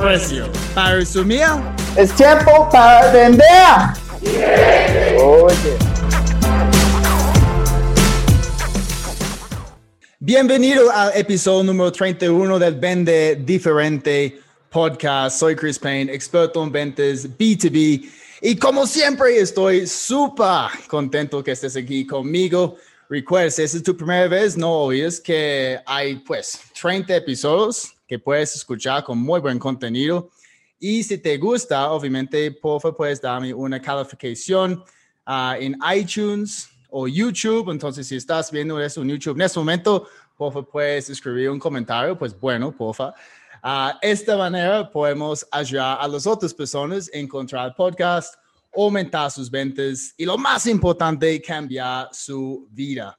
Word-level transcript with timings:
precio. 0.00 0.48
Para 0.74 0.96
resumir, 0.96 1.44
Es 1.96 2.14
tiempo 2.14 2.68
para 2.72 3.12
vender. 3.12 3.44
Oye. 5.22 5.76
bienvenido 10.18 10.90
al 10.90 11.10
episodio 11.16 11.64
número 11.64 11.90
31 11.92 12.58
del 12.58 12.74
Vende 12.76 13.36
Diferente 13.44 14.40
Podcast. 14.70 15.38
Soy 15.38 15.56
Chris 15.56 15.78
Payne, 15.78 16.12
experto 16.12 16.62
en 16.62 16.72
ventas 16.72 17.28
B2B. 17.36 18.08
Y 18.42 18.56
como 18.56 18.86
siempre, 18.86 19.38
estoy 19.38 19.86
súper 19.86 20.70
contento 20.88 21.42
que 21.44 21.50
estés 21.50 21.76
aquí 21.76 22.06
conmigo. 22.06 22.76
Recuerda, 23.08 23.50
si 23.50 23.62
esta 23.62 23.76
es 23.78 23.82
tu 23.82 23.96
primera 23.96 24.28
vez, 24.28 24.56
no 24.56 24.84
olvides 24.84 25.20
que 25.20 25.78
hay 25.84 26.16
pues 26.16 26.60
30 26.80 27.16
episodios 27.16 27.99
que 28.10 28.18
puedes 28.18 28.56
escuchar 28.56 29.04
con 29.04 29.18
muy 29.18 29.38
buen 29.38 29.56
contenido. 29.56 30.32
Y 30.80 31.04
si 31.04 31.16
te 31.16 31.38
gusta, 31.38 31.92
obviamente, 31.92 32.50
por 32.50 32.80
favor, 32.80 32.96
puedes 32.96 33.20
darme 33.20 33.54
una 33.54 33.80
calificación 33.80 34.82
ah, 35.24 35.54
en 35.56 35.78
iTunes 35.94 36.68
o 36.88 37.06
YouTube. 37.06 37.70
Entonces, 37.70 38.08
si 38.08 38.16
estás 38.16 38.50
viendo 38.50 38.80
eso 38.80 39.02
en 39.02 39.10
YouTube 39.10 39.36
en 39.36 39.42
este 39.42 39.60
momento, 39.60 40.08
por 40.36 40.52
favor, 40.52 40.68
puedes 40.68 41.08
escribir 41.08 41.50
un 41.50 41.60
comentario. 41.60 42.18
Pues 42.18 42.36
bueno, 42.36 42.72
por 42.72 42.96
favor. 42.96 43.14
Ah, 43.62 43.96
esta 44.02 44.36
manera 44.36 44.90
podemos 44.90 45.46
ayudar 45.52 45.98
a 46.00 46.08
las 46.08 46.26
otras 46.26 46.52
personas 46.52 47.08
a 47.14 47.16
encontrar 47.16 47.68
el 47.68 47.74
podcast, 47.74 48.34
aumentar 48.74 49.30
sus 49.30 49.48
ventas 49.48 50.14
y 50.16 50.24
lo 50.24 50.36
más 50.36 50.66
importante, 50.66 51.40
cambiar 51.40 52.08
su 52.10 52.66
vida. 52.72 53.16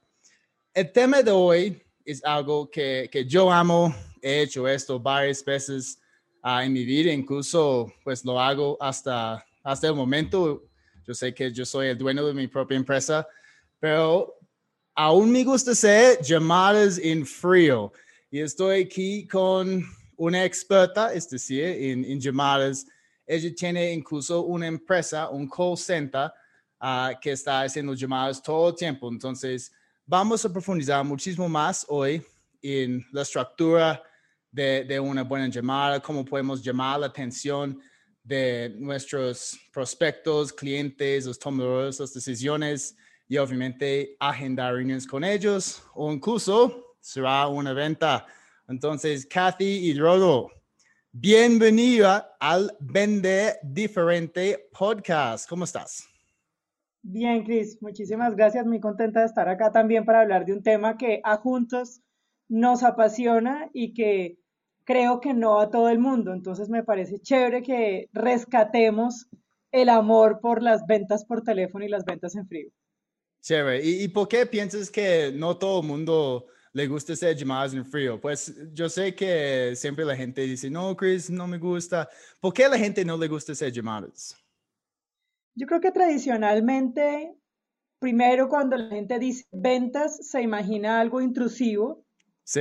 El 0.74 0.92
tema 0.92 1.22
de 1.22 1.30
hoy 1.30 1.82
es 2.04 2.22
algo 2.22 2.68
que, 2.68 3.08
que 3.10 3.24
yo 3.24 3.50
amo. 3.50 4.11
He 4.22 4.42
hecho 4.42 4.68
esto 4.68 5.00
varias 5.00 5.44
veces 5.44 6.00
ah, 6.42 6.64
en 6.64 6.72
mi 6.72 6.84
vida, 6.84 7.12
incluso 7.12 7.92
pues 8.04 8.24
lo 8.24 8.40
hago 8.40 8.78
hasta, 8.80 9.44
hasta 9.64 9.88
el 9.88 9.94
momento. 9.94 10.62
Yo 11.04 11.12
sé 11.12 11.34
que 11.34 11.52
yo 11.52 11.66
soy 11.66 11.88
el 11.88 11.98
dueño 11.98 12.24
de 12.24 12.32
mi 12.32 12.46
propia 12.46 12.76
empresa, 12.76 13.26
pero 13.80 14.38
aún 14.94 15.32
me 15.32 15.42
gusta 15.42 15.72
hacer 15.72 16.20
llamadas 16.22 16.98
en 16.98 17.26
frío. 17.26 17.92
Y 18.30 18.38
estoy 18.38 18.82
aquí 18.82 19.26
con 19.26 19.84
una 20.16 20.44
experta, 20.44 21.12
es 21.12 21.28
decir, 21.28 21.64
en, 21.64 22.04
en 22.04 22.20
llamadas. 22.20 22.86
Ella 23.26 23.52
tiene 23.54 23.92
incluso 23.92 24.42
una 24.42 24.68
empresa, 24.68 25.28
un 25.30 25.48
call 25.48 25.76
center, 25.76 26.30
ah, 26.78 27.12
que 27.20 27.32
está 27.32 27.62
haciendo 27.62 27.94
llamadas 27.94 28.40
todo 28.40 28.68
el 28.68 28.76
tiempo. 28.76 29.10
Entonces, 29.10 29.72
vamos 30.06 30.44
a 30.44 30.52
profundizar 30.52 31.04
muchísimo 31.04 31.48
más 31.48 31.84
hoy 31.88 32.22
en 32.62 33.04
la 33.10 33.22
estructura 33.22 34.00
de, 34.52 35.00
una 35.00 35.22
buena 35.24 35.48
llamada, 35.48 36.00
cómo 36.00 36.24
podemos 36.24 36.62
llamar 36.62 37.00
la 37.00 37.06
atención 37.06 37.80
de 38.22 38.76
nuestros 38.78 39.58
prospectos, 39.72 40.52
clientes, 40.52 41.26
los 41.26 41.38
tomadores 41.38 41.98
las 41.98 42.12
decisiones 42.12 42.94
y 43.26 43.38
obviamente 43.38 44.14
agendar 44.20 44.74
reuniones 44.74 45.06
con 45.06 45.24
ellos 45.24 45.82
o 45.94 46.12
incluso 46.12 46.96
será 47.00 47.48
una 47.48 47.72
venta. 47.72 48.26
Entonces, 48.68 49.26
Kathy 49.26 49.90
y 49.90 49.98
Rodo, 49.98 50.50
bienvenida 51.10 52.36
al 52.38 52.76
Vende 52.78 53.54
Diferente 53.62 54.68
Podcast. 54.70 55.48
¿Cómo 55.48 55.64
estás? 55.64 56.06
Bien, 57.00 57.42
Cris, 57.42 57.80
muchísimas 57.80 58.36
gracias. 58.36 58.66
Muy 58.66 58.78
contenta 58.78 59.20
de 59.20 59.26
estar 59.26 59.48
acá 59.48 59.72
también 59.72 60.04
para 60.04 60.20
hablar 60.20 60.44
de 60.44 60.52
un 60.52 60.62
tema 60.62 60.96
que 60.96 61.20
a 61.24 61.38
juntos 61.38 62.02
nos 62.48 62.82
apasiona 62.82 63.70
y 63.72 63.94
que 63.94 64.41
creo 64.84 65.20
que 65.20 65.34
no 65.34 65.60
a 65.60 65.70
todo 65.70 65.88
el 65.88 65.98
mundo. 65.98 66.32
Entonces 66.32 66.68
me 66.68 66.82
parece 66.82 67.20
chévere 67.20 67.62
que 67.62 68.08
rescatemos 68.12 69.28
el 69.70 69.88
amor 69.88 70.40
por 70.40 70.62
las 70.62 70.86
ventas 70.86 71.24
por 71.24 71.42
teléfono 71.42 71.84
y 71.84 71.88
las 71.88 72.04
ventas 72.04 72.36
en 72.36 72.46
frío. 72.46 72.70
Chévere. 73.40 73.84
¿Y, 73.84 74.04
¿Y 74.04 74.08
por 74.08 74.28
qué 74.28 74.46
piensas 74.46 74.90
que 74.90 75.32
no 75.34 75.56
todo 75.56 75.80
el 75.80 75.86
mundo 75.86 76.46
le 76.72 76.86
gusta 76.86 77.12
hacer 77.12 77.36
llamadas 77.36 77.74
en 77.74 77.84
frío? 77.84 78.20
Pues 78.20 78.54
yo 78.72 78.88
sé 78.88 79.14
que 79.14 79.72
siempre 79.74 80.04
la 80.04 80.16
gente 80.16 80.42
dice, 80.42 80.70
no, 80.70 80.96
Chris, 80.96 81.30
no 81.30 81.46
me 81.46 81.58
gusta. 81.58 82.08
¿Por 82.40 82.52
qué 82.52 82.64
a 82.64 82.68
la 82.68 82.78
gente 82.78 83.04
no 83.04 83.16
le 83.16 83.28
gusta 83.28 83.52
hacer 83.52 83.72
llamadas? 83.72 84.36
Yo 85.54 85.66
creo 85.66 85.80
que 85.80 85.92
tradicionalmente, 85.92 87.34
primero 87.98 88.48
cuando 88.48 88.76
la 88.76 88.88
gente 88.88 89.18
dice 89.18 89.46
ventas, 89.52 90.26
se 90.28 90.40
imagina 90.40 91.00
algo 91.00 91.20
intrusivo, 91.20 92.04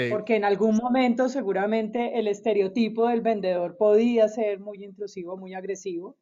Porque 0.10 0.36
en 0.36 0.46
algún 0.46 0.76
momento 0.76 1.28
seguramente 1.28 2.20
el 2.20 2.28
estereotipo 2.28 3.08
del 3.08 3.22
vendedor 3.22 3.78
podía 3.78 4.28
ser 4.28 4.60
muy 4.60 4.84
intrusivo, 4.84 5.38
muy 5.38 5.54
agresivo. 5.54 6.18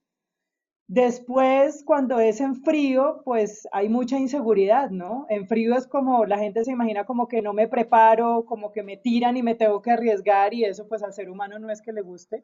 Después, 0.88 1.84
cuando 1.86 2.20
es 2.20 2.42
en 2.42 2.56
frío, 2.56 3.22
pues 3.24 3.68
hay 3.72 3.90
mucha 3.90 4.18
inseguridad, 4.18 4.90
¿no? 4.90 5.28
En 5.30 5.48
frío 5.48 5.76
es 5.76 5.86
como 5.86 6.26
la 6.26 6.40
gente 6.40 6.66
se 6.66 6.72
imagina 6.72 7.06
como 7.06 7.28
que 7.28 7.44
no 7.44 7.54
me 7.54 7.68
preparo, 7.68 8.46
como 8.46 8.72
que 8.72 8.82
me 8.82 8.98
tiran 8.98 9.38
y 9.38 9.44
me 9.44 9.54
tengo 9.54 9.84
que 9.84 9.92
arriesgar 9.92 10.54
y 10.56 10.64
eso 10.64 10.88
pues 10.88 11.04
al 11.04 11.14
ser 11.14 11.30
humano 11.30 11.60
no 11.60 11.70
es 11.70 11.84
que 11.84 11.94
le 11.94 12.02
guste. 12.02 12.44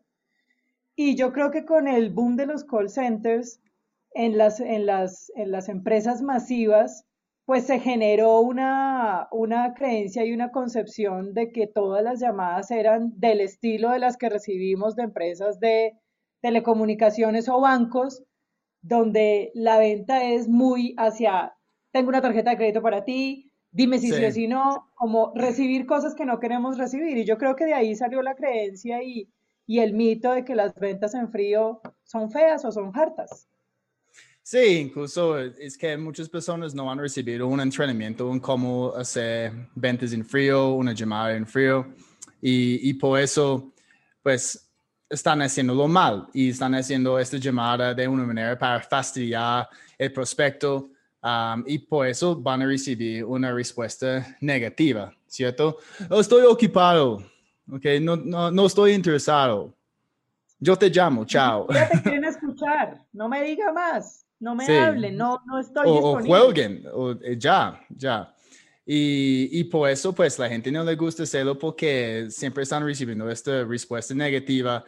Y 0.95 1.15
yo 1.15 1.33
creo 1.33 1.49
que 1.49 1.65
con 1.65 1.87
el 1.87 2.11
boom 2.11 2.35
de 2.35 2.45
los 2.45 2.63
call 2.63 2.89
centers 2.89 3.59
en 4.13 4.37
las, 4.37 4.59
en 4.59 4.85
las, 4.85 5.31
en 5.35 5.51
las 5.51 5.67
empresas 5.67 6.21
masivas, 6.21 7.05
pues 7.45 7.65
se 7.67 7.79
generó 7.79 8.39
una, 8.41 9.27
una 9.31 9.73
creencia 9.75 10.25
y 10.25 10.33
una 10.33 10.51
concepción 10.51 11.33
de 11.33 11.51
que 11.51 11.67
todas 11.67 12.03
las 12.03 12.19
llamadas 12.19 12.71
eran 12.71 13.13
del 13.19 13.41
estilo 13.41 13.91
de 13.91 13.99
las 13.99 14.17
que 14.17 14.29
recibimos 14.29 14.95
de 14.95 15.03
empresas 15.03 15.59
de 15.59 15.93
telecomunicaciones 16.41 17.47
o 17.49 17.61
bancos, 17.61 18.23
donde 18.81 19.51
la 19.55 19.77
venta 19.77 20.23
es 20.23 20.47
muy 20.47 20.95
hacia, 20.97 21.55
tengo 21.91 22.09
una 22.09 22.21
tarjeta 22.21 22.51
de 22.51 22.57
crédito 22.57 22.81
para 22.81 23.03
ti, 23.05 23.51
dime 23.71 23.99
si 23.99 24.07
sí, 24.11 24.13
Sí. 24.13 24.25
o 24.25 24.31
si 24.31 24.47
no, 24.47 24.89
como 24.95 25.31
recibir 25.35 25.85
cosas 25.85 26.15
que 26.15 26.25
no 26.25 26.39
queremos 26.39 26.77
recibir. 26.77 27.17
Y 27.17 27.25
yo 27.25 27.37
creo 27.37 27.55
que 27.55 27.65
de 27.65 27.73
ahí 27.73 27.95
salió 27.95 28.21
la 28.21 28.35
creencia 28.35 29.03
y, 29.03 29.29
y 29.67 29.79
el 29.79 29.93
mito 29.93 30.31
de 30.33 30.45
que 30.45 30.55
las 30.55 30.73
ventas 30.75 31.13
en 31.15 31.29
frío 31.31 31.81
son 32.03 32.31
feas 32.31 32.63
o 32.65 32.71
son 32.71 32.91
hartas. 32.95 33.47
Sí, 34.45 34.77
incluso 34.77 35.39
es 35.39 35.75
que 35.75 35.97
muchas 35.97 36.29
personas 36.29 36.75
no 36.75 36.89
han 36.91 36.99
recibido 36.99 37.47
un 37.47 37.59
entrenamiento 37.59 38.31
en 38.31 38.39
cómo 38.39 38.93
hacer 38.95 39.51
ventas 39.73 40.13
en 40.13 40.23
frío, 40.23 40.73
una 40.73 40.93
llamada 40.93 41.35
en 41.35 41.47
frío, 41.47 41.87
y, 42.41 42.87
y 42.89 42.93
por 42.93 43.19
eso, 43.19 43.71
pues, 44.21 44.61
están 45.09 45.41
haciéndolo 45.41 45.87
mal 45.87 46.27
y 46.33 46.49
están 46.49 46.75
haciendo 46.75 47.17
esta 47.19 47.37
llamada 47.37 47.93
de 47.93 48.07
una 48.07 48.23
manera 48.23 48.57
para 48.57 48.81
fastidiar 48.81 49.67
el 49.97 50.11
prospecto 50.11 50.89
um, 51.23 51.63
y 51.65 51.79
por 51.79 52.07
eso 52.07 52.35
van 52.35 52.61
a 52.61 52.65
recibir 52.67 53.23
una 53.23 53.51
respuesta 53.51 54.35
negativa, 54.41 55.11
¿cierto? 55.27 55.77
"Oh, 56.09 56.19
estoy 56.19 56.43
ocupado, 56.45 57.23
ok, 57.71 57.85
no, 58.01 58.15
no, 58.15 58.51
no 58.51 58.65
estoy 58.65 58.93
interesado. 58.93 59.73
Yo 60.59 60.75
te 60.75 60.89
llamo, 60.89 61.25
chao. 61.25 61.67
Ya 61.71 61.87
te 61.89 62.01
quieren 62.03 62.23
escuchar, 62.25 63.01
no 63.13 63.27
me 63.29 63.43
diga 63.43 63.71
más, 63.73 64.24
no 64.39 64.55
me 64.55 64.65
Sí. 64.65 64.71
hable, 64.73 65.11
no, 65.11 65.41
no 65.45 65.59
estoy 65.59 65.87
o, 65.87 65.91
o 65.91 66.17
disponible. 66.17 66.39
jueguen, 66.39 66.83
o 66.93 67.11
eh, 67.11 67.35
ya, 67.37 67.79
ya. 67.89 68.31
Y, 68.85 69.49
y 69.59 69.63
por 69.65 69.89
eso, 69.89 70.13
pues, 70.13 70.37
la 70.37 70.47
gente 70.47 70.71
no 70.71 70.83
le 70.83 70.95
gusta 70.95 71.23
hacerlo 71.23 71.57
porque 71.57 72.27
siempre 72.29 72.63
están 72.63 72.83
recibiendo 72.85 73.29
esta 73.29 73.63
respuesta 73.63 74.13
negativa. 74.13 74.83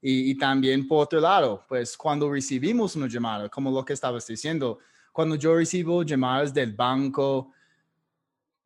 Y, 0.00 0.30
y 0.30 0.34
también, 0.38 0.86
por 0.86 1.02
otro 1.04 1.20
lado, 1.20 1.64
pues, 1.68 1.96
cuando 1.96 2.30
recibimos 2.32 2.94
una 2.96 3.08
llamada, 3.08 3.48
como 3.48 3.70
lo 3.70 3.84
que 3.84 3.92
estabas 3.92 4.26
diciendo, 4.26 4.78
cuando 5.12 5.34
yo 5.34 5.54
recibo 5.56 6.02
llamadas 6.04 6.54
del 6.54 6.72
banco, 6.72 7.52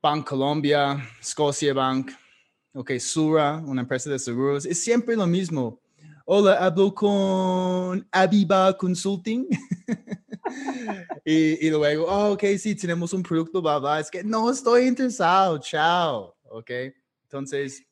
Bank 0.03 0.29
Colombia, 0.29 0.99
Scotia 1.23 1.73
Bank, 1.73 2.11
ok, 2.75 2.91
Sura, 2.99 3.63
una 3.65 3.81
empresa 3.81 4.11
de 4.11 4.19
seguros, 4.19 4.67
es 4.67 4.83
siempre 4.85 5.17
lo 5.17 5.27
mismo. 5.27 5.81
Hola, 6.27 6.55
hablo 6.59 6.95
con 6.95 8.07
Aviva 8.13 8.77
Consulting. 8.77 9.47
y, 11.25 11.67
y 11.67 11.71
luego, 11.71 12.07
oh, 12.07 12.33
ok, 12.33 12.45
sí, 12.59 12.75
tenemos 12.75 13.13
un 13.13 13.23
producto, 13.23 13.61
bla, 13.63 13.79
bla. 13.79 14.01
Es 14.01 14.11
que 14.11 14.23
no 14.23 14.51
estoy 14.51 14.87
interesado, 14.87 15.59
chao, 15.59 16.37
ok. 16.45 16.71
Entonces, 17.25 17.83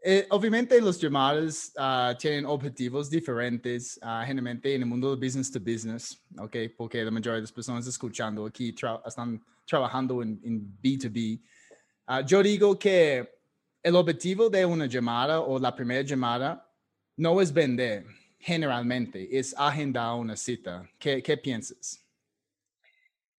Eh, 0.00 0.26
obviamente 0.30 0.80
los 0.80 1.00
llamados 1.00 1.72
ah, 1.76 2.14
tienen 2.16 2.46
objetivos 2.46 3.10
diferentes, 3.10 3.98
uh, 4.00 4.24
generalmente 4.24 4.72
en 4.72 4.82
el 4.82 4.86
mundo 4.86 5.14
de 5.14 5.26
business 5.26 5.50
to 5.50 5.58
business, 5.58 6.22
¿ok? 6.38 6.56
Porque 6.76 7.04
la 7.04 7.10
mayoría 7.10 7.34
de 7.34 7.40
las 7.40 7.52
personas 7.52 7.84
escuchando 7.86 8.46
aquí 8.46 8.72
están 9.04 9.44
trabajando 9.66 10.22
en, 10.22 10.78
B2B. 10.80 11.42
Ah, 12.06 12.20
yo 12.20 12.42
digo 12.42 12.78
que 12.78 13.28
el 13.82 13.96
objetivo 13.96 14.48
de 14.48 14.64
una 14.64 14.86
llamada 14.86 15.40
o 15.40 15.58
la 15.58 15.74
primera 15.74 16.02
llamada 16.02 16.64
no 17.16 17.40
es 17.40 17.52
vender, 17.52 18.06
generalmente, 18.38 19.38
es 19.38 19.54
agendar 19.58 20.14
una 20.14 20.36
cita. 20.36 20.88
¿Qué, 20.98 21.22
qué 21.22 21.36
piensas? 21.36 22.04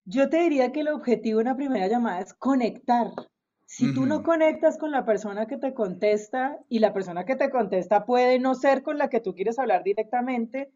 Yo 0.04 0.28
te 0.28 0.38
diría 0.38 0.72
que 0.72 0.80
el 0.80 0.88
objetivo 0.88 1.38
de 1.38 1.44
una 1.44 1.56
primera 1.56 1.86
llamada 1.86 2.20
es 2.20 2.34
conectar. 2.34 3.08
Si 3.66 3.94
tú 3.94 4.04
no 4.04 4.24
conectas 4.24 4.78
con 4.78 4.90
la 4.90 5.04
persona 5.04 5.46
que 5.46 5.56
te 5.56 5.74
contesta 5.74 6.58
y 6.68 6.80
la 6.80 6.92
persona 6.92 7.24
que 7.24 7.36
te 7.36 7.50
contesta 7.50 8.04
puede 8.04 8.40
no 8.40 8.56
ser 8.56 8.82
con 8.82 8.98
la 8.98 9.08
que 9.08 9.20
tú 9.20 9.32
quieres 9.32 9.60
hablar 9.60 9.84
directamente, 9.84 10.72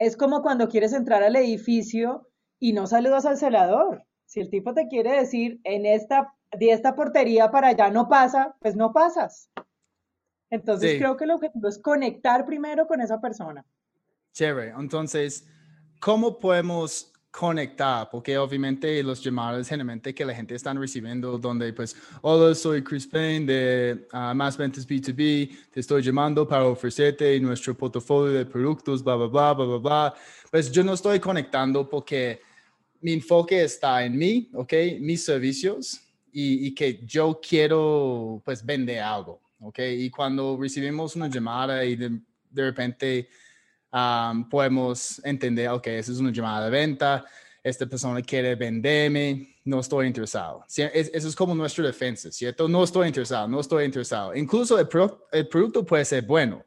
es 0.00 0.16
como 0.16 0.42
cuando 0.42 0.68
quieres 0.68 0.92
entrar 0.92 1.22
al 1.22 1.36
edificio 1.36 2.28
y 2.58 2.72
no 2.72 2.88
saludas 2.88 3.26
al 3.26 3.36
celador. 3.36 4.04
Si 4.24 4.40
el 4.40 4.50
tipo 4.50 4.74
te 4.74 4.88
quiere 4.88 5.12
decir 5.12 5.60
en 5.62 5.86
esta, 5.86 6.34
de 6.58 6.72
esta 6.72 6.96
portería 6.96 7.52
para 7.52 7.68
allá 7.68 7.90
no 7.90 8.08
pasa, 8.08 8.56
pues 8.60 8.74
no 8.74 8.92
pasas. 8.92 9.48
Entonces 10.50 10.98
creo 10.98 11.16
que 11.16 11.24
el 11.24 11.32
objetivo 11.32 11.68
es 11.68 11.78
conectar 11.78 12.46
primero 12.46 12.86
con 12.86 13.00
esa 13.00 13.20
persona. 13.20 13.64
Chévere. 14.32 14.74
Entonces, 14.78 15.48
¿cómo 16.00 16.38
podemos 16.38 17.12
conectar, 17.36 18.08
porque 18.10 18.38
obviamente 18.38 19.02
los 19.02 19.22
llamados 19.22 19.68
generalmente 19.68 20.14
que 20.14 20.24
la 20.24 20.34
gente 20.34 20.54
está 20.54 20.72
recibiendo, 20.72 21.36
donde 21.36 21.70
pues, 21.74 21.94
hola, 22.22 22.54
soy 22.54 22.82
Chris 22.82 23.06
Payne 23.06 23.44
de 23.44 24.06
uh, 24.14 24.34
Más 24.34 24.56
Ventas 24.56 24.88
B2B, 24.88 25.70
te 25.70 25.80
estoy 25.80 26.02
llamando 26.02 26.48
para 26.48 26.64
ofrecerte 26.64 27.38
nuestro 27.40 27.76
portafolio 27.76 28.32
de 28.32 28.46
productos, 28.46 29.04
bla, 29.04 29.16
bla, 29.16 29.26
bla, 29.26 29.52
bla, 29.52 29.66
bla, 29.66 29.78
bla. 29.78 30.14
Pues 30.50 30.72
yo 30.72 30.82
no 30.82 30.94
estoy 30.94 31.20
conectando 31.20 31.86
porque 31.86 32.40
mi 33.02 33.12
enfoque 33.12 33.64
está 33.64 34.02
en 34.02 34.16
mí, 34.16 34.48
¿ok? 34.54 34.72
Mis 35.00 35.22
servicios 35.22 36.00
y, 36.32 36.68
y 36.68 36.74
que 36.74 37.04
yo 37.04 37.38
quiero 37.46 38.40
pues 38.46 38.64
vender 38.64 39.00
algo, 39.00 39.42
¿ok? 39.60 39.78
Y 39.78 40.10
cuando 40.10 40.58
recibimos 40.60 41.16
una 41.16 41.28
llamada 41.28 41.84
y 41.84 41.96
de, 41.96 42.20
de 42.50 42.62
repente 42.62 43.28
podemos 44.50 45.24
entender, 45.24 45.68
ok, 45.70 45.86
esa 45.86 46.12
es 46.12 46.18
una 46.18 46.30
llamada 46.30 46.66
de 46.66 46.70
venta, 46.70 47.24
esta 47.62 47.86
persona 47.86 48.22
quiere 48.22 48.54
venderme, 48.54 49.56
no 49.64 49.80
estoy 49.80 50.06
interesado. 50.06 50.64
Eso 50.68 51.28
es 51.28 51.34
como 51.34 51.54
nuestra 51.54 51.84
defensa, 51.86 52.30
¿cierto? 52.30 52.68
No 52.68 52.84
estoy 52.84 53.08
interesado, 53.08 53.48
no 53.48 53.60
estoy 53.60 53.84
interesado. 53.84 54.34
Incluso 54.34 54.78
el, 54.78 54.88
el 55.32 55.48
producto 55.48 55.84
puede 55.84 56.04
ser 56.04 56.24
bueno, 56.24 56.64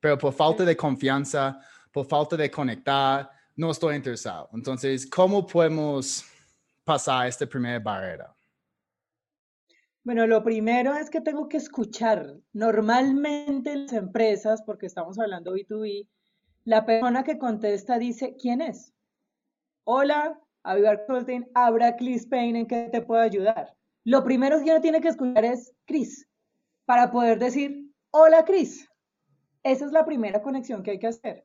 pero 0.00 0.18
por 0.18 0.32
falta 0.32 0.64
de 0.64 0.76
confianza, 0.76 1.60
por 1.92 2.06
falta 2.06 2.36
de 2.36 2.50
conectar, 2.50 3.30
no 3.54 3.70
estoy 3.70 3.96
interesado. 3.96 4.48
Entonces, 4.52 5.06
¿cómo 5.06 5.46
podemos 5.46 6.24
pasar 6.84 7.28
esta 7.28 7.46
primera 7.46 7.78
barrera? 7.78 8.35
Bueno, 10.06 10.24
lo 10.28 10.44
primero 10.44 10.94
es 10.94 11.10
que 11.10 11.20
tengo 11.20 11.48
que 11.48 11.56
escuchar. 11.56 12.36
Normalmente 12.52 13.74
las 13.74 13.92
empresas, 13.92 14.62
porque 14.62 14.86
estamos 14.86 15.18
hablando 15.18 15.56
B2B, 15.56 16.06
la 16.62 16.86
persona 16.86 17.24
que 17.24 17.38
contesta 17.38 17.98
dice, 17.98 18.36
¿quién 18.40 18.60
es? 18.60 18.94
Hola, 19.82 20.38
Avivar 20.62 21.04
Consulting, 21.08 21.48
Abra 21.54 21.96
Chris 21.96 22.24
Payne, 22.24 22.60
¿en 22.60 22.66
qué 22.68 22.88
te 22.92 23.02
puedo 23.02 23.20
ayudar? 23.20 23.74
Lo 24.04 24.22
primero 24.22 24.62
que 24.62 24.70
uno 24.70 24.80
tiene 24.80 25.00
que 25.00 25.08
escuchar 25.08 25.44
es 25.44 25.74
Chris, 25.86 26.28
para 26.84 27.10
poder 27.10 27.40
decir, 27.40 27.90
hola 28.12 28.44
Chris. 28.44 28.88
Esa 29.64 29.86
es 29.86 29.90
la 29.90 30.04
primera 30.04 30.40
conexión 30.40 30.84
que 30.84 30.92
hay 30.92 30.98
que 31.00 31.08
hacer. 31.08 31.44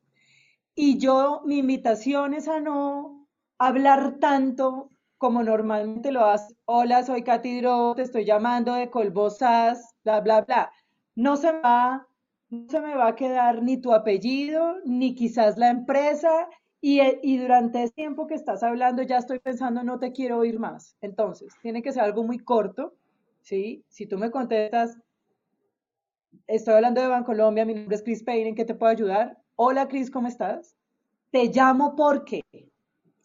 Y 0.76 0.98
yo, 0.98 1.42
mi 1.46 1.58
invitación 1.58 2.32
es 2.32 2.46
a 2.46 2.60
no 2.60 3.26
hablar 3.58 4.20
tanto 4.20 4.92
como 5.22 5.44
normalmente 5.44 6.10
lo 6.10 6.26
haces. 6.26 6.56
Hola, 6.64 7.04
soy 7.04 7.22
Katy 7.22 7.60
Dro, 7.60 7.94
te 7.94 8.02
estoy 8.02 8.24
llamando 8.24 8.74
de 8.74 8.90
Colbosas, 8.90 9.94
bla, 10.02 10.20
bla, 10.20 10.40
bla. 10.40 10.72
No 11.14 11.36
se 11.36 11.52
va 11.52 12.08
no 12.50 12.68
se 12.68 12.80
me 12.80 12.96
va 12.96 13.06
a 13.06 13.14
quedar 13.14 13.62
ni 13.62 13.80
tu 13.80 13.94
apellido, 13.94 14.78
ni 14.84 15.14
quizás 15.14 15.56
la 15.58 15.70
empresa, 15.70 16.48
y, 16.80 17.00
y, 17.22 17.38
durante 17.38 17.84
ese 17.84 17.94
tiempo 17.94 18.26
que 18.26 18.34
estás 18.34 18.64
hablando 18.64 19.02
ya 19.02 19.18
estoy 19.18 19.38
pensando, 19.38 19.84
no 19.84 20.00
te 20.00 20.10
quiero 20.10 20.38
oír 20.38 20.58
más. 20.58 20.96
Entonces, 21.00 21.54
tiene 21.62 21.82
que 21.82 21.92
ser 21.92 22.02
algo 22.02 22.24
muy 22.24 22.40
corto, 22.40 22.92
¿sí? 23.42 23.84
Si 23.88 24.06
tú 24.06 24.18
me 24.18 24.32
contestas, 24.32 24.98
estoy 26.48 26.74
hablando 26.74 27.00
de 27.00 27.06
Bancolombia, 27.06 27.64
mi 27.64 27.74
nombre 27.74 27.94
es 27.94 28.02
Chris 28.02 28.24
Payne, 28.24 28.48
¿en 28.48 28.54
qué 28.56 28.64
te 28.64 28.74
puedo 28.74 28.90
ayudar? 28.90 29.38
Hola 29.54 29.86
Chris, 29.86 30.10
¿cómo 30.10 30.26
estás? 30.26 30.76
Te 31.30 31.44
llamo 31.44 31.94
porque, 31.94 32.42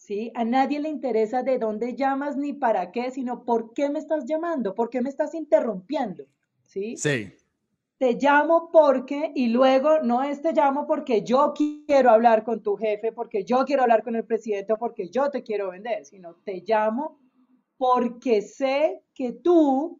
¿sí? 0.07 0.31
A 0.35 0.45
nadie 0.45 0.79
le 0.79 0.87
interesa 0.87 1.43
de 1.43 1.59
dónde 1.59 1.93
llamas 1.93 2.37
ni 2.37 2.53
para 2.53 2.91
qué, 2.93 3.11
sino 3.11 3.43
por 3.43 3.73
qué 3.73 3.89
me 3.89 3.99
estás 3.99 4.23
llamando, 4.25 4.73
por 4.73 4.89
qué 4.89 5.01
me 5.01 5.09
estás 5.09 5.33
interrumpiendo, 5.33 6.23
¿sí? 6.63 6.95
Sí 6.95 7.33
te 7.97 8.13
llamo 8.13 8.69
porque, 8.71 9.31
y 9.33 9.47
luego 9.47 10.01
no 10.03 10.21
es 10.21 10.41
te 10.41 10.53
llamo 10.53 10.85
porque 10.85 11.23
yo 11.23 11.51
quiero 11.55 12.11
hablar 12.11 12.43
con 12.43 12.61
tu 12.61 12.75
jefe, 12.75 13.11
porque 13.11 13.43
yo 13.43 13.65
quiero 13.65 13.81
hablar 13.81 14.03
con 14.03 14.15
el 14.15 14.23
presidente 14.23 14.73
o 14.73 14.77
porque 14.77 15.09
yo 15.09 15.31
te 15.31 15.41
quiero 15.41 15.71
vender, 15.71 16.05
sino 16.05 16.35
te 16.43 16.63
llamo 16.65 17.19
porque 17.75 18.43
sé 18.43 19.01
que 19.15 19.31
tú 19.31 19.99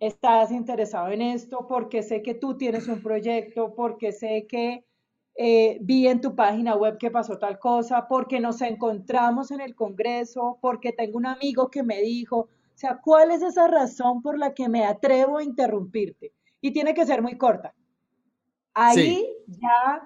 estás 0.00 0.50
interesado 0.50 1.08
en 1.08 1.20
esto, 1.20 1.66
porque 1.68 2.02
sé 2.02 2.22
que 2.22 2.32
tú 2.32 2.56
tienes 2.56 2.88
un 2.88 3.02
proyecto, 3.02 3.74
porque 3.74 4.12
sé 4.12 4.46
que 4.46 4.85
eh, 5.38 5.78
vi 5.80 6.08
en 6.08 6.20
tu 6.20 6.34
página 6.34 6.76
web 6.76 6.98
que 6.98 7.10
pasó 7.10 7.38
tal 7.38 7.58
cosa, 7.58 8.06
porque 8.08 8.40
nos 8.40 8.62
encontramos 8.62 9.50
en 9.50 9.60
el 9.60 9.74
Congreso, 9.74 10.58
porque 10.60 10.92
tengo 10.92 11.18
un 11.18 11.26
amigo 11.26 11.70
que 11.70 11.82
me 11.82 12.00
dijo, 12.00 12.38
o 12.38 12.78
sea, 12.78 13.00
¿cuál 13.02 13.30
es 13.30 13.42
esa 13.42 13.68
razón 13.68 14.22
por 14.22 14.38
la 14.38 14.54
que 14.54 14.68
me 14.68 14.84
atrevo 14.84 15.38
a 15.38 15.44
interrumpirte? 15.44 16.32
y 16.66 16.72
tiene 16.72 16.94
que 16.94 17.06
ser 17.06 17.22
muy 17.22 17.36
corta. 17.36 17.74
Ahí 18.74 19.24
ya 19.46 20.02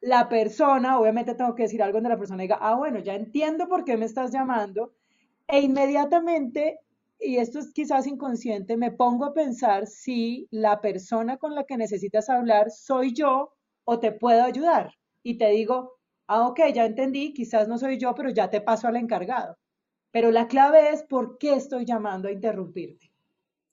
la 0.00 0.28
persona, 0.28 0.98
obviamente 0.98 1.34
tengo 1.34 1.54
que 1.54 1.64
decir 1.64 1.82
algo 1.82 1.96
donde 1.96 2.10
la 2.10 2.18
persona 2.18 2.42
diga, 2.42 2.58
ah, 2.60 2.76
bueno, 2.76 3.00
ya 3.00 3.14
entiendo 3.14 3.68
por 3.68 3.84
qué 3.84 3.96
me 3.96 4.04
estás 4.04 4.32
llamando, 4.32 4.94
e 5.48 5.60
inmediatamente, 5.60 6.78
y 7.18 7.38
esto 7.38 7.58
es 7.58 7.72
quizás 7.72 8.06
inconsciente, 8.06 8.76
me 8.76 8.92
pongo 8.92 9.24
a 9.24 9.34
pensar 9.34 9.88
si 9.88 10.46
la 10.52 10.80
persona 10.80 11.36
con 11.36 11.54
la 11.54 11.64
que 11.64 11.76
necesitas 11.76 12.30
hablar 12.30 12.70
soy 12.70 13.12
yo 13.12 13.54
o 13.90 13.98
te 13.98 14.12
puedo 14.12 14.44
ayudar. 14.44 14.92
Y 15.22 15.38
te 15.38 15.48
digo, 15.48 15.98
ah, 16.26 16.46
ok, 16.46 16.60
ya 16.74 16.84
entendí, 16.84 17.32
quizás 17.32 17.68
no 17.68 17.78
soy 17.78 17.98
yo, 17.98 18.14
pero 18.14 18.28
ya 18.28 18.50
te 18.50 18.60
paso 18.60 18.86
al 18.86 18.96
encargado. 18.96 19.56
Pero 20.10 20.30
la 20.30 20.46
clave 20.46 20.90
es 20.90 21.02
por 21.04 21.38
qué 21.38 21.54
estoy 21.54 21.86
llamando 21.86 22.28
a 22.28 22.32
interrumpirte. 22.32 23.10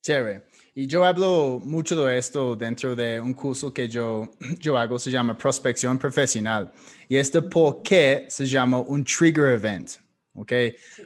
Chévere. 0.02 0.46
Y 0.74 0.88
yo 0.88 1.04
hablo 1.04 1.60
mucho 1.66 2.02
de 2.06 2.18
esto 2.18 2.56
dentro 2.56 2.96
de 2.96 3.20
un 3.20 3.34
curso 3.34 3.74
que 3.74 3.90
yo, 3.90 4.30
yo 4.60 4.78
hago, 4.78 4.98
se 4.98 5.12
llama 5.12 5.38
Prospección 5.38 5.98
Profesional. 5.98 6.72
Y 7.10 7.18
este 7.18 7.42
por 7.42 7.82
qué 7.82 8.26
se 8.30 8.46
llama 8.46 8.80
un 8.80 9.04
trigger 9.04 9.52
event. 9.52 9.92
¿Ok? 10.34 10.54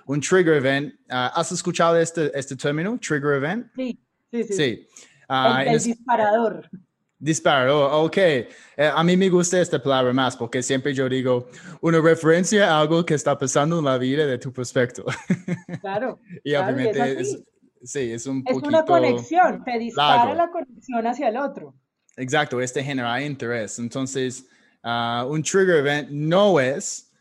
Un 0.05 0.21
trigger 0.21 0.53
event. 0.53 0.93
Ah, 1.09 1.31
¿Has 1.33 1.51
escuchado 1.51 1.97
este, 1.97 2.31
este 2.37 2.55
término, 2.55 2.99
trigger 2.99 3.37
event? 3.37 3.71
Sí, 3.75 3.99
sí, 4.31 4.43
sí. 4.43 4.53
sí. 4.53 4.87
Uh, 5.27 5.61
el, 5.65 5.79
disparador. 5.79 6.69
Disparador, 7.19 8.05
ok. 8.05 8.17
Eh, 8.17 8.47
a 8.77 9.03
mí 9.03 9.17
me 9.17 9.29
gusta 9.29 9.59
esta 9.59 9.81
palabra 9.81 10.13
más 10.13 10.37
porque 10.37 10.63
siempre 10.63 10.93
yo 10.93 11.09
digo 11.09 11.49
una 11.81 11.99
referencia 11.99 12.71
a 12.71 12.79
algo 12.79 13.05
que 13.05 13.13
está 13.13 13.37
pasando 13.37 13.79
en 13.79 13.85
la 13.85 13.97
vida 13.97 14.25
de 14.25 14.37
tu 14.37 14.51
prospecto. 14.51 15.05
Claro. 15.81 16.19
y 16.43 16.55
obviamente 16.55 17.21
es, 17.21 17.43
Sí, 17.83 18.11
es 18.11 18.25
un 18.25 18.43
Es 18.45 18.57
una 18.57 18.83
conexión, 18.83 19.63
te 19.63 19.79
dispara 19.79 20.33
la 20.33 20.49
conexión 20.51 21.05
hacia 21.07 21.29
el 21.29 21.37
otro. 21.37 21.73
Exacto, 22.17 22.59
este 22.59 22.83
genera 22.83 23.21
interés. 23.21 23.79
Entonces, 23.79 24.45
ah, 24.83 25.25
un 25.29 25.41
trigger 25.41 25.77
event 25.77 26.09
no 26.09 26.59
es, 26.59 27.11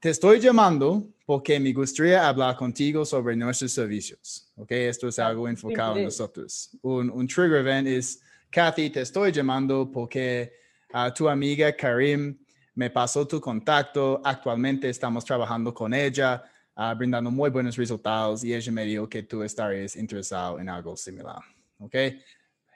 te 0.00 0.10
estoy 0.10 0.40
llamando 0.40 1.06
porque 1.24 1.58
me 1.60 1.72
gustaría 1.72 2.28
hablar 2.28 2.56
contigo 2.56 3.04
sobre 3.04 3.36
nuestros 3.36 3.72
servicios. 3.72 4.52
¿Ok? 4.56 4.72
Esto 4.72 5.08
es 5.08 5.18
algo 5.18 5.48
enfocado 5.48 5.96
en 5.96 6.04
nosotros. 6.04 6.76
Un, 6.82 7.26
trigger 7.26 7.58
event 7.58 7.88
es, 7.88 8.20
Kathy, 8.54 8.88
te 8.88 9.00
estoy 9.00 9.32
llamando 9.32 9.90
porque 9.90 10.52
uh, 10.94 11.12
tu 11.12 11.28
amiga 11.28 11.74
Karim 11.74 12.38
me 12.76 12.88
pasó 12.88 13.26
tu 13.26 13.40
contacto. 13.40 14.20
Actualmente 14.22 14.88
estamos 14.88 15.24
trabajando 15.24 15.74
con 15.74 15.92
ella 15.92 16.40
uh, 16.76 16.96
brindando 16.96 17.32
muy 17.32 17.50
buenos 17.50 17.76
resultados 17.76 18.44
y 18.44 18.54
ella 18.54 18.70
me 18.70 18.84
dijo 18.84 19.08
que 19.08 19.24
tú 19.24 19.42
estarías 19.42 19.96
interesado 19.96 20.60
en 20.60 20.68
algo 20.68 20.96
similar. 20.96 21.40
¿Ok? 21.80 21.96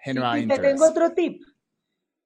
General 0.02 0.42
y, 0.42 0.48
te 0.48 0.58
tengo 0.58 0.84
otro 0.84 1.12
tip, 1.12 1.44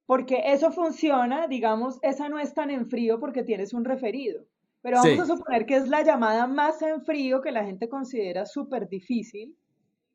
porque 0.06 0.40
eso 0.47 0.73
funciona, 0.73 1.47
digamos, 1.47 1.99
esa 2.00 2.30
no 2.30 2.38
es 2.38 2.54
tan 2.54 2.71
en 2.71 2.88
frío 2.88 3.21
porque 3.21 3.42
tienes 3.42 3.75
un 3.75 3.85
referido. 3.85 4.47
Pero 4.80 4.97
vamos 4.97 5.21
a 5.21 5.26
suponer 5.26 5.66
que 5.66 5.76
es 5.76 5.88
la 5.88 6.02
llamada 6.02 6.47
más 6.47 6.80
en 6.80 7.02
frío 7.02 7.42
que 7.42 7.52
la 7.52 7.66
gente 7.66 7.90
considera 7.90 8.47
súper 8.47 8.88
difícil. 8.88 9.54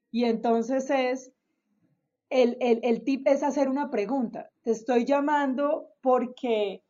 Y 0.09 0.23
entonces 0.25 0.89
es, 0.89 1.31
el, 2.29 2.57
el, 2.59 3.03
tip 3.03 3.27
es 3.27 3.43
hacer 3.43 3.69
una 3.69 3.89
pregunta. 3.89 4.49
Te 4.63 4.71
estoy 4.71 5.05
llamando 5.05 5.89
porque 6.01 6.83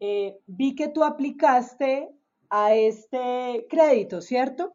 eh, 0.00 0.38
vi 0.46 0.74
que 0.74 0.88
tú 0.88 1.04
aplicaste 1.04 2.10
a 2.50 2.74
este 2.74 3.66
crédito, 3.70 4.20
¿cierto? 4.20 4.74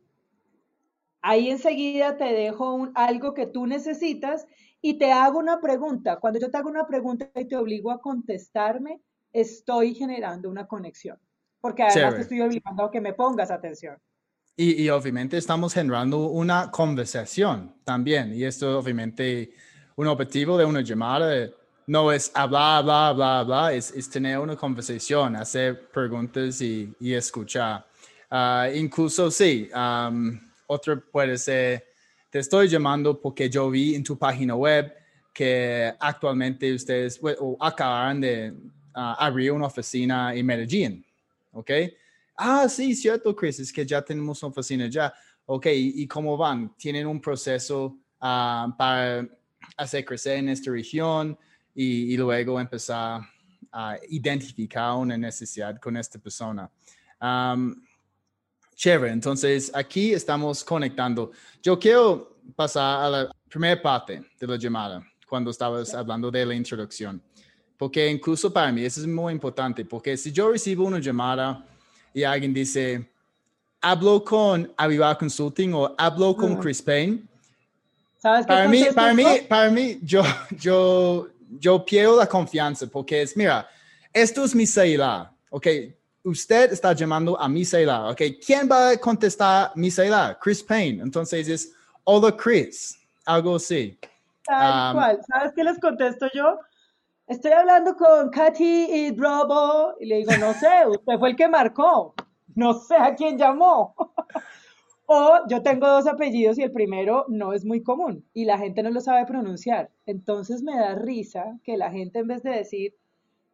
Ahí 1.22 1.50
enseguida 1.50 2.18
te 2.18 2.26
dejo 2.26 2.74
un, 2.74 2.92
algo 2.96 3.34
que 3.34 3.48
tú 3.48 3.68
necesitas 3.68 4.48
y 4.82 4.98
te 4.98 5.12
hago 5.12 5.40
una 5.40 5.60
pregunta. 5.60 6.18
Cuando 6.20 6.40
yo 6.40 6.50
te 6.50 6.58
hago 6.58 6.70
una 6.70 6.88
pregunta 6.88 7.30
y 7.36 7.46
te 7.46 7.58
obligo 7.58 7.92
a 7.92 8.00
contestarme, 8.00 9.02
estoy 9.34 9.94
generando 9.94 10.50
una 10.50 10.66
conexión. 10.66 11.20
Porque 11.60 11.84
además 11.84 12.16
te 12.16 12.22
estoy 12.22 12.42
obligando 12.42 12.86
a 12.86 12.92
que 12.92 13.02
me 13.02 13.14
pongas 13.14 13.52
atención. 13.52 13.98
Y, 14.56 14.84
y, 14.84 14.90
obviamente 14.90 15.38
estamos 15.38 15.74
generando 15.74 16.30
una 16.30 16.72
conversación 16.72 17.76
también. 17.84 18.34
Y 18.34 18.44
esto 18.44 18.80
obviamente 18.80 19.52
un 19.98 20.08
objetivo 20.08 20.58
de 20.58 20.64
una 20.64 20.82
llamada 20.82 21.50
no 21.88 22.12
es 22.12 22.32
hablar, 22.36 22.84
bla, 22.84 23.14
bla, 23.14 23.44
bla, 23.44 23.74
es, 23.74 23.92
es 23.92 24.10
tener 24.10 24.38
una 24.38 24.56
conversación, 24.56 25.36
hacer 25.36 25.90
preguntas 25.90 26.62
y, 26.62 26.94
y 27.00 27.14
escuchar. 27.14 27.86
Uh, 28.30 28.76
incluso 28.76 29.32
sí, 29.32 29.70
otro 30.68 31.02
puede 31.10 31.38
ser, 31.38 31.86
te 32.30 32.40
estoy 32.40 32.68
llamando 32.68 33.20
porque 33.20 33.50
yo 33.50 33.70
vi 33.72 33.96
en 33.96 34.04
tu 34.04 34.18
página 34.18 34.54
web 34.54 34.94
que 35.34 35.92
actualmente 36.00 36.74
ustedes 36.74 37.20
acaban 37.60 38.22
de 38.22 38.52
uh, 38.52 39.16
abrir 39.18 39.52
una 39.52 39.66
oficina 39.66 40.36
en 40.36 40.46
Medellín, 40.46 41.06
¿ok? 41.54 41.72
Ah, 42.36 42.70
sí, 42.70 42.94
cierto, 42.96 43.36
Chris, 43.36 43.60
es 43.60 43.74
que 43.74 43.84
ya 43.84 44.02
tenemos 44.04 44.44
una 44.44 44.52
oficina 44.52 44.88
ya. 44.88 45.12
Ok, 45.46 45.68
¿y 45.72 46.06
cómo 46.06 46.38
van? 46.38 46.76
¿Tienen 46.76 47.08
un 47.08 47.20
proceso 47.20 47.98
uh, 48.22 48.78
para 48.78 49.28
hacer 49.76 50.06
crecer 50.06 50.38
en 50.38 50.50
esta 50.50 50.72
región 50.72 51.38
y, 51.74 52.18
luego 52.18 52.60
empezar 52.60 53.22
a 53.72 53.98
identificar 54.10 54.94
una 54.96 55.18
necesidad 55.18 55.80
con 55.80 55.98
esta 55.98 56.18
persona. 56.20 56.70
chévere, 58.76 59.12
entonces 59.12 59.72
aquí 59.74 60.14
estamos 60.14 60.64
conectando. 60.64 61.32
Yo 61.62 61.78
quiero 61.78 62.38
pasar 62.56 63.04
a 63.04 63.10
la 63.10 63.32
primera 63.50 63.82
parte 63.82 64.24
de 64.40 64.48
la 64.48 64.58
llamada, 64.58 65.06
cuando 65.28 65.52
estabas 65.52 65.94
hablando 65.94 66.32
de 66.32 66.46
la 66.46 66.56
introducción, 66.56 67.22
porque 67.78 68.10
incluso 68.10 68.52
para 68.52 68.72
mí 68.72 68.84
eso 68.84 69.02
es 69.02 69.08
muy 69.08 69.34
importante, 69.34 69.86
porque 69.86 70.18
si 70.18 70.32
yo 70.32 70.52
recibo 70.52 70.86
una 70.86 71.00
llamada 71.00 71.66
y 72.14 72.24
alguien 72.24 72.54
dice, 72.54 73.12
hablo 73.82 74.24
con 74.24 74.74
Avivar 74.78 75.18
Consulting 75.18 75.74
o 75.74 75.96
hablo 75.98 76.36
con 76.36 76.58
Chris 76.58 76.82
Payne, 76.82 77.24
para 78.22 78.68
mí, 78.68 78.86
para 78.94 79.14
mí, 79.14 79.26
para 79.48 79.70
mí, 79.70 80.00
yo, 80.02 80.24
yo, 80.60 81.28
yo 81.60 81.86
pierdo 81.86 82.18
la 82.18 82.28
confianza 82.28 82.88
porque 82.88 83.22
es, 83.22 83.36
mira, 83.38 83.68
esto 84.14 84.44
es 84.44 84.56
mi 84.56 84.66
celular, 84.66 85.32
¿ok? 85.50 85.68
Usted 86.24 86.74
está 86.74 86.94
llamando 86.94 87.40
a 87.40 87.48
mi 87.48 87.64
celular, 87.64 88.12
¿ok? 88.12 88.22
¿Quién 88.46 88.68
va 88.70 88.90
a 88.90 88.98
contestar 88.98 89.72
mi 89.76 89.90
celular? 89.90 90.38
Chris 90.42 90.62
Payne. 90.62 91.02
Entonces 91.02 91.48
es, 91.48 91.74
hola 92.04 92.36
Chris, 92.36 92.98
algo 93.26 93.56
así. 93.56 93.98
Tal 94.44 94.90
um, 94.90 95.02
cual. 95.02 95.20
¿Sabes 95.28 95.54
qué 95.56 95.64
les 95.64 95.80
contesto 95.80 96.28
yo? 96.34 96.60
Estoy 97.28 97.52
hablando 97.52 97.96
con 97.96 98.30
Katy 98.30 98.88
y 98.90 99.12
Drobo 99.12 99.96
y 100.00 100.06
le 100.06 100.18
digo, 100.18 100.32
no 100.38 100.54
sé, 100.54 100.88
usted 100.88 101.20
fue 101.20 101.30
el 101.30 101.36
que 101.36 101.48
marcó. 101.48 102.16
No 102.56 102.74
sé 102.74 102.96
a 102.96 103.14
quién 103.14 103.38
llamó. 103.38 103.94
O 105.10 105.40
yo 105.48 105.64
tengo 105.64 105.88
dos 105.88 106.06
apellidos 106.06 106.58
y 106.58 106.64
el 106.64 106.74
primero 106.74 107.24
no 107.30 107.54
es 107.54 107.64
muy 107.64 107.82
común 107.82 108.26
y 108.34 108.44
la 108.44 108.58
gente 108.58 108.84
no 108.84 108.90
lo 108.90 109.00
sabe 109.00 109.26
pronunciar. 109.26 109.90
Entonces 110.06 110.64
me 110.64 110.76
da 110.76 110.96
risa 110.96 111.58
que 111.64 111.78
la 111.78 111.92
gente 111.92 112.20
en 112.20 112.28
vez 112.28 112.44
de 112.44 112.50
decir, 112.50 112.94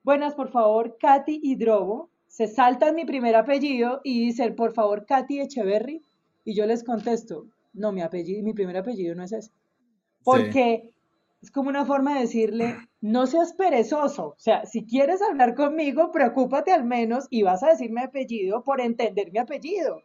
buenas, 0.03 0.33
por 0.33 0.50
favor, 0.50 0.98
Katy 1.00 1.41
Hidrobo, 1.43 2.10
se 2.25 2.48
saltan 2.48 2.95
mi 2.95 3.05
primer 3.05 3.36
apellido 3.36 4.01
y 4.03 4.25
dicen, 4.25 4.55
por 4.55 4.74
favor, 4.74 5.05
Katy 5.05 5.41
Echeverry. 5.41 6.03
Y 6.43 6.55
yo 6.55 6.65
les 6.65 6.83
contesto, 6.83 7.45
no, 7.74 7.91
mi, 7.91 8.01
apellido, 8.01 8.43
mi 8.43 8.53
primer 8.53 8.77
apellido 8.77 9.13
no 9.13 9.24
es 9.24 9.33
ese. 9.33 9.51
Porque 10.24 10.91
es 11.43 11.51
como 11.51 11.69
una 11.69 11.86
forma 11.86 12.15
de 12.15 12.22
decirle, 12.22 12.77
no 13.00 13.27
seas 13.27 13.53
perezoso. 13.53 14.29
O 14.29 14.39
sea, 14.39 14.65
si 14.65 14.86
quieres 14.88 15.22
hablar 15.22 15.53
conmigo, 15.53 16.10
preocúpate 16.12 16.72
al 16.72 16.83
menos 16.83 17.27
y 17.29 17.43
vas 17.43 17.62
a 17.62 17.69
decir 17.69 17.91
mi 17.91 18.01
apellido 18.01 18.63
por 18.63 18.81
entender 18.81 19.31
mi 19.31 19.38
apellido. 19.38 20.01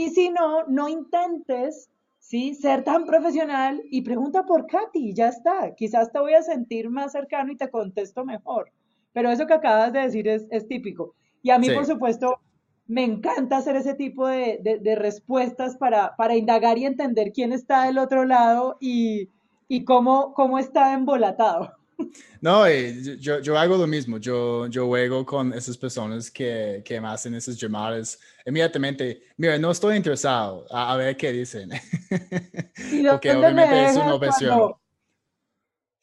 Y 0.00 0.08
si 0.08 0.30
no, 0.30 0.64
no 0.66 0.88
intentes 0.88 1.90
¿sí? 2.18 2.54
ser 2.54 2.84
tan 2.84 3.04
profesional 3.04 3.82
y 3.90 4.00
pregunta 4.00 4.46
por 4.46 4.66
Katy, 4.66 5.12
ya 5.12 5.28
está. 5.28 5.74
Quizás 5.74 6.10
te 6.10 6.18
voy 6.18 6.32
a 6.32 6.40
sentir 6.40 6.88
más 6.88 7.12
cercano 7.12 7.52
y 7.52 7.56
te 7.58 7.68
contesto 7.68 8.24
mejor. 8.24 8.72
Pero 9.12 9.30
eso 9.30 9.46
que 9.46 9.52
acabas 9.52 9.92
de 9.92 10.00
decir 10.00 10.26
es, 10.26 10.48
típico. 10.68 11.14
Y 11.42 11.50
a 11.50 11.58
mí, 11.58 11.68
por 11.68 11.84
supuesto, 11.84 12.40
me 12.86 13.04
encanta 13.04 13.58
hacer 13.58 13.76
ese 13.76 13.92
tipo 13.92 14.26
de, 14.26 14.96
respuestas 14.96 15.76
para, 15.76 16.16
para, 16.16 16.34
indagar 16.34 16.78
y 16.78 16.86
entender 16.86 17.30
quién 17.34 17.52
está 17.52 17.84
del 17.84 17.98
otro 17.98 18.24
lado 18.24 18.78
y, 18.80 19.28
y 19.68 19.84
cómo, 19.84 20.32
cómo 20.32 20.58
está 20.58 20.94
embolatado. 20.94 21.74
No, 22.42 22.66
eh, 22.66 23.18
yo, 23.18 23.40
yo, 23.40 23.58
hago 23.58 23.76
lo 23.76 23.86
mismo. 23.86 24.16
Yo, 24.16 24.66
yo 24.68 24.86
juego 24.86 25.26
con 25.26 25.52
esas 25.52 25.76
personas 25.76 26.30
que, 26.30 26.80
que 26.82 26.98
me 26.98 27.08
hacen 27.08 27.34
esas 27.34 27.58
llamadas. 27.58 28.18
Inmediatamente, 28.46 29.24
mira, 29.36 29.58
no 29.58 29.70
estoy 29.70 29.96
interesado 29.96 30.64
a, 30.70 30.96
ver 30.96 31.18
qué 31.18 31.32
dicen. 31.32 31.68
Porque 33.10 33.32
obviamente 33.32 33.84
es 33.84 33.96
una 33.96 34.14
obsesión. 34.14 34.72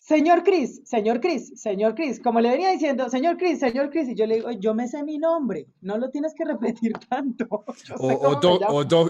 Señor 0.07 0.41
Chris, 0.45 0.83
señor 0.85 1.19
Chris, 1.19 1.51
señor 1.59 1.93
Chris, 1.93 2.21
como 2.21 2.39
le 2.39 2.49
venía 2.51 2.71
diciendo, 2.71 3.09
señor 3.09 3.35
Chris, 3.35 3.59
señor 3.59 3.89
Chris, 3.89 4.07
y 4.07 4.15
yo 4.15 4.25
le 4.25 4.35
digo, 4.35 4.51
yo 4.51 4.73
me 4.73 4.87
sé 4.87 5.03
mi 5.03 5.17
nombre, 5.17 5.67
no 5.81 5.97
lo 5.97 6.09
tienes 6.09 6.33
que 6.33 6.45
repetir 6.45 6.93
tanto. 7.09 7.45
O, 7.49 7.65
o, 7.99 8.39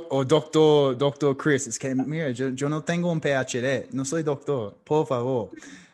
o, 0.10 0.26
doctor, 0.26 0.98
doctor 0.98 1.38
Chris, 1.38 1.68
es 1.68 1.78
que 1.78 1.94
mira, 1.94 2.32
yo, 2.32 2.50
yo 2.50 2.68
no 2.68 2.84
tengo 2.84 3.12
un 3.12 3.22
PhD, 3.22 3.90
no 3.92 4.06
soy 4.06 4.24
doctor, 4.24 4.76
por 4.84 5.06
favor. 5.06 5.52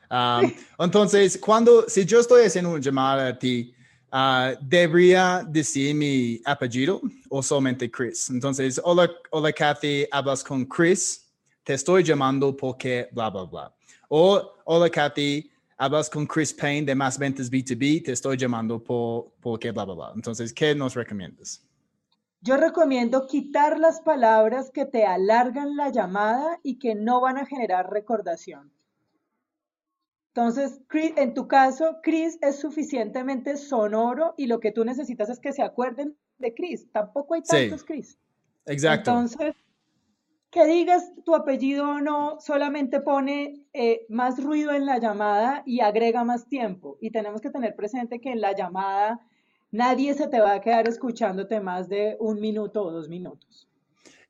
Um, 0.09 0.51
entonces, 0.79 1.37
cuando, 1.37 1.87
si 1.87 2.05
yo 2.05 2.19
estoy 2.19 2.45
haciendo 2.45 2.71
una 2.71 2.79
llamada 2.79 3.27
a 3.29 3.37
ti, 3.37 3.73
uh, 4.11 4.57
¿debería 4.61 5.45
decir 5.47 5.95
mi 5.95 6.41
apellido 6.45 7.01
o 7.29 7.41
solamente 7.41 7.89
Chris? 7.89 8.29
Entonces, 8.29 8.79
hola, 8.83 9.09
hola 9.31 9.51
Kathy, 9.51 10.05
hablas 10.11 10.43
con 10.43 10.65
Chris, 10.65 11.31
te 11.63 11.73
estoy 11.73 12.03
llamando 12.03 12.55
porque 12.55 13.07
bla, 13.11 13.29
bla, 13.29 13.43
bla. 13.43 13.73
O, 14.09 14.53
hola 14.65 14.89
Kathy, 14.89 15.49
hablas 15.77 16.09
con 16.09 16.25
Chris 16.25 16.53
Payne 16.53 16.85
de 16.85 16.95
Más 16.95 17.17
Ventas 17.17 17.49
B2B, 17.49 18.05
te 18.05 18.11
estoy 18.11 18.37
llamando 18.37 18.83
por, 18.83 19.31
porque 19.41 19.71
bla, 19.71 19.85
bla, 19.85 19.95
bla. 19.95 20.11
Entonces, 20.15 20.53
¿qué 20.53 20.75
nos 20.75 20.93
recomiendas? 20.93 21.61
Yo 22.45 22.57
recomiendo 22.57 23.25
quitar 23.25 23.79
las 23.79 24.01
palabras 24.01 24.69
que 24.69 24.85
te 24.85 25.05
alargan 25.05 25.77
la 25.77 25.89
llamada 25.89 26.59
y 26.61 26.77
que 26.77 26.93
no 26.93 27.21
van 27.21 27.37
a 27.37 27.45
generar 27.45 27.89
recordación. 27.89 28.69
Entonces, 30.35 30.81
en 30.91 31.35
tu 31.35 31.47
caso, 31.47 31.97
Chris 32.01 32.39
es 32.41 32.55
suficientemente 32.55 33.55
sonoro 33.55 34.33
y 34.35 34.47
lo 34.47 34.59
que 34.59 34.71
tú 34.71 34.83
necesitas 34.83 35.29
es 35.29 35.39
que 35.39 35.53
se 35.53 35.61
acuerden 35.61 36.17
de 36.39 36.55
Chris. 36.55 36.91
Tampoco 36.91 37.35
hay 37.35 37.43
tantos 37.43 37.83
Chris. 37.83 38.17
Exacto. 38.65 39.11
Entonces, 39.11 39.53
que 40.49 40.65
digas 40.65 41.11
tu 41.23 41.35
apellido 41.35 41.87
o 41.87 42.01
no, 42.01 42.39
solamente 42.39 42.99
pone 42.99 43.61
eh, 43.73 44.07
más 44.09 44.43
ruido 44.43 44.71
en 44.71 44.87
la 44.87 44.97
llamada 44.97 45.61
y 45.67 45.81
agrega 45.81 46.23
más 46.23 46.47
tiempo. 46.47 46.97
Y 46.99 47.11
tenemos 47.11 47.39
que 47.39 47.51
tener 47.51 47.75
presente 47.75 48.19
que 48.19 48.31
en 48.31 48.41
la 48.41 48.55
llamada 48.55 49.19
nadie 49.69 50.15
se 50.15 50.27
te 50.27 50.39
va 50.39 50.53
a 50.53 50.61
quedar 50.61 50.87
escuchándote 50.87 51.59
más 51.59 51.89
de 51.89 52.17
un 52.19 52.41
minuto 52.41 52.83
o 52.83 52.91
dos 52.91 53.07
minutos. 53.07 53.67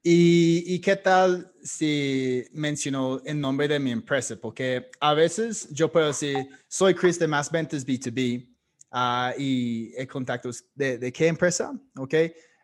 ¿Y, 0.06 0.80
qué 0.80 0.98
tal 0.98 1.50
si 1.64 2.44
menciono 2.52 3.22
el 3.24 3.40
nombre 3.40 3.70
de 3.70 3.80
mi 3.80 3.92
empresa? 3.92 4.36
Porque 4.36 4.92
a 5.00 5.14
veces 5.14 5.70
yo 5.72 5.90
puedo 5.90 6.08
decir, 6.08 6.50
soy 6.68 6.94
Chris 6.94 7.18
de 7.18 7.26
Más 7.26 7.50
Ventas 7.50 7.86
B2B 7.86 8.46
ah, 8.92 9.34
y 9.38 9.94
el 9.96 10.06
contacto 10.08 10.50
de, 10.76 10.98
de 10.98 11.14
qué 11.14 11.28
empresa, 11.28 11.74
¿ok? 11.96 12.16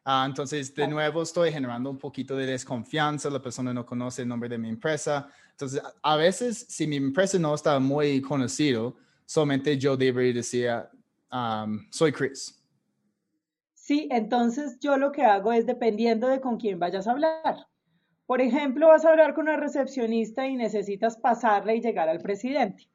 Ah, 0.03 0.25
entonces, 0.27 0.75
de 0.75 0.87
nuevo, 0.87 1.21
estoy 1.21 1.51
generando 1.51 1.89
un 1.89 1.97
poquito 1.97 2.35
de 2.35 2.45
desconfianza, 2.45 3.29
la 3.29 3.41
persona 3.41 3.73
no 3.73 3.85
conoce 3.85 4.23
el 4.23 4.27
nombre 4.27 4.49
de 4.49 4.57
mi 4.57 4.67
empresa. 4.67 5.29
Entonces, 5.51 5.81
a 6.01 6.15
veces, 6.17 6.65
si 6.67 6.87
mi 6.87 6.97
empresa 6.97 7.39
no 7.39 7.55
está 7.55 7.79
muy 7.79 8.19
conocido, 8.21 8.97
solamente 9.25 9.77
yo 9.77 9.95
debería 9.95 10.33
decir, 10.33 10.69
um, 11.31 11.87
soy 11.89 12.11
Chris. 12.11 12.58
Sí, 13.89 14.07
entonces 14.11 14.77
yo 14.79 14.97
lo 14.97 15.11
que 15.11 15.23
hago 15.23 15.51
es 15.51 15.65
dependiendo 15.65 16.27
de 16.27 16.41
con 16.41 16.57
quién 16.57 16.77
vayas 16.77 17.07
a 17.07 17.11
hablar. 17.13 17.65
Por 18.27 18.39
ejemplo, 18.39 18.89
vas 18.89 19.03
a 19.03 19.09
hablar 19.09 19.33
con 19.33 19.45
una 19.45 19.57
recepcionista 19.57 20.45
y 20.45 20.55
necesitas 20.55 21.17
pasarle 21.17 21.75
y 21.75 21.81
llegar 21.81 22.07
al 22.07 22.19
presidente. 22.19 22.87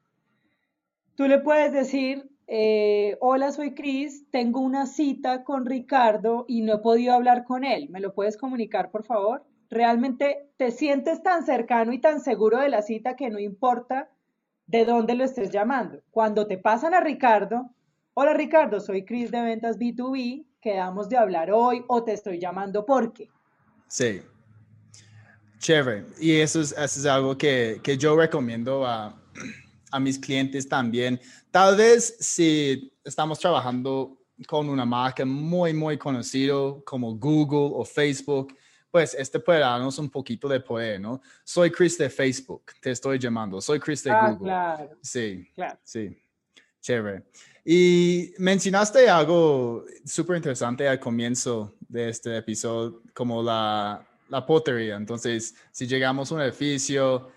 Tú 1.15 1.27
le 1.27 1.39
puedes 1.39 1.73
decir, 1.73 2.31
eh, 2.47 3.17
hola, 3.19 3.51
soy 3.51 3.73
Cris, 3.73 4.31
tengo 4.31 4.61
una 4.61 4.85
cita 4.85 5.43
con 5.43 5.65
Ricardo 5.65 6.45
y 6.47 6.61
no 6.61 6.75
he 6.75 6.79
podido 6.79 7.13
hablar 7.13 7.43
con 7.43 7.65
él. 7.65 7.89
¿Me 7.89 7.99
lo 7.99 8.13
puedes 8.13 8.37
comunicar, 8.37 8.89
por 8.89 9.03
favor? 9.03 9.43
¿Realmente 9.69 10.49
te 10.55 10.71
sientes 10.71 11.21
tan 11.21 11.45
cercano 11.45 11.91
y 11.91 11.99
tan 11.99 12.21
seguro 12.21 12.59
de 12.59 12.69
la 12.69 12.81
cita 12.81 13.17
que 13.17 13.29
no 13.29 13.39
importa 13.39 14.09
de 14.65 14.85
dónde 14.85 15.15
lo 15.15 15.25
estés 15.25 15.51
llamando. 15.51 16.01
Cuando 16.09 16.47
te 16.47 16.57
pasan 16.57 16.93
a 16.93 17.01
Ricardo, 17.01 17.69
hola 18.13 18.33
Ricardo, 18.33 18.79
soy 18.79 19.03
Chris 19.03 19.29
de 19.29 19.41
Ventas 19.41 19.77
B2B, 19.77 20.45
quedamos 20.65 21.07
de 21.07 21.15
hablar 21.15 21.51
hoy 21.51 21.83
o 21.87 22.03
te 22.03 22.13
estoy 22.13 22.39
llamando 22.39 22.83
porque. 22.83 23.29
Sí. 23.87 24.19
Chévere. 25.59 26.05
Y 26.19 26.37
eso 26.39 26.59
es, 26.59 26.71
eso 26.71 26.99
es 26.99 27.05
algo 27.05 27.37
que, 27.37 27.79
que 27.83 27.97
yo 27.97 28.15
recomiendo 28.17 28.83
a, 28.85 29.15
a 29.91 29.99
mis 29.99 30.17
clientes 30.17 30.67
también. 30.67 31.19
Tal 31.51 31.75
vez 31.77 32.17
si 32.19 32.91
estamos 33.03 33.37
trabajando 33.39 34.17
con 34.47 34.67
una 34.69 34.85
marca 34.85 35.23
muy, 35.23 35.71
muy 35.73 35.97
conocido 35.99 36.83
como 36.83 37.15
Google 37.15 37.71
o 37.79 37.85
Facebook, 37.85 38.55
pues 38.89 39.13
este 39.13 39.39
puede 39.39 39.59
darnos 39.59 39.99
un 39.99 40.09
poquito 40.09 40.47
de 40.47 40.59
poder, 40.61 40.99
¿no? 40.99 41.21
Soy 41.43 41.69
Chris 41.69 41.95
de 41.97 42.09
Facebook, 42.09 42.63
te 42.81 42.89
estoy 42.91 43.19
llamando. 43.19 43.61
Soy 43.61 43.79
Chris 43.79 44.03
de 44.03 44.11
Ah, 44.11 44.29
Google. 44.31 44.45
claro, 44.45 44.97
Sí, 45.01 45.47
claro. 45.53 45.77
sí. 45.83 46.17
Chévere. 46.81 47.23
Y 47.67 48.31
mencionaste 48.37 49.09
algo 49.09 49.85
súper 50.05 50.37
interesante 50.37 50.87
al 50.87 50.99
comienzo 50.99 51.73
de 51.89 52.09
este 52.09 52.37
episodio, 52.37 53.01
como 53.11 53.41
la, 53.41 54.07
la 54.29 54.45
potería. 54.45 54.95
Entonces, 54.95 55.55
si 55.71 55.87
llegamos 55.87 56.31
a 56.31 56.35
un 56.35 56.41
edificio, 56.41 57.31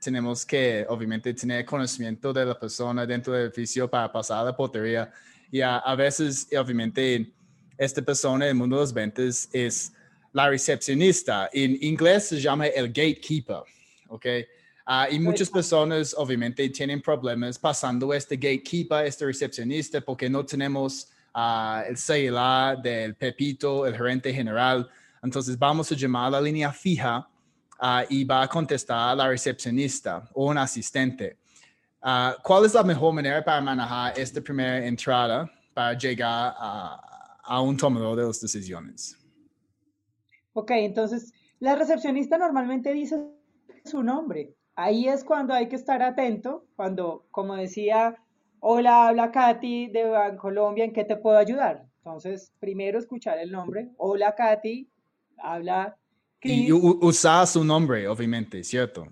tenemos 0.00 0.46
que, 0.46 0.86
obviamente, 0.88 1.34
tener 1.34 1.64
conocimiento 1.64 2.32
de 2.32 2.46
la 2.46 2.56
persona 2.56 3.04
dentro 3.04 3.32
del 3.32 3.46
edificio 3.46 3.90
para 3.90 4.12
pasar 4.12 4.38
a 4.38 4.44
la 4.44 4.56
potería. 4.56 5.12
Y 5.50 5.62
a, 5.62 5.78
a 5.78 5.96
veces, 5.96 6.46
obviamente, 6.56 7.32
esta 7.76 8.00
persona 8.02 8.44
en 8.44 8.50
el 8.50 8.54
mundo 8.54 8.76
de 8.76 8.82
los 8.82 8.92
ventas 8.92 9.48
es 9.52 9.92
la 10.32 10.48
recepcionista. 10.48 11.50
En 11.52 11.76
inglés 11.80 12.28
se 12.28 12.40
llama 12.40 12.68
el 12.68 12.86
gatekeeper, 12.88 13.62
¿ok? 14.08 14.26
Ah, 14.90 15.06
y 15.10 15.20
muchas 15.20 15.50
personas 15.50 16.14
obviamente 16.16 16.66
tienen 16.70 17.02
problemas 17.02 17.58
pasando 17.58 18.14
este 18.14 18.36
gatekeeper, 18.36 19.04
este 19.04 19.26
recepcionista, 19.26 20.00
porque 20.00 20.30
no 20.30 20.46
tenemos 20.46 21.10
ah, 21.34 21.84
el 21.86 21.98
celular 21.98 22.80
del 22.80 23.14
Pepito, 23.14 23.86
el 23.86 23.94
gerente 23.94 24.32
general. 24.32 24.88
Entonces 25.22 25.58
vamos 25.58 25.92
a 25.92 25.94
llamar 25.94 26.28
a 26.28 26.30
la 26.30 26.40
línea 26.40 26.72
fija 26.72 27.28
ah, 27.78 28.02
y 28.08 28.24
va 28.24 28.44
a 28.44 28.48
contestar 28.48 29.14
la 29.14 29.28
recepcionista 29.28 30.26
o 30.32 30.46
un 30.46 30.56
asistente. 30.56 31.36
¿Cuál 32.42 32.64
es 32.64 32.72
la 32.72 32.82
mejor 32.82 33.12
manera 33.12 33.44
para 33.44 33.60
manejar 33.60 34.18
esta 34.18 34.40
primera 34.40 34.86
entrada 34.86 35.50
para 35.74 35.98
llegar 35.98 36.54
a, 36.56 37.40
a 37.44 37.60
un 37.60 37.76
tomador 37.76 38.16
de 38.16 38.26
las 38.26 38.40
decisiones? 38.40 39.18
Ok, 40.54 40.70
entonces 40.70 41.30
la 41.58 41.76
recepcionista 41.76 42.38
normalmente 42.38 42.90
dice 42.94 43.22
su 43.84 44.02
nombre. 44.02 44.54
Ahí 44.82 45.08
es 45.08 45.24
cuando 45.24 45.52
hay 45.54 45.68
que 45.68 45.76
estar 45.76 46.02
atento, 46.02 46.64
cuando, 46.76 47.26
como 47.32 47.54
decía, 47.56 48.16
hola, 48.60 49.08
habla 49.08 49.30
Katy 49.32 49.88
de 49.88 50.04
Bancolombia, 50.08 50.84
¿en 50.84 50.92
qué 50.92 51.04
te 51.04 51.16
puedo 51.16 51.36
ayudar? 51.36 51.84
Entonces, 51.98 52.52
primero 52.60 52.98
escuchar 52.98 53.38
el 53.38 53.50
nombre, 53.50 53.90
hola 53.98 54.34
Katy, 54.36 54.88
habla 55.38 55.98
Y 56.44 56.70
Chris, 56.70 56.72
u- 56.72 56.98
usar 57.02 57.46
su 57.46 57.64
nombre, 57.64 58.06
obviamente, 58.08 58.62
¿cierto? 58.64 59.06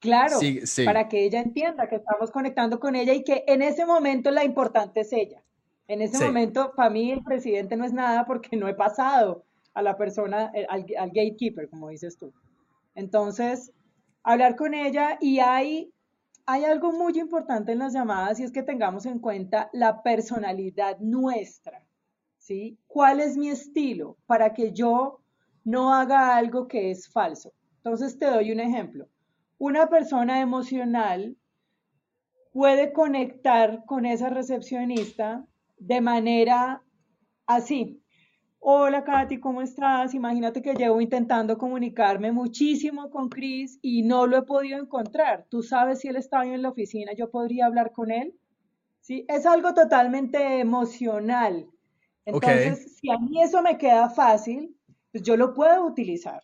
claro, 0.00 0.38
Sí, 0.38 0.66
sí. 0.66 0.84
para 0.84 1.08
que 1.08 1.24
ella 1.24 1.40
entienda 1.40 1.88
que 1.88 1.96
estamos 1.96 2.30
conectando 2.30 2.80
con 2.80 2.96
ella 2.96 3.12
y 3.14 3.24
que 3.24 3.44
en 3.46 3.62
ese 3.62 3.86
momento 3.86 4.30
la 4.30 4.44
importante 4.44 5.00
es 5.00 5.12
ella. 5.12 5.42
En 5.88 6.00
ese 6.02 6.18
Sí. 6.18 6.24
momento, 6.24 6.72
para 6.76 6.90
mí 6.90 7.10
el 7.12 7.22
presidente 7.22 7.76
no 7.76 7.84
es 7.84 7.92
nada 7.92 8.24
porque 8.26 8.56
no 8.56 8.68
he 8.68 8.74
pasado 8.74 9.44
a 9.74 9.82
la 9.82 9.96
persona, 9.96 10.50
eh, 10.54 10.66
al, 10.68 10.86
al 10.98 11.08
gatekeeper, 11.10 11.68
como 11.68 11.88
dices 11.88 12.16
tú. 12.18 12.32
Entonces, 12.94 13.72
hablar 14.22 14.56
con 14.56 14.74
ella 14.74 15.18
y 15.20 15.40
hay, 15.40 15.92
hay 16.46 16.64
algo 16.64 16.92
muy 16.92 17.18
importante 17.18 17.72
en 17.72 17.78
las 17.78 17.92
llamadas 17.92 18.40
y 18.40 18.44
es 18.44 18.52
que 18.52 18.62
tengamos 18.62 19.06
en 19.06 19.18
cuenta 19.18 19.70
la 19.72 20.02
personalidad 20.02 20.98
nuestra, 21.00 21.84
¿sí? 22.38 22.78
¿Cuál 22.86 23.20
es 23.20 23.36
mi 23.36 23.48
estilo 23.48 24.16
para 24.26 24.52
que 24.52 24.72
yo 24.72 25.20
no 25.64 25.94
haga 25.94 26.36
algo 26.36 26.68
que 26.68 26.90
es 26.90 27.08
falso? 27.08 27.52
Entonces, 27.76 28.18
te 28.18 28.26
doy 28.26 28.52
un 28.52 28.60
ejemplo. 28.60 29.08
Una 29.58 29.88
persona 29.88 30.40
emocional 30.40 31.36
puede 32.52 32.92
conectar 32.92 33.84
con 33.86 34.06
esa 34.06 34.28
recepcionista 34.28 35.44
de 35.78 36.00
manera 36.00 36.82
así. 37.46 38.01
Hola 38.64 39.02
Katy, 39.02 39.40
¿cómo 39.40 39.60
estás? 39.60 40.14
Imagínate 40.14 40.62
que 40.62 40.74
llevo 40.74 41.00
intentando 41.00 41.58
comunicarme 41.58 42.30
muchísimo 42.30 43.10
con 43.10 43.28
Chris 43.28 43.80
y 43.82 44.02
no 44.02 44.24
lo 44.28 44.36
he 44.36 44.42
podido 44.42 44.78
encontrar. 44.78 45.46
¿Tú 45.50 45.64
sabes 45.64 45.98
si 45.98 46.06
él 46.06 46.14
está 46.14 46.38
hoy 46.42 46.50
en 46.50 46.62
la 46.62 46.68
oficina? 46.68 47.12
¿Yo 47.12 47.28
podría 47.28 47.66
hablar 47.66 47.90
con 47.90 48.12
él? 48.12 48.38
¿Sí? 49.00 49.26
Es 49.28 49.46
algo 49.46 49.74
totalmente 49.74 50.60
emocional. 50.60 51.66
Entonces, 52.24 52.98
si 53.00 53.10
a 53.10 53.18
mí 53.18 53.42
eso 53.42 53.62
me 53.62 53.78
queda 53.78 54.08
fácil, 54.10 54.76
pues 55.10 55.24
yo 55.24 55.36
lo 55.36 55.54
puedo 55.54 55.84
utilizar. 55.84 56.40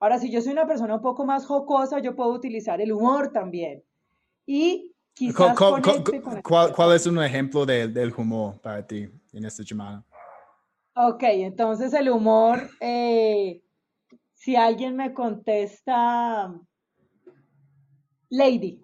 Ahora, 0.00 0.18
si 0.18 0.28
yo 0.28 0.42
soy 0.42 0.54
una 0.54 0.66
persona 0.66 0.96
un 0.96 1.02
poco 1.02 1.24
más 1.24 1.46
jocosa, 1.46 2.00
yo 2.00 2.16
puedo 2.16 2.32
utilizar 2.32 2.80
el 2.80 2.90
humor 2.90 3.30
también. 3.32 3.84
Y 4.44 4.92
quizás 5.14 5.52
esa 5.52 5.56
¿Cuál, 6.74 6.96
es 6.96 7.06
un 7.06 7.22
ejemplo 7.22 7.64
del- 7.64 7.94
del 7.94 8.12
humor 8.12 8.60
para 8.60 8.84
ti 8.84 9.08
en 9.32 9.44
esta 9.44 9.62
llamada? 9.62 10.04
Ok, 11.02 11.22
entonces 11.22 11.94
el 11.94 12.10
humor, 12.10 12.68
eh, 12.78 13.62
si 14.34 14.54
alguien 14.54 14.96
me 14.96 15.14
contesta, 15.14 16.54
Lady, 18.28 18.82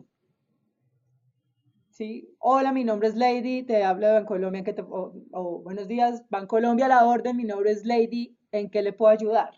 ¿sí? 1.91 2.35
Hola, 2.39 2.73
mi 2.73 2.85
nombre 2.85 3.09
es 3.09 3.17
Lady, 3.17 3.65
te 3.65 3.85
hablo 3.85 4.07
de 4.07 4.15
Bancolombia, 4.15 4.61
¿en 4.61 4.65
qué 4.65 4.73
te- 4.73 4.81
o, 4.81 5.13
o, 5.31 5.59
buenos 5.61 5.89
días, 5.89 6.25
Bancolombia, 6.31 6.89
la 6.89 7.05
orden, 7.05 7.37
mi 7.37 7.45
nombre 7.45 7.71
es 7.71 7.85
Lady, 7.85 8.35
¿en 8.51 8.71
qué 8.71 8.81
le 8.81 8.95
puedo 8.95 9.13
ayudar? 9.13 9.51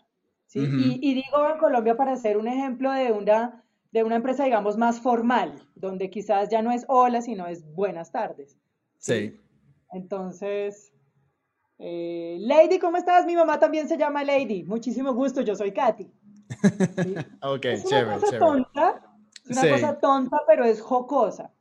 ¿Sí? 0.45 0.59
Y, 0.59 0.99
y 1.01 1.13
digo 1.13 1.39
Bancolombia 1.39 1.95
para 1.95 2.11
hacer 2.11 2.35
un 2.35 2.49
ejemplo 2.49 2.91
de 2.91 3.13
una, 3.13 3.63
de 3.93 4.03
una 4.03 4.17
empresa, 4.17 4.43
digamos, 4.43 4.75
más 4.75 4.99
formal, 4.99 5.65
donde 5.75 6.09
quizás 6.09 6.49
ya 6.49 6.61
no 6.61 6.73
es 6.73 6.83
hola, 6.89 7.21
sino 7.21 7.47
es 7.47 7.63
buenas 7.73 8.11
tardes. 8.11 8.59
Sí. 8.97 9.39
Entonces, 9.93 10.88
eh, 11.79 12.37
Lady, 12.41 12.77
¿cómo 12.79 12.97
estás? 12.97 13.25
Mi 13.25 13.35
mamá 13.35 13.59
también 13.59 13.87
se 13.87 13.97
llama 13.97 14.23
Lady. 14.23 14.63
Muchísimo 14.63 15.13
gusto, 15.13 15.41
yo 15.41 15.55
soy 15.55 15.71
Katy. 15.71 16.03
¿sí? 16.03 16.09
Ok, 17.41 17.65
Es 17.65 17.85
una 17.85 17.89
chévere, 17.89 18.13
cosa 18.19 18.25
chévere. 18.31 18.39
tonta, 18.39 19.01
es 19.45 19.51
una 19.51 19.61
Sí. 19.61 19.69
cosa 19.69 19.99
tonta, 19.99 20.37
pero 20.47 20.65
es 20.65 20.81
jocosa. 20.81 21.51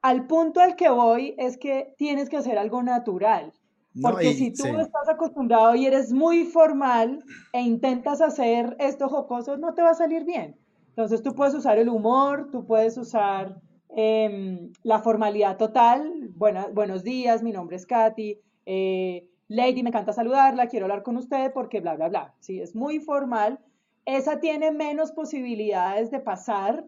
Al 0.00 0.26
punto 0.26 0.60
al 0.60 0.76
que 0.76 0.88
voy 0.88 1.34
es 1.38 1.56
que 1.58 1.94
tienes 1.98 2.28
que 2.28 2.36
hacer 2.36 2.58
algo 2.58 2.82
natural. 2.82 3.52
No, 3.94 4.10
Porque 4.10 4.30
y- 4.30 4.34
si 4.34 4.50
tú 4.52 4.64
sí. 4.64 4.70
estás 4.70 5.08
acostumbrado 5.08 5.74
y 5.74 5.86
eres 5.86 6.12
muy 6.12 6.44
formal 6.44 7.22
e 7.52 7.60
intentas 7.60 8.20
hacer 8.20 8.76
esto 8.78 9.08
jocoso, 9.08 9.56
no 9.58 9.74
te 9.74 9.82
va 9.82 9.90
a 9.90 9.94
salir 9.94 10.24
bien. 10.24 10.56
Entonces 10.88 11.22
tú 11.22 11.34
puedes 11.34 11.54
usar 11.54 11.78
el 11.78 11.88
humor, 11.88 12.48
tú 12.50 12.64
puedes 12.66 12.96
usar 12.96 13.60
em, 13.94 14.72
la 14.82 15.00
formalidad 15.00 15.56
total. 15.58 16.30
Buena- 16.36 16.68
buenos 16.68 17.02
días, 17.04 17.42
mi 17.42 17.52
nombre 17.52 17.76
es 17.76 17.84
Katy. 17.86 18.38
Eh, 18.66 19.28
Lady, 19.48 19.82
me 19.82 19.90
encanta 19.90 20.12
saludarla, 20.12 20.68
quiero 20.68 20.86
hablar 20.86 21.02
con 21.02 21.16
usted 21.16 21.52
porque 21.52 21.80
bla, 21.80 21.94
bla, 21.94 22.08
bla. 22.08 22.34
Sí, 22.40 22.60
es 22.60 22.74
muy 22.74 23.00
formal. 23.00 23.58
Esa 24.04 24.40
tiene 24.40 24.72
menos 24.72 25.12
posibilidades 25.12 26.10
de 26.10 26.20
pasar, 26.20 26.86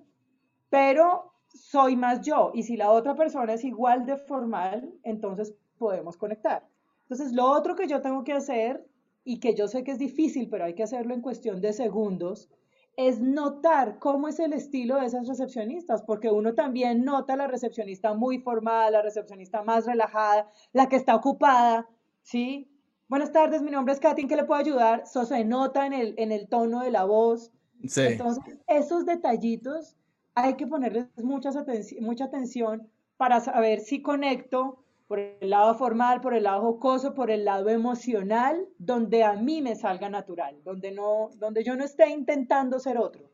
pero 0.70 1.32
soy 1.48 1.96
más 1.96 2.22
yo. 2.22 2.50
Y 2.54 2.64
si 2.64 2.76
la 2.76 2.90
otra 2.90 3.14
persona 3.14 3.52
es 3.54 3.64
igual 3.64 4.06
de 4.06 4.16
formal, 4.16 4.92
entonces 5.02 5.54
podemos 5.78 6.16
conectar. 6.16 6.66
Entonces, 7.02 7.32
lo 7.32 7.46
otro 7.50 7.76
que 7.76 7.86
yo 7.86 8.00
tengo 8.00 8.24
que 8.24 8.32
hacer, 8.32 8.84
y 9.24 9.40
que 9.40 9.54
yo 9.54 9.66
sé 9.68 9.82
que 9.82 9.92
es 9.92 9.98
difícil, 9.98 10.48
pero 10.50 10.64
hay 10.64 10.74
que 10.74 10.82
hacerlo 10.82 11.14
en 11.14 11.22
cuestión 11.22 11.60
de 11.60 11.72
segundos, 11.72 12.50
es 12.96 13.20
notar 13.20 13.98
cómo 13.98 14.28
es 14.28 14.38
el 14.38 14.52
estilo 14.52 14.96
de 15.00 15.06
esas 15.06 15.26
recepcionistas, 15.26 16.02
porque 16.02 16.30
uno 16.30 16.54
también 16.54 17.04
nota 17.04 17.36
la 17.36 17.46
recepcionista 17.46 18.14
muy 18.14 18.38
formal, 18.38 18.92
la 18.92 19.02
recepcionista 19.02 19.62
más 19.62 19.86
relajada, 19.86 20.48
la 20.72 20.88
que 20.88 20.96
está 20.96 21.14
ocupada, 21.14 21.88
¿sí? 22.22 22.70
Buenas 23.08 23.32
tardes, 23.32 23.62
mi 23.62 23.70
nombre 23.70 23.94
es 23.94 24.00
Katy, 24.00 24.22
¿en 24.22 24.28
qué 24.28 24.36
le 24.36 24.44
puedo 24.44 24.60
ayudar? 24.60 25.02
Eso 25.04 25.24
se 25.24 25.44
nota 25.44 25.86
en 25.86 25.92
el, 25.92 26.14
en 26.18 26.32
el 26.32 26.48
tono 26.48 26.80
de 26.80 26.90
la 26.90 27.04
voz. 27.04 27.52
Sí. 27.86 28.00
Entonces, 28.02 28.58
esos 28.66 29.04
detallitos 29.04 29.96
hay 30.34 30.54
que 30.54 30.66
ponerles 30.66 31.06
muchas 31.22 31.56
atenci- 31.56 32.00
mucha 32.00 32.24
atención 32.24 32.88
para 33.16 33.40
saber 33.40 33.80
si 33.80 34.02
conecto 34.02 34.83
por 35.06 35.18
el 35.18 35.50
lado 35.50 35.74
formal, 35.74 36.20
por 36.20 36.34
el 36.34 36.44
lado 36.44 36.62
jocoso, 36.62 37.14
por 37.14 37.30
el 37.30 37.44
lado 37.44 37.68
emocional, 37.68 38.66
donde 38.78 39.22
a 39.22 39.34
mí 39.34 39.60
me 39.60 39.76
salga 39.76 40.08
natural, 40.08 40.56
donde, 40.64 40.92
no, 40.92 41.30
donde 41.36 41.62
yo 41.62 41.76
no 41.76 41.84
esté 41.84 42.08
intentando 42.08 42.78
ser 42.78 42.96
otro. 42.96 43.30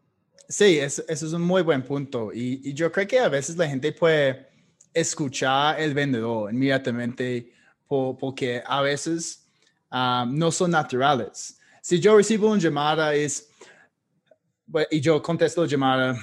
Sí, 0.48 0.78
eso, 0.78 1.04
es 1.06 1.22
un 1.22 1.42
muy 1.42 1.62
buen 1.62 1.82
punto. 1.82 2.32
Y, 2.32 2.74
yo 2.74 2.90
creo 2.90 3.06
que 3.06 3.20
a 3.20 3.28
veces 3.28 3.56
la 3.56 3.68
gente 3.68 3.92
puede 3.92 4.48
escuchar 4.92 5.80
el 5.80 5.94
vendedor 5.94 6.52
inmediatamente 6.52 7.52
po- 7.86 8.18
porque 8.18 8.60
a 8.66 8.80
veces 8.80 9.48
ah, 9.90 10.26
no 10.28 10.50
son 10.50 10.72
naturales. 10.72 11.56
Si 11.80 12.00
yo 12.00 12.16
recibo 12.16 12.50
una 12.50 12.60
llamada 12.60 13.14
es, 13.14 13.48
y 14.90 15.00
yo 15.00 15.22
contesto 15.22 15.62
la 15.62 15.68
llamada, 15.68 16.16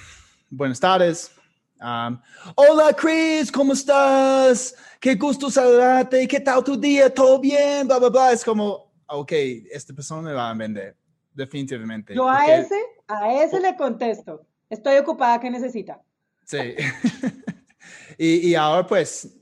buenas 0.50 0.80
tardes, 0.80 1.32
Um, 1.80 2.20
Hola 2.56 2.92
Chris, 2.94 3.52
¿cómo 3.52 3.74
estás? 3.74 4.76
Qué 5.00 5.16
gusto 5.16 5.50
saludarte, 5.52 6.28
¿qué 6.28 6.40
tal 6.40 6.64
tu 6.64 6.76
día? 6.76 7.14
¿Todo 7.14 7.40
bien? 7.40 7.86
Bla, 7.88 8.00
bla, 8.00 8.10
bla. 8.10 8.32
Es 8.32 8.44
como, 8.44 8.92
ok, 9.08 9.32
esta 9.72 9.94
persona 9.94 10.22
me 10.24 10.34
va 10.34 10.50
a 10.50 10.54
vender, 10.56 10.96
definitivamente. 11.34 12.16
Yo 12.16 12.28
a 12.28 12.38
Porque- 12.40 12.56
ese, 12.60 12.82
a 13.08 13.44
ese 13.44 13.60
le 13.60 13.76
contesto. 13.76 14.46
Estoy 14.70 14.98
ocupada, 14.98 15.40
¿qué 15.40 15.52
necesita? 15.52 16.02
Sí. 16.46 16.58
y, 18.18 18.50
y 18.50 18.56
ahora 18.56 18.86
pues, 18.88 19.38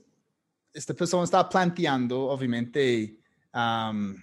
esta 0.74 0.92
persona 0.92 1.24
está 1.24 1.48
planteando, 1.48 2.26
obviamente, 2.28 3.18
um, 3.54 4.14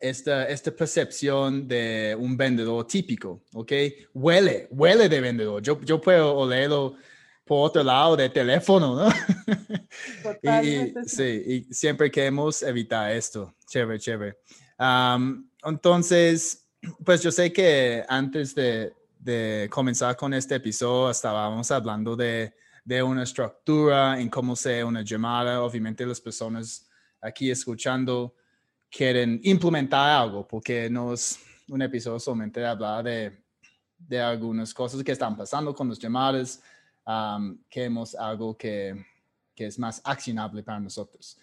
esta, 0.00 0.48
esta 0.48 0.70
percepción 0.70 1.68
de 1.68 2.16
un 2.18 2.34
vendedor 2.34 2.86
típico, 2.86 3.42
¿ok? 3.52 3.72
Huele, 4.14 4.68
huele 4.70 5.08
de 5.10 5.20
vendedor. 5.20 5.62
Yo, 5.62 5.78
yo 5.82 6.00
puedo 6.00 6.34
olerlo 6.34 6.96
por 7.50 7.66
otro 7.66 7.82
lado 7.82 8.14
del 8.14 8.32
teléfono, 8.32 8.94
¿no? 8.94 9.08
y, 9.50 10.22
Totalmente 10.22 11.00
y- 11.04 11.08
sí. 11.08 11.66
y 11.68 11.74
siempre 11.74 12.08
queremos 12.08 12.62
evitar 12.62 13.10
esto. 13.10 13.56
Chévere, 13.66 13.98
chévere. 13.98 14.38
Um, 14.78 15.50
entonces, 15.64 16.70
pues 17.04 17.20
yo 17.24 17.32
sé 17.32 17.52
que 17.52 18.04
antes 18.08 18.54
de, 18.54 18.94
de 19.18 19.68
comenzar 19.68 20.16
con 20.16 20.32
este 20.32 20.54
episodio 20.54 21.10
estábamos 21.10 21.68
hablando 21.72 22.14
de, 22.14 22.54
de 22.84 23.02
una 23.02 23.24
estructura 23.24 24.20
en 24.20 24.28
cómo 24.28 24.54
sea 24.54 24.86
una 24.86 25.02
llamada. 25.02 25.60
Obviamente 25.60 26.06
las 26.06 26.20
personas 26.20 26.88
aquí 27.20 27.50
escuchando 27.50 28.36
quieren 28.88 29.40
implementar 29.42 30.08
algo 30.22 30.46
porque 30.46 30.88
no 30.88 31.14
es 31.14 31.36
un 31.68 31.82
episodio 31.82 32.20
solamente 32.20 32.60
de 32.60 32.66
hablar 32.68 33.02
de, 33.02 33.42
de 33.98 34.20
algunas 34.20 34.72
cosas 34.72 35.02
que 35.02 35.10
están 35.10 35.36
pasando 35.36 35.74
con 35.74 35.88
las 35.88 35.98
llamadas. 35.98 36.62
Um, 37.10 37.58
queremos 37.68 38.14
algo 38.14 38.56
que, 38.56 38.94
que 39.52 39.66
es 39.66 39.78
más 39.80 40.00
accionable 40.04 40.62
para 40.62 40.78
nosotros. 40.78 41.36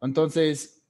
Entonces, 0.00 0.82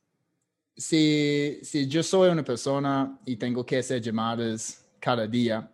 si, 0.77 1.59
si 1.64 1.88
yo 1.88 2.01
soy 2.01 2.31
una 2.31 2.45
persona 2.45 3.19
y 3.27 3.35
tengo 3.35 3.66
que 3.66 3.79
hacer 3.79 4.01
llamadas 4.01 4.87
cada 5.01 5.27
día, 5.27 5.69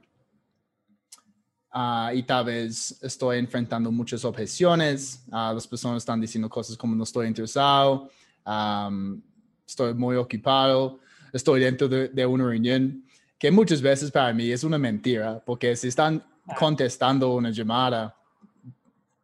ah, 1.71 2.11
y 2.15 2.23
tal 2.23 2.47
vez 2.47 2.99
estoy 3.03 3.41
enfrentando 3.41 3.93
muchas 3.93 4.25
objeciones, 4.25 5.23
ah, 5.33 5.53
las 5.53 5.67
personas 5.67 5.99
están 5.99 6.19
diciendo 6.19 6.49
cosas 6.49 6.79
como 6.79 6.95
no 6.95 7.05
estoy 7.05 7.27
interesado, 7.27 8.11
am, 8.43 9.23
estoy 9.67 9.93
muy 9.93 10.17
ocupado, 10.17 11.01
estoy 11.31 11.61
dentro 11.61 11.89
de, 11.89 12.09
de 12.09 12.25
una 12.25 12.47
reunión, 12.47 13.05
que 13.39 13.51
muchas 13.51 13.83
veces 13.83 14.11
para 14.11 14.33
mí 14.33 14.51
es 14.51 14.65
una 14.65 14.79
mentira, 14.79 15.43
porque 15.45 15.77
si 15.77 15.89
están 15.89 16.25
contestando 16.59 17.35
una 17.35 17.51
llamada 17.51 18.16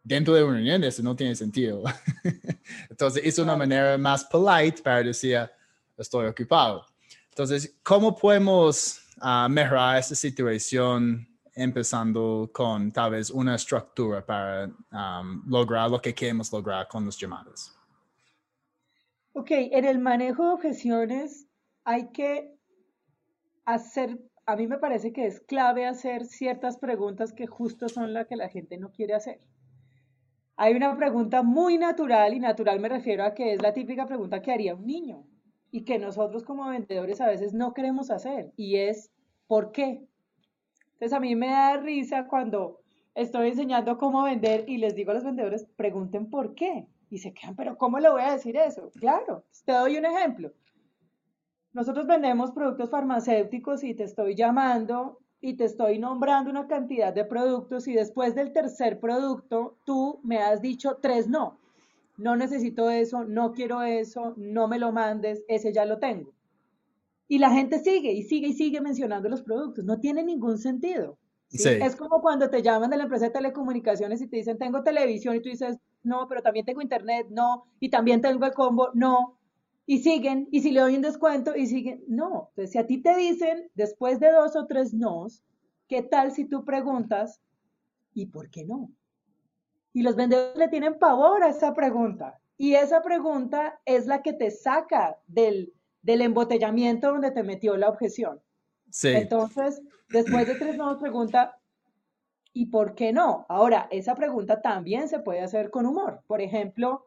dentro 0.03 0.35
de 0.35 0.45
una 0.45 0.55
reunión, 0.55 0.85
eso 0.85 1.03
no 1.03 1.15
tiene 1.15 1.35
sentido. 1.35 1.83
Entonces, 2.91 3.23
es 3.25 3.39
una 3.39 3.57
manera 3.57 3.97
más 3.99 4.25
polite 4.25 4.83
para 4.83 5.03
decir, 5.03 5.39
estoy 5.97 6.27
ocupado. 6.27 6.87
Entonces, 7.31 7.79
¿cómo 7.83 8.15
podemos 8.15 9.01
ah, 9.21 9.49
mejorar 9.51 9.99
esta 9.99 10.15
situación 10.15 11.27
empezando 11.55 12.51
con 12.53 12.91
tal 12.91 13.13
vez 13.13 13.31
una 13.31 13.55
estructura 13.55 14.25
para 14.25 14.67
um, 14.67 15.43
lograr 15.47 15.91
lo 15.91 16.01
que 16.01 16.15
queremos 16.15 16.53
lograr 16.53 16.89
con 16.89 17.05
las 17.05 17.17
llamadas? 17.17 17.77
Ok, 19.35 19.51
en 19.51 19.85
el 19.85 19.99
manejo 19.99 20.45
de 20.45 20.53
objeciones 20.53 21.47
hay 21.85 22.11
que 22.13 22.55
hacer, 23.65 24.19
a 24.47 24.57
mí 24.57 24.67
me 24.67 24.79
parece 24.79 25.13
que 25.13 25.27
es 25.27 25.41
clave 25.41 25.87
hacer 25.87 26.27
ciertas 26.27 26.79
preguntas 26.79 27.33
que 27.33 27.47
justo 27.47 27.89
son 27.89 28.13
las 28.13 28.27
que 28.27 28.37
la 28.37 28.49
gente 28.49 28.77
no 28.79 28.93
quiere 28.93 29.15
hacer. 29.15 29.41
Hay 30.57 30.75
una 30.75 30.97
pregunta 30.97 31.43
muy 31.43 31.79
natural, 31.79 32.35
y 32.35 32.41
natural 32.41 32.79
me 32.79 32.89
refiero 32.89 33.25
a 33.25 33.35
que 33.35 33.55
es 33.55 33.63
la 33.63 33.73
típica 33.73 34.07
pregunta 34.07 34.43
que 34.43 34.53
haría 34.53 34.75
un 34.75 34.87
niño 34.87 35.25
y 35.71 35.85
que 35.85 35.99
nosotros 35.99 36.45
como 36.45 36.69
vendedores 36.69 37.21
a 37.21 37.27
veces 37.27 37.55
no 37.55 37.73
queremos 37.73 38.11
hacer, 38.11 38.53
y 38.57 38.77
es 38.77 39.11
¿por 39.47 39.73
qué? 39.73 40.07
Entonces 40.95 41.13
a 41.15 41.21
mí 41.21 41.35
me 41.35 41.49
da 41.49 41.79
risa 41.79 42.27
cuando 42.27 42.81
estoy 43.15 43.49
enseñando 43.49 43.99
cómo 43.99 44.23
vender 44.23 44.65
y 44.69 44.79
les 44.79 44.95
digo 44.95 45.11
a 45.11 45.15
los 45.15 45.25
vendedores, 45.25 45.67
pregunten 45.77 46.31
por 46.31 46.55
qué. 46.55 46.87
Y 47.11 47.19
se 47.19 47.35
quedan, 47.35 47.57
pero 47.57 47.77
¿cómo 47.77 47.99
le 47.99 48.09
voy 48.09 48.23
a 48.23 48.33
decir 48.33 48.57
eso? 48.57 48.91
Claro, 48.99 49.45
te 49.67 49.73
doy 49.73 49.99
un 49.99 50.07
ejemplo. 50.07 50.53
Nosotros 51.73 52.07
vendemos 52.07 52.53
productos 52.53 52.91
farmacéuticos 52.91 53.83
y 53.85 53.95
te 53.95 54.05
estoy 54.05 54.35
llamando 54.35 55.19
y 55.43 55.55
te 55.55 55.65
estoy 55.65 55.99
nombrando 55.99 56.51
una 56.51 56.69
cantidad 56.69 57.13
de 57.13 57.25
productos 57.25 57.89
y 57.89 57.95
después 57.95 58.35
del 58.35 58.53
tercer 58.53 59.01
producto 59.01 59.77
tú 59.85 60.21
me 60.23 60.39
has 60.39 60.63
dicho 60.63 60.99
tres 61.03 61.29
no. 61.29 61.59
No 62.17 62.37
necesito 62.37 62.89
eso, 62.89 63.25
no 63.25 63.53
quiero 63.53 63.83
eso, 63.83 64.35
no 64.37 64.69
me 64.69 64.79
lo 64.79 64.93
mandes, 64.93 65.43
ese 65.49 65.73
ya 65.73 65.85
lo 65.85 65.99
tengo. 65.99 66.33
Y 67.27 67.39
la 67.39 67.51
gente 67.51 67.81
sigue 67.81 68.13
y 68.13 68.23
sigue 68.23 68.49
y 68.49 68.53
sigue 68.53 68.81
mencionando 68.81 69.29
los 69.29 69.43
productos. 69.43 69.85
No 69.85 69.99
tiene 69.99 70.23
ningún 70.23 70.59
sentido. 70.59 71.19
¿sí? 71.49 71.59
Sí. 71.59 71.69
Es 71.71 71.97
como 71.97 72.21
cuando 72.21 72.49
te 72.49 72.63
llaman 72.63 72.91
de 72.91 72.99
la 72.99 73.05
empresa 73.05 73.25
de 73.25 73.33
telecomunicaciones 73.33 74.21
y 74.23 74.29
te 74.29 74.37
dicen, 74.37 74.59
tengo 74.59 74.85
televisión 74.85 75.35
y 75.35 75.41
tú 75.41 75.49
dices, 75.49 75.77
no, 76.05 76.29
pero 76.29 76.43
también 76.43 76.65
tengo 76.65 76.83
internet, 76.83 77.27
no, 77.31 77.65
y 77.81 77.91
también 77.91 78.21
tengo 78.21 78.45
el 78.45 78.53
combo, 78.53 78.91
no. 78.95 79.39
Y 79.85 79.99
siguen, 79.99 80.49
y 80.51 80.61
si 80.61 80.71
le 80.71 80.81
doy 80.81 80.97
un 80.97 81.03
descuento, 81.03 81.57
y 81.57 81.67
siguen, 81.67 82.05
no. 82.07 82.49
Entonces, 82.51 82.71
si 82.71 82.79
a 82.79 82.87
ti 82.87 83.03
te 83.03 83.17
dicen, 83.17 83.71
después 83.75 84.21
de 84.21 84.31
dos 84.31 84.55
o 84.55 84.67
tres 84.67 84.95
nos, 84.95 85.43
¿qué 85.89 86.03
tal 86.03 86.33
si 86.33 86.45
tú 86.45 86.65
preguntas, 86.65 87.41
¿y 88.15 88.27
por 88.27 88.51
qué 88.51 88.65
no? 88.65 88.91
Y 89.93 90.03
los 90.03 90.17
vendedores 90.17 90.57
le 90.57 90.69
tienen 90.69 90.99
pavor 90.99 91.43
a 91.43 91.49
esa 91.49 91.75
pregunta. 91.75 92.39
Y 92.57 92.75
esa 92.75 93.03
pregunta 93.03 93.81
es 93.85 94.07
la 94.07 94.23
que 94.23 94.33
te 94.33 94.51
saca 94.51 95.19
del, 95.27 95.73
del 96.03 96.21
embotellamiento 96.21 97.09
donde 97.09 97.31
te 97.31 97.43
metió 97.43 97.77
la 97.77 97.89
objeción. 97.89 98.41
Sí, 98.89 99.09
Entonces, 99.09 99.83
después 100.11 100.47
de 100.47 100.55
tres 100.55 100.77
no, 100.77 100.99
pregunta, 100.99 101.59
¿y 102.53 102.67
por 102.67 102.95
qué 102.95 103.13
no? 103.13 103.47
Ahora, 103.49 103.89
esa 103.91 104.15
pregunta 104.15 104.61
también 104.61 105.09
se 105.09 105.19
puede 105.19 105.41
hacer 105.41 105.71
con 105.71 105.87
humor. 105.87 106.23
Por 106.27 106.41
ejemplo, 106.41 107.07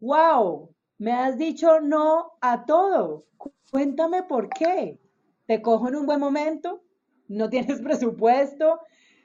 wow, 0.00 0.74
me 1.00 1.12
has 1.12 1.36
dicho 1.36 1.80
no 1.80 2.32
a 2.40 2.64
todo. 2.64 3.24
Cu- 3.36 3.52
Cuéntame 3.72 4.22
por 4.22 4.48
qué. 4.50 4.98
¿Te 5.46 5.60
cojo 5.62 5.88
en 5.88 5.96
un 5.96 6.06
buen 6.06 6.20
momento? 6.20 6.82
¿No 7.26 7.48
tienes 7.48 7.80
presupuesto? 7.82 8.78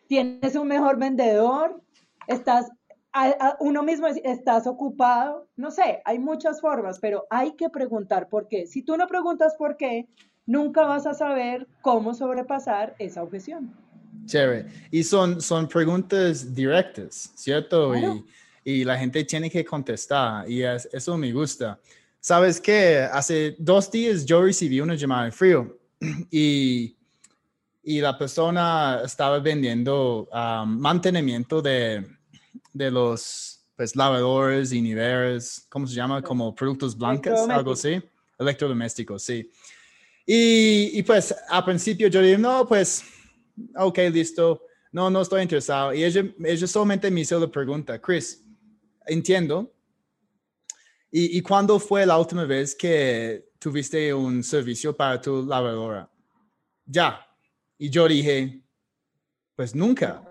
¿Tienes 0.08 0.56
un 0.56 0.68
mejor 0.68 0.98
vendedor? 0.98 1.82
¿Estás, 2.28 2.70
a- 3.12 3.36
a- 3.40 3.58
uno 3.60 3.84
mismo 3.84 4.08
estás 4.08 4.66
ocupado? 4.68 5.48
No 5.56 5.70
sé, 5.70 6.02
hay 6.06 6.18
muchas 6.20 6.62
formas, 6.62 7.00
pero 7.00 7.26
hay 7.30 7.54
que 7.54 7.70
preguntar 7.70 8.30
por 8.30 8.48
qué. 8.48 8.68
Si 8.68 8.82
tú 8.82 8.98
no 8.98 9.08
preguntas 9.08 9.56
por 9.58 9.78
qué, 9.78 10.08
nunca 10.46 10.86
vas 10.86 11.06
a 11.08 11.14
saber 11.14 11.68
cómo 11.82 12.14
sobrepasar 12.14 12.96
esa 13.00 13.22
objeción. 13.24 13.76
chévere. 14.28 14.68
Y 14.92 15.04
son, 15.04 15.42
son 15.42 15.68
preguntas 15.68 16.54
directas, 16.56 17.32
¿cierto? 17.36 17.92
Claro. 17.92 18.14
Y, 18.16 18.26
y 18.66 18.84
la 18.84 18.98
gente 18.98 19.24
tiene 19.24 19.50
que 19.50 19.64
contestar 19.64 20.50
y 20.50 20.64
es- 20.64 20.90
eso 20.92 21.16
me 21.18 21.32
gusta. 21.32 21.80
¿Sabes 22.20 22.60
qué? 22.60 23.08
Hace 23.12 23.56
dos 23.60 23.90
días 23.92 24.26
yo 24.26 24.42
recibí 24.42 24.82
una 24.82 24.96
llamada 24.96 25.28
en 25.28 25.32
frío 25.32 25.78
y, 26.32 26.96
y 27.84 28.02
la 28.02 28.18
persona 28.18 29.02
estaba 29.06 29.38
vendiendo 29.40 30.28
um, 30.34 30.78
mantenimiento 30.80 31.62
de, 31.62 32.04
de 32.74 32.90
los 32.92 33.62
pues, 33.76 33.96
lavadores 33.96 34.74
y 34.74 34.82
niveles, 34.82 35.68
¿cómo 35.70 35.86
se 35.86 35.94
llama? 35.94 36.22
Como 36.24 36.54
productos 36.56 36.98
blancos, 36.98 37.48
algo 37.58 37.74
así. 37.74 38.02
Electrodomésticos, 38.40 39.22
sí. 39.22 39.50
Y, 40.26 40.98
y 40.98 41.04
pues 41.04 41.34
al 41.50 41.64
principio 41.64 42.08
yo 42.08 42.20
dije, 42.22 42.38
no, 42.40 42.68
pues, 42.68 43.04
ok, 43.76 44.00
listo, 44.12 44.64
no, 44.92 45.10
no 45.12 45.22
estoy 45.22 45.44
interesado. 45.44 45.94
Y 45.94 46.04
ella, 46.04 46.26
ella 46.44 46.66
solamente 46.68 47.12
me 47.12 47.22
hizo 47.22 47.40
la 47.40 47.48
pregunta, 47.48 48.00
Chris, 48.02 48.42
entiendo. 49.08 49.72
¿Y, 51.12 51.38
¿Y 51.38 51.42
cuándo 51.42 51.80
fue 51.80 52.06
la 52.06 52.18
última 52.18 52.46
vez 52.46 52.76
que 52.76 53.50
tuviste 53.60 54.14
un 54.14 54.44
servicio 54.44 54.96
para 54.96 55.22
tu 55.22 55.46
lavadora? 55.46 56.10
Ya. 56.86 57.26
Y 57.78 57.90
yo 57.90 58.08
dije, 58.08 58.62
pues 59.56 59.74
nunca. 59.74 60.22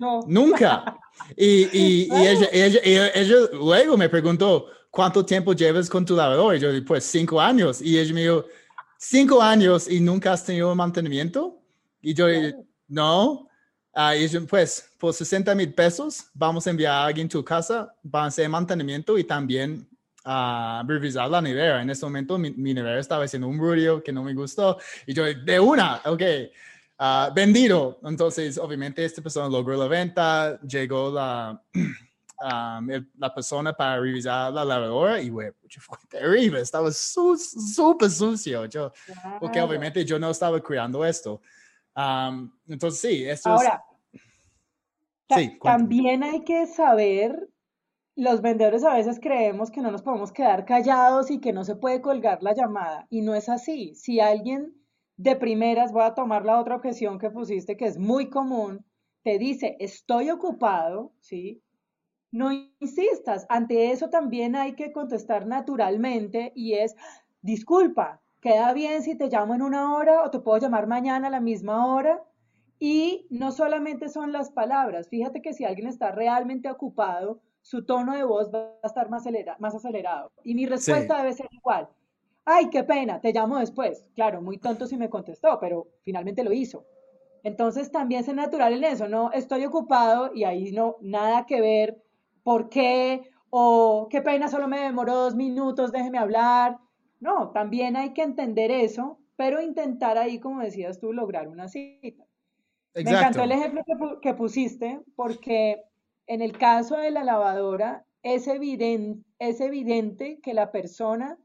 No, 0.00 0.24
Nunca. 0.26 0.98
Y, 1.36 1.68
y, 1.72 2.08
y 2.10 2.12
ella, 2.26 2.48
ella, 2.52 2.80
ella, 2.82 3.08
ella 3.14 3.36
luego 3.52 3.96
me 3.96 4.08
preguntó, 4.08 4.66
¿cuánto 4.90 5.24
tiempo 5.24 5.52
llevas 5.52 5.88
con 5.88 6.04
tu 6.04 6.16
lavadora? 6.16 6.56
Y 6.56 6.60
yo 6.60 6.72
dije, 6.72 6.86
pues 6.86 7.04
cinco 7.04 7.40
años. 7.40 7.80
Y 7.80 7.98
ella 7.98 8.14
me 8.14 8.22
dijo, 8.22 8.44
¿cinco 8.98 9.40
años 9.42 9.88
y 9.88 10.00
nunca 10.00 10.32
has 10.32 10.44
tenido 10.44 10.74
mantenimiento? 10.74 11.60
Y 12.00 12.14
yo 12.14 12.26
dije, 12.26 12.56
no. 12.88 13.48
Ah, 13.94 14.16
y 14.16 14.26
pues, 14.40 14.90
por 14.98 15.12
60 15.12 15.54
mil 15.54 15.72
pesos 15.74 16.24
vamos 16.32 16.66
a 16.66 16.70
enviar 16.70 16.92
a 16.92 17.04
alguien 17.04 17.26
a 17.26 17.30
tu 17.30 17.44
casa 17.44 17.94
para 18.10 18.26
hacer 18.26 18.48
mantenimiento 18.48 19.18
y 19.18 19.24
también 19.24 19.86
a 20.24 20.82
revisar 20.86 21.28
la 21.28 21.42
nevera. 21.42 21.82
En 21.82 21.90
ese 21.90 22.04
momento 22.06 22.38
mi, 22.38 22.50
mi 22.52 22.72
nevera 22.72 23.00
estaba 23.00 23.24
haciendo 23.24 23.48
un 23.48 23.58
ruido 23.58 24.02
que 24.02 24.12
no 24.12 24.22
me 24.22 24.32
gustó. 24.32 24.78
Y 25.06 25.12
yo, 25.12 25.24
de 25.24 25.60
una, 25.60 26.00
ok. 26.04 26.22
ah, 26.98 27.30
vendido. 27.34 27.98
Entonces, 28.04 28.56
obviamente, 28.56 29.04
esta 29.04 29.20
persona 29.20 29.48
logró 29.48 29.76
la 29.76 29.88
venta, 29.88 30.58
llegó 30.62 31.10
la, 31.10 31.60
um, 31.74 32.88
la 33.18 33.34
persona 33.34 33.72
para 33.72 34.00
revisar 34.00 34.52
la 34.52 34.64
lavadora 34.64 35.20
y 35.20 35.30
fue 35.30 35.98
terrible, 36.08 36.60
estaba 36.60 36.90
súper 36.92 38.10
sucio, 38.10 38.66
yo, 38.66 38.92
porque 39.40 39.60
obviamente 39.60 40.04
yo 40.04 40.18
no 40.18 40.30
estaba 40.30 40.60
cuidando 40.60 41.04
esto. 41.04 41.40
Um, 41.94 42.50
entonces, 42.68 43.00
sí, 43.00 43.24
esto 43.24 43.50
Ahora, 43.50 43.84
sí, 45.34 45.58
también 45.62 46.22
hay 46.22 46.42
que 46.42 46.66
saber 46.66 47.48
los 48.14 48.42
vendedores 48.42 48.84
a 48.84 48.94
veces 48.94 49.18
creemos 49.20 49.70
que 49.70 49.80
no 49.80 49.90
nos 49.90 50.02
podemos 50.02 50.32
quedar 50.32 50.64
callados 50.64 51.30
y 51.30 51.40
que 51.40 51.52
no 51.52 51.64
se 51.64 51.76
puede 51.76 52.02
colgar 52.02 52.42
la 52.42 52.54
llamada. 52.54 53.06
Y 53.10 53.22
no 53.22 53.34
es 53.34 53.48
así. 53.48 53.94
Si 53.94 54.20
alguien 54.20 54.74
de 55.16 55.36
primeras, 55.36 55.92
voy 55.92 56.02
a 56.02 56.14
tomar 56.14 56.44
la 56.44 56.58
otra 56.58 56.76
objeción 56.76 57.18
que 57.18 57.30
pusiste, 57.30 57.76
que 57.76 57.86
es 57.86 57.98
muy 57.98 58.28
común, 58.28 58.84
te 59.22 59.38
dice, 59.38 59.76
estoy 59.78 60.30
ocupado, 60.30 61.12
¿sí? 61.20 61.62
No 62.30 62.50
insistas. 62.52 63.46
Ante 63.48 63.92
eso 63.92 64.10
también 64.10 64.56
hay 64.56 64.74
que 64.74 64.92
contestar 64.92 65.46
naturalmente 65.46 66.52
y 66.54 66.74
es, 66.74 66.94
disculpa, 67.40 68.21
queda 68.42 68.74
bien 68.74 69.02
si 69.02 69.16
te 69.16 69.28
llamo 69.28 69.54
en 69.54 69.62
una 69.62 69.94
hora 69.94 70.24
o 70.24 70.30
te 70.30 70.40
puedo 70.40 70.58
llamar 70.58 70.86
mañana 70.86 71.28
a 71.28 71.30
la 71.30 71.40
misma 71.40 71.86
hora. 71.86 72.22
Y 72.78 73.28
no 73.30 73.52
solamente 73.52 74.08
son 74.08 74.32
las 74.32 74.50
palabras. 74.50 75.08
Fíjate 75.08 75.40
que 75.40 75.54
si 75.54 75.64
alguien 75.64 75.86
está 75.86 76.10
realmente 76.10 76.68
ocupado, 76.68 77.40
su 77.62 77.86
tono 77.86 78.14
de 78.14 78.24
voz 78.24 78.52
va 78.52 78.74
a 78.82 78.86
estar 78.86 79.08
más, 79.08 79.24
más 79.60 79.74
acelerado. 79.76 80.32
Y 80.42 80.54
mi 80.56 80.66
respuesta 80.66 81.18
debe 81.18 81.32
ser 81.32 81.46
igual. 81.52 81.88
Ay, 82.44 82.70
qué 82.70 82.82
pena, 82.82 83.20
te 83.20 83.32
llamo 83.32 83.58
después. 83.58 84.04
Claro, 84.16 84.42
muy 84.42 84.58
tonto 84.58 84.86
si 84.86 84.96
me 84.96 85.08
contestó, 85.08 85.60
pero 85.60 85.86
finalmente 86.02 86.42
lo 86.42 86.52
hizo. 86.52 86.84
Entonces 87.44 87.92
también 87.92 88.22
es 88.22 88.34
natural 88.34 88.72
en 88.72 88.84
eso, 88.84 89.08
no 89.08 89.30
estoy 89.32 89.64
ocupado 89.64 90.32
y 90.34 90.44
ahí 90.44 90.72
no, 90.72 90.96
nada 91.00 91.46
que 91.46 91.60
ver 91.60 92.02
por 92.42 92.68
qué 92.68 93.30
o 93.50 94.08
qué 94.10 94.22
pena, 94.22 94.48
solo 94.48 94.68
me 94.68 94.80
demoró 94.80 95.14
dos 95.14 95.34
minutos, 95.34 95.92
déjeme 95.92 96.18
hablar. 96.18 96.78
No, 97.22 97.52
también 97.52 97.96
hay 97.96 98.14
que 98.14 98.22
entender 98.22 98.72
eso, 98.72 99.20
pero 99.36 99.62
intentar 99.62 100.18
ahí, 100.18 100.40
como 100.40 100.60
decías 100.60 100.98
tú, 100.98 101.12
lograr 101.12 101.46
una 101.46 101.68
cita. 101.68 102.24
Me 102.96 103.02
encantó 103.02 103.44
el 103.44 103.52
ejemplo 103.52 103.84
que 104.20 104.34
pusiste 104.34 105.00
porque 105.14 105.84
en 106.26 106.42
el 106.42 106.58
caso 106.58 106.96
de 106.96 107.12
la 107.12 107.22
lavadora, 107.22 108.04
es 108.24 108.48
evidente, 108.48 109.24
es 109.38 109.60
evidente 109.60 110.40
que 110.42 110.52
la 110.52 110.72
persona 110.72 111.38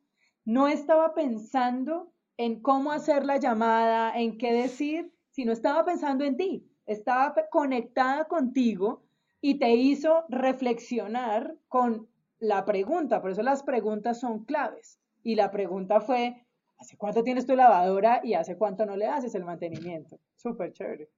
no 0.45 0.67
estaba 0.67 1.13
pensando 1.13 2.11
en 2.37 2.59
cómo 2.61 2.91
hacer 2.91 3.23
la 3.23 3.37
llamada, 3.37 4.17
en 4.17 4.39
qué 4.39 4.53
decir, 4.53 5.13
sino 5.29 5.51
estaba 5.51 5.85
pensando 5.85 6.25
en 6.25 6.37
ti, 6.37 6.67
estaba 6.87 7.35
conectada 7.51 8.25
contigo 8.25 9.03
y 9.41 9.59
te 9.59 9.75
hizo 9.75 10.25
reflexionar 10.29 11.55
con 11.67 12.07
la 12.39 12.65
pregunta. 12.65 13.21
Por 13.21 13.29
eso 13.29 13.43
las 13.43 13.61
preguntas 13.61 14.19
son 14.19 14.43
claves. 14.43 14.99
Y 15.27 15.35
la 15.35 15.51
pregunta 15.51 15.99
fue, 15.99 16.47
¿hace 16.77 16.95
cuánto 16.95 17.21
tienes 17.21 17.45
tu 17.45 17.53
lavadora 17.53 18.21
y 18.23 18.33
hace 18.33 18.55
cuánto 18.55 18.85
no 18.85 18.95
le 18.95 19.07
haces 19.07 19.35
el 19.35 19.43
mantenimiento? 19.43 20.17
Súper 20.37 20.71
chévere. 20.71 21.09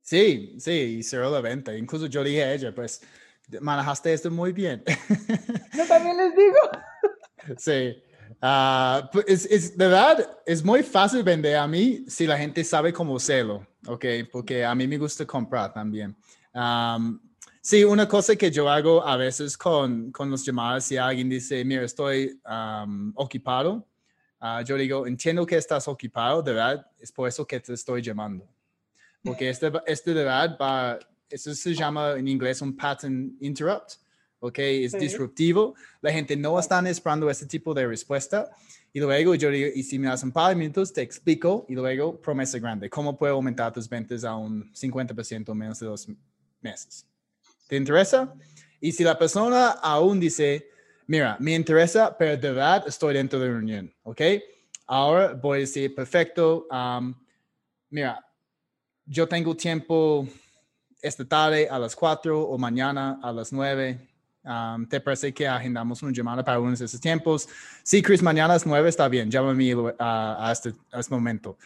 Sí, 0.00 0.56
sí, 0.58 0.96
y 0.98 1.02
cerró 1.04 1.30
la 1.30 1.40
venta. 1.40 1.72
Incluso 1.76 2.06
yo 2.06 2.24
dije 2.24 2.42
a 2.42 2.52
ella, 2.52 2.74
pues, 2.74 3.00
manejaste 3.60 4.12
esto 4.12 4.28
muy 4.28 4.52
bien. 4.52 4.82
Yo 5.72 5.86
también 5.86 6.16
les 6.16 6.34
digo. 6.34 6.58
Sí. 7.58 8.02
Uh, 8.40 9.20
es, 9.26 9.46
es, 9.46 9.76
de 9.76 9.86
verdad, 9.86 10.38
es 10.46 10.64
muy 10.64 10.82
fácil 10.82 11.22
vender 11.22 11.56
a 11.56 11.66
mí 11.66 12.04
si 12.08 12.26
la 12.26 12.38
gente 12.38 12.64
sabe 12.64 12.92
cómo 12.92 13.16
hacerlo, 13.16 13.66
¿ok? 13.86 14.04
Porque 14.32 14.64
a 14.64 14.74
mí 14.74 14.86
me 14.88 14.98
gusta 14.98 15.24
comprar 15.26 15.72
también. 15.72 16.16
Um, 16.54 17.20
sí, 17.62 17.84
una 17.84 18.06
cosa 18.06 18.36
que 18.36 18.50
yo 18.50 18.68
hago 18.68 19.02
a 19.02 19.16
veces 19.16 19.56
con, 19.56 20.12
con 20.12 20.30
los 20.30 20.44
llamadas, 20.44 20.84
si 20.84 20.98
alguien 20.98 21.30
dice, 21.30 21.64
mira, 21.64 21.84
estoy 21.84 22.38
um, 22.44 23.12
ocupado, 23.14 23.86
uh, 24.42 24.62
yo 24.62 24.76
digo, 24.76 25.06
entiendo 25.06 25.46
que 25.46 25.56
estás 25.56 25.88
ocupado, 25.88 26.42
de 26.42 26.52
verdad, 26.52 26.86
es 26.98 27.10
por 27.10 27.26
eso 27.26 27.46
que 27.46 27.58
te 27.60 27.72
estoy 27.72 28.02
llamando 28.02 28.46
porque 29.22 29.48
este, 29.48 29.70
este 29.86 30.14
de 30.14 30.24
verdad 30.24 30.56
va, 30.60 30.98
eso 31.28 31.54
se 31.54 31.74
llama 31.74 32.12
en 32.12 32.28
inglés 32.28 32.60
un 32.60 32.76
pattern 32.76 33.36
interrupt, 33.40 33.94
¿ok? 34.40 34.58
Es 34.58 34.92
disruptivo, 34.92 35.74
la 36.00 36.12
gente 36.12 36.36
no 36.36 36.58
está 36.58 36.80
esperando 36.88 37.30
este 37.30 37.46
tipo 37.46 37.72
de 37.72 37.86
respuesta. 37.86 38.50
Y 38.92 39.00
luego 39.00 39.34
yo 39.34 39.50
digo, 39.50 39.70
y 39.74 39.82
si 39.82 39.98
me 39.98 40.08
das 40.08 40.22
un 40.22 40.32
par 40.32 40.50
de 40.50 40.56
minutos, 40.56 40.92
te 40.92 41.00
explico 41.00 41.64
y 41.68 41.74
luego 41.74 42.20
promesa 42.20 42.58
grande, 42.58 42.90
¿cómo 42.90 43.16
puedo 43.16 43.34
aumentar 43.34 43.72
tus 43.72 43.88
ventas 43.88 44.24
a 44.24 44.36
un 44.36 44.70
50% 44.72 45.54
menos 45.54 45.80
de 45.80 45.86
dos 45.86 46.08
meses? 46.60 47.06
¿Te 47.72 47.78
interesa? 47.78 48.30
Y 48.82 48.92
si 48.92 49.02
la 49.02 49.18
persona 49.18 49.70
aún 49.82 50.20
dice, 50.20 50.68
mira, 51.06 51.38
me 51.40 51.54
interesa, 51.54 52.14
pero 52.18 52.36
de 52.36 52.52
verdad 52.52 52.84
estoy 52.86 53.14
dentro 53.14 53.40
de 53.40 53.46
la 53.46 53.52
reunión, 53.54 53.90
¿ok? 54.02 54.20
Ahora 54.86 55.32
voy 55.32 55.56
a 55.56 55.60
decir, 55.60 55.94
perfecto, 55.94 56.68
um, 56.70 57.14
mira, 57.88 58.22
yo 59.06 59.26
tengo 59.26 59.56
tiempo 59.56 60.28
esta 61.00 61.26
tarde 61.26 61.66
a 61.66 61.78
las 61.78 61.96
4 61.96 62.42
o 62.42 62.58
mañana 62.58 63.18
a 63.22 63.32
las 63.32 63.54
9. 63.54 64.06
Um, 64.44 64.86
¿Te 64.86 65.00
parece 65.00 65.32
que 65.32 65.48
agendamos 65.48 66.02
una 66.02 66.12
llamada 66.12 66.44
para 66.44 66.60
unos 66.60 66.78
de 66.78 66.84
esos 66.84 67.00
tiempos? 67.00 67.48
Sí, 67.82 68.02
Chris, 68.02 68.22
mañana 68.22 68.52
a 68.52 68.56
las 68.56 68.66
9 68.66 68.86
está 68.86 69.08
bien. 69.08 69.30
Llámame 69.30 69.94
a, 69.98 70.50
este, 70.52 70.74
a 70.90 71.00
este 71.00 71.14
momento. 71.14 71.56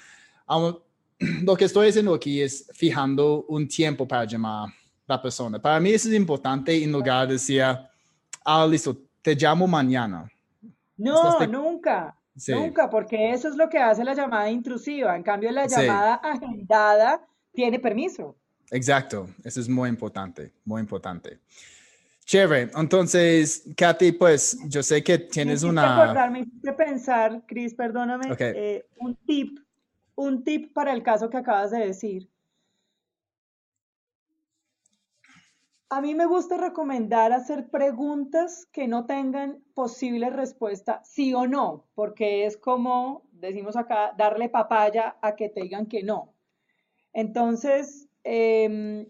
Um, 0.49 0.77
lo 1.43 1.57
que 1.57 1.65
estoy 1.65 1.89
haciendo 1.89 2.15
aquí 2.15 2.41
es 2.41 2.71
fijando 2.75 3.45
un 3.49 3.67
tiempo 3.67 4.07
para 4.07 4.25
llamar 4.25 4.69
la 5.07 5.21
persona. 5.21 5.61
Para 5.61 5.81
mí 5.81 5.91
eso 5.91 6.09
es 6.09 6.15
importante 6.15 6.83
en 6.83 6.93
lugar 6.93 7.27
de 7.27 7.35
decir, 7.35 7.63
ah, 7.63 8.67
listo, 8.69 8.97
te 9.23 9.35
llamo 9.35 9.67
mañana. 9.67 10.31
No, 10.97 11.39
nunca. 11.47 12.17
Nunca, 12.49 12.91
porque 12.91 13.31
eso 13.31 13.49
es 13.49 13.57
lo 13.57 13.69
que 13.69 13.79
hace 13.79 14.05
la 14.05 14.15
llamada 14.15 14.51
intrusiva. 14.51 15.17
En 15.17 15.23
cambio, 15.23 15.51
la 15.53 15.67
llamada 15.67 16.17
agendada 16.17 17.27
tiene 17.53 17.79
permiso. 17.79 18.37
Exacto, 18.71 19.29
eso 19.45 19.61
es 19.61 19.69
muy 19.69 19.89
importante, 19.89 20.53
muy 20.65 20.81
importante. 20.81 21.39
Chévere, 22.25 22.71
entonces, 22.75 23.65
Katy, 23.77 24.13
pues 24.13 24.59
yo 24.67 24.83
sé 24.83 25.03
que 25.03 25.17
tienes 25.19 25.63
me 25.63 25.71
una... 25.71 26.29
me 26.29 26.41
hiciste 26.41 26.73
pensar, 26.73 27.43
Chris, 27.47 27.73
perdóname, 27.73 28.35
eh, 28.41 28.85
un 28.99 29.15
tip, 29.15 29.61
un 30.17 30.43
tip 30.43 30.75
para 30.75 30.93
el 30.93 31.05
caso 31.05 31.31
que 31.31 31.37
acabas 31.37 31.71
de 31.71 31.87
decir. 31.87 32.29
A 35.89 36.01
mí 36.01 36.17
me 36.17 36.27
gusta 36.27 36.57
recomendar 36.57 37.33
hacer 37.33 37.71
preguntas 37.71 38.67
que 38.73 38.89
no 38.89 39.07
tengan 39.07 39.63
posible 39.73 40.31
respuesta 40.31 41.01
sí 41.05 41.33
o 41.33 41.47
no, 41.47 41.87
porque 41.95 42.45
es 42.45 42.57
como, 42.57 43.23
decimos 43.31 43.77
acá, 43.77 44.13
darle 44.19 44.49
papaya 44.49 45.17
a 45.23 45.37
que 45.37 45.49
te 45.49 45.63
digan 45.63 45.87
que 45.87 46.03
no. 46.03 46.35
Entonces, 47.13 48.09
em, 48.25 49.07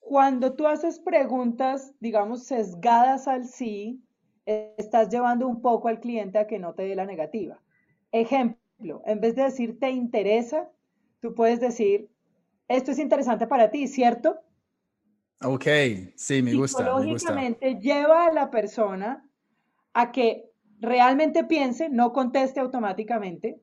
cuando 0.00 0.54
tú 0.54 0.66
haces 0.66 0.98
preguntas, 0.98 1.94
digamos, 2.00 2.44
sesgadas 2.44 3.28
al 3.28 3.44
sí, 3.44 4.02
estás 4.46 5.10
llevando 5.10 5.46
un 5.46 5.60
poco 5.60 5.88
al 5.88 6.00
cliente 6.00 6.38
a 6.38 6.46
que 6.46 6.58
no 6.58 6.74
te 6.74 6.84
dé 6.84 6.94
la 6.94 7.06
negativa. 7.06 7.60
Ejemplo, 8.12 9.02
en 9.04 9.20
vez 9.20 9.36
de 9.36 9.44
decir 9.44 9.78
te 9.78 9.90
interesa, 9.90 10.70
tú 11.20 11.34
puedes 11.34 11.60
decir, 11.60 12.08
esto 12.68 12.92
es 12.92 12.98
interesante 12.98 13.46
para 13.46 13.70
ti, 13.70 13.88
¿cierto? 13.88 14.40
Ok, 15.44 15.66
sí, 16.16 16.42
me 16.42 16.54
gusta. 16.54 16.84
Psicológicamente 16.84 17.78
lleva 17.80 18.26
a 18.26 18.32
la 18.32 18.50
persona 18.50 19.28
a 19.92 20.12
que 20.12 20.50
realmente 20.80 21.44
piense, 21.44 21.88
no 21.88 22.12
conteste 22.12 22.60
automáticamente 22.60 23.60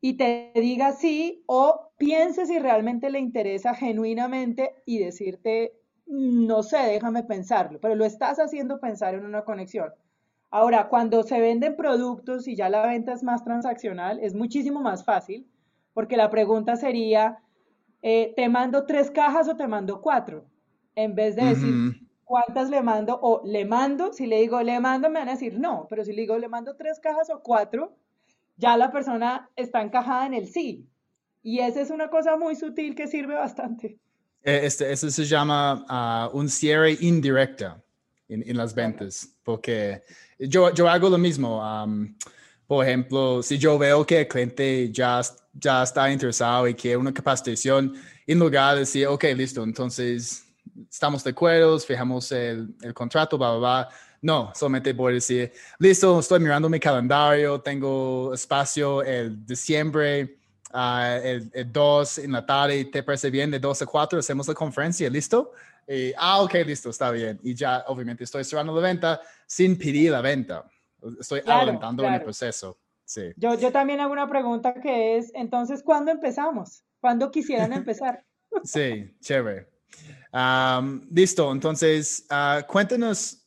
y 0.00 0.16
te 0.16 0.52
diga 0.54 0.92
sí 0.92 1.42
o 1.46 1.92
piense 1.98 2.46
si 2.46 2.58
realmente 2.58 3.10
le 3.10 3.18
interesa 3.18 3.74
genuinamente 3.74 4.74
y 4.86 4.98
decirte, 4.98 5.72
no 6.06 6.62
sé, 6.62 6.78
déjame 6.78 7.24
pensarlo, 7.24 7.80
pero 7.80 7.94
lo 7.94 8.04
estás 8.04 8.38
haciendo 8.38 8.80
pensar 8.80 9.14
en 9.14 9.24
una 9.24 9.44
conexión. 9.44 9.92
Ahora, 10.50 10.88
cuando 10.88 11.22
se 11.24 11.40
venden 11.40 11.76
productos 11.76 12.48
y 12.48 12.56
ya 12.56 12.68
la 12.70 12.86
venta 12.86 13.12
es 13.12 13.22
más 13.22 13.44
transaccional, 13.44 14.18
es 14.20 14.34
muchísimo 14.34 14.80
más 14.80 15.04
fácil 15.04 15.46
porque 15.92 16.16
la 16.16 16.30
pregunta 16.30 16.76
sería, 16.76 17.38
eh, 18.02 18.32
¿te 18.36 18.48
mando 18.48 18.86
tres 18.86 19.10
cajas 19.10 19.48
o 19.48 19.56
te 19.56 19.66
mando 19.66 20.00
cuatro? 20.00 20.46
En 20.98 21.14
vez 21.14 21.36
de 21.36 21.44
decir 21.44 22.08
cuántas 22.24 22.68
le 22.70 22.82
mando 22.82 23.20
o 23.22 23.40
le 23.44 23.64
mando, 23.64 24.12
si 24.12 24.26
le 24.26 24.40
digo 24.40 24.60
le 24.62 24.80
mando, 24.80 25.08
me 25.08 25.20
van 25.20 25.28
a 25.28 25.32
decir 25.32 25.56
no, 25.56 25.86
pero 25.88 26.04
si 26.04 26.12
le 26.12 26.22
digo 26.22 26.36
le 26.36 26.48
mando 26.48 26.74
tres 26.74 26.98
cajas 26.98 27.30
o 27.30 27.40
cuatro, 27.40 27.96
ya 28.56 28.76
la 28.76 28.90
persona 28.90 29.48
está 29.54 29.80
encajada 29.80 30.26
en 30.26 30.34
el 30.34 30.48
sí. 30.48 30.88
Y 31.40 31.60
esa 31.60 31.80
es 31.82 31.90
una 31.90 32.10
cosa 32.10 32.36
muy 32.36 32.56
sutil 32.56 32.96
que 32.96 33.06
sirve 33.06 33.36
bastante. 33.36 33.96
Eh, 34.42 34.60
este, 34.64 34.90
eso 34.90 35.08
se 35.08 35.24
llama 35.24 35.86
ah, 35.88 36.30
un 36.32 36.48
cierre 36.48 36.96
indirecto 37.00 37.80
en, 38.28 38.42
en, 38.44 38.56
las 38.56 38.74
ventas, 38.74 39.36
porque 39.44 40.02
yo, 40.40 40.74
yo 40.74 40.88
hago 40.88 41.08
lo 41.08 41.16
mismo. 41.16 41.62
Por 42.66 42.84
ejemplo, 42.84 43.40
si 43.40 43.56
yo 43.56 43.78
veo 43.78 44.04
que 44.04 44.22
el 44.22 44.28
cliente 44.28 44.90
ya, 44.90 45.20
ya 45.54 45.84
está 45.84 46.10
interesado 46.10 46.66
y 46.66 46.74
quiere 46.74 46.96
una 46.96 47.14
capacitación, 47.14 47.94
en 48.26 48.38
lugar 48.40 48.74
de 48.74 48.80
decir, 48.80 49.06
ok, 49.06 49.24
listo, 49.36 49.62
entonces 49.62 50.47
estamos 50.90 51.24
de 51.24 51.30
acuerdo, 51.30 51.78
fijamos 51.78 52.30
el, 52.32 52.74
el 52.82 52.94
contrato, 52.94 53.38
bla, 53.38 53.50
bla, 53.50 53.58
bla. 53.58 53.88
No, 54.20 54.52
solamente 54.54 54.92
voy 54.92 55.12
a 55.12 55.14
decir, 55.14 55.52
listo, 55.78 56.18
estoy 56.18 56.40
mirando 56.40 56.68
mi 56.68 56.80
calendario, 56.80 57.60
tengo 57.60 58.34
espacio 58.34 59.02
el 59.02 59.46
diciembre, 59.46 60.38
uh, 60.74 61.22
el, 61.22 61.50
el, 61.54 61.72
2 61.72 62.18
en 62.18 62.32
la 62.32 62.44
tarde, 62.44 62.84
¿te 62.86 63.02
parece 63.02 63.30
bien? 63.30 63.50
De 63.50 63.60
2 63.60 63.82
a 63.82 63.86
4 63.86 64.18
hacemos 64.18 64.48
la 64.48 64.54
conferencia, 64.54 65.08
¿listo? 65.08 65.52
Y, 65.86 66.12
ah, 66.18 66.42
ok, 66.42 66.54
listo, 66.66 66.90
está 66.90 67.10
bien. 67.10 67.38
Y 67.42 67.54
ya, 67.54 67.84
obviamente, 67.86 68.24
estoy 68.24 68.44
cerrando 68.44 68.74
la 68.74 68.80
venta 68.80 69.20
sin 69.46 69.78
pedir 69.78 70.10
la 70.10 70.20
venta. 70.20 70.64
Estoy 71.20 71.40
adelantando 71.46 72.04
en 72.04 72.14
el 72.14 72.22
proceso. 72.22 72.78
Sí. 73.04 73.32
Yo, 73.36 73.54
yo 73.54 73.72
también 73.72 74.00
hago 74.00 74.12
una 74.12 74.28
pregunta 74.28 74.74
que 74.74 75.16
es, 75.16 75.32
entonces, 75.34 75.82
¿cuándo 75.82 76.10
empezamos? 76.10 76.82
¿Cuándo 77.00 77.30
quisieran 77.30 77.72
empezar? 77.72 78.22
sí, 78.64 79.16
chévere. 79.20 79.68
Listo, 81.10 81.52
entonces, 81.52 82.26
uh, 82.30 82.66
cuéntanos 82.66 83.44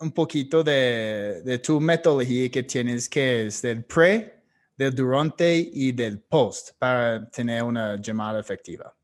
un 0.00 0.12
poquito 0.12 0.62
de, 0.62 1.42
de, 1.44 1.58
tu 1.58 1.80
metodología 1.80 2.50
que 2.50 2.62
tienes, 2.62 3.08
que 3.08 3.46
es 3.46 3.60
del 3.62 3.84
pre, 3.84 4.40
del 4.76 4.94
durante 4.94 5.56
y 5.56 5.92
del 5.92 6.20
post 6.20 6.70
para 6.78 7.28
tener 7.30 7.62
una 7.62 8.00
llamada 8.00 8.40
efectiva. 8.40 8.94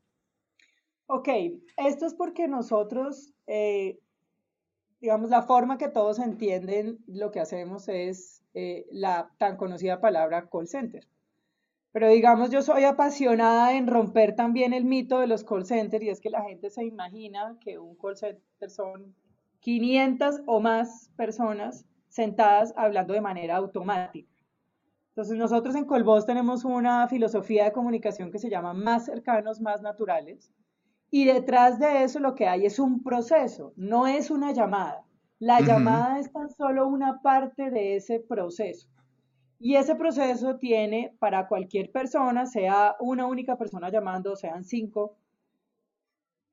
Ok, 1.05 1.29
esto 1.77 2.05
es 2.05 2.13
porque 2.15 2.47
nosotros, 2.47 3.31
eh, 3.45 3.99
digamos, 4.99 5.29
la 5.29 5.43
forma 5.43 5.77
que 5.77 5.87
todos 5.87 6.19
entienden 6.19 6.97
lo 7.07 7.31
que 7.31 7.39
hacemos 7.39 7.87
es 7.87 8.43
eh, 8.53 8.87
la 8.91 9.31
tan 9.37 9.55
conocida 9.55 10.01
palabra 10.01 10.49
call 10.49 10.67
center. 10.67 11.07
Pero 11.91 12.09
digamos, 12.09 12.51
yo 12.51 12.61
soy 12.61 12.83
apasionada 12.83 13.73
en 13.73 13.87
romper 13.87 14.35
también 14.35 14.73
el 14.73 14.85
mito 14.85 15.19
de 15.19 15.27
los 15.27 15.43
call 15.43 15.65
centers 15.65 16.03
y 16.03 16.09
es 16.09 16.21
que 16.21 16.29
la 16.29 16.43
gente 16.43 16.69
se 16.69 16.85
imagina 16.85 17.57
que 17.59 17.79
un 17.79 17.95
call 17.95 18.17
center 18.17 18.69
son 18.69 19.15
500 19.61 20.41
o 20.45 20.59
más 20.59 21.09
personas 21.15 21.85
sentadas 22.09 22.73
hablando 22.75 23.13
de 23.13 23.21
manera 23.21 23.57
automática. 23.57 24.31
Entonces 25.09 25.37
nosotros 25.37 25.75
en 25.75 25.85
Colvoz 25.85 26.27
tenemos 26.27 26.63
una 26.63 27.07
filosofía 27.07 27.63
de 27.63 27.71
comunicación 27.71 28.31
que 28.31 28.37
se 28.37 28.49
llama 28.49 28.73
más 28.73 29.05
cercanos, 29.05 29.59
más 29.59 29.81
naturales. 29.81 30.51
Y 31.09 31.25
detrás 31.25 31.79
de 31.79 32.03
eso 32.03 32.19
lo 32.19 32.35
que 32.35 32.47
hay 32.47 32.65
es 32.65 32.77
un 32.77 33.01
proceso, 33.01 33.73
no 33.75 34.05
es 34.05 34.29
una 34.29 34.51
llamada. 34.51 35.03
La 35.39 35.61
llamada 35.61 36.19
es 36.19 36.31
tan 36.31 36.49
solo 36.49 36.87
una 36.87 37.21
parte 37.21 37.71
de 37.71 37.95
ese 37.95 38.19
proceso. 38.19 38.87
Y 39.59 39.75
ese 39.75 39.95
proceso 39.95 40.57
tiene 40.57 41.15
para 41.19 41.47
cualquier 41.47 41.91
persona, 41.91 42.45
sea 42.45 42.95
una 42.99 43.25
única 43.25 43.57
persona 43.57 43.89
llamando, 43.89 44.35
sean 44.35 44.63
cinco, 44.63 45.15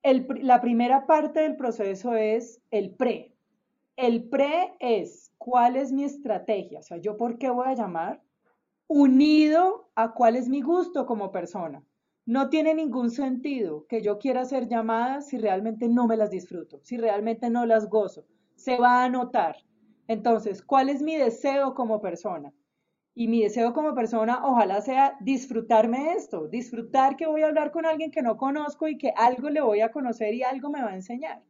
la 0.03 0.61
primera 0.61 1.07
parte 1.07 1.40
del 1.40 1.57
proceso 1.57 2.14
es 2.14 2.61
el 2.71 2.95
pre. 2.95 3.35
El 3.97 4.29
pre 4.29 4.75
es 4.81 5.33
cuál 5.38 5.77
es 5.77 5.93
mi 5.93 6.05
estrategia, 6.05 6.81
o 6.81 6.83
sea, 6.83 6.99
yo 6.99 7.17
por 7.17 7.38
qué 7.38 7.49
voy 7.51 7.69
a 7.69 7.75
llamar, 7.75 8.23
unido 8.87 9.88
a 9.95 10.12
cuál 10.12 10.37
es 10.37 10.49
mi 10.49 10.61
gusto 10.61 11.07
como 11.07 11.31
persona. 11.31 11.83
No 12.27 12.49
tiene 12.49 12.75
ningún 12.75 13.11
sentido 13.11 13.87
que 13.87 14.03
yo 14.03 14.19
quiera 14.19 14.43
hacer 14.43 14.67
llamadas 14.69 15.29
si 15.29 15.38
realmente 15.38 15.88
no 15.88 16.07
me 16.07 16.17
las 16.17 16.31
disfruto, 16.31 16.81
si 16.83 16.97
realmente 16.97 17.51
no 17.51 17.67
las 17.67 17.88
gozo. 17.88 18.25
Se 18.57 18.79
va 18.79 19.05
a 19.05 19.09
notar. 19.09 19.57
Entonces, 20.09 20.62
¿cuál 20.62 20.88
es 20.88 21.03
mi 21.03 21.17
deseo 21.17 21.75
como 21.75 22.01
persona? 22.01 22.53
Y 23.14 23.29
mi 23.29 23.42
deseo 23.42 23.72
como 23.72 23.94
persona, 23.94 24.40
ojalá 24.44 24.81
sea 24.81 25.16
disfrutarme 25.20 26.14
esto, 26.14 26.48
disfrutar 26.48 27.16
que 27.16 27.27
voy 27.27 27.42
a 27.42 27.46
hablar 27.46 27.70
con 27.70 27.87
alguien 27.87 28.11
que 28.11 28.22
no 28.22 28.37
conozco 28.37 28.88
y 28.88 28.98
que 28.98 29.12
algo 29.16 29.50
le 29.50 29.61
voy 29.61 29.81
a 29.81 29.92
conocer 29.92 30.35
y 30.35 30.42
algo 30.42 30.70
me 30.70 30.83
va 30.83 30.90
a 30.90 30.96
enseñar. 30.96 31.42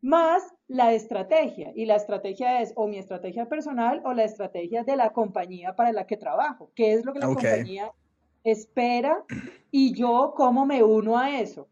Más 0.00 0.54
la 0.66 0.92
estrategia. 0.92 1.72
Y 1.74 1.86
la 1.86 1.96
estrategia 1.96 2.60
es 2.60 2.72
o 2.76 2.86
mi 2.88 2.98
estrategia 2.98 3.48
personal 3.48 4.02
o 4.04 4.12
la 4.12 4.24
estrategia 4.24 4.82
de 4.82 4.96
la 4.96 5.12
compañía 5.12 5.74
para 5.76 5.92
la 5.92 6.06
que 6.06 6.16
trabajo. 6.16 6.72
¿Qué 6.74 6.94
es 6.94 7.04
lo 7.04 7.12
que 7.12 7.20
la 7.20 7.26
compañía 7.26 7.92
espera 8.44 9.24
y 9.70 9.94
yo 9.94 10.34
cómo 10.36 10.66
me 10.66 10.82
uno 10.82 11.18
a 11.18 11.40
eso. 11.40 11.68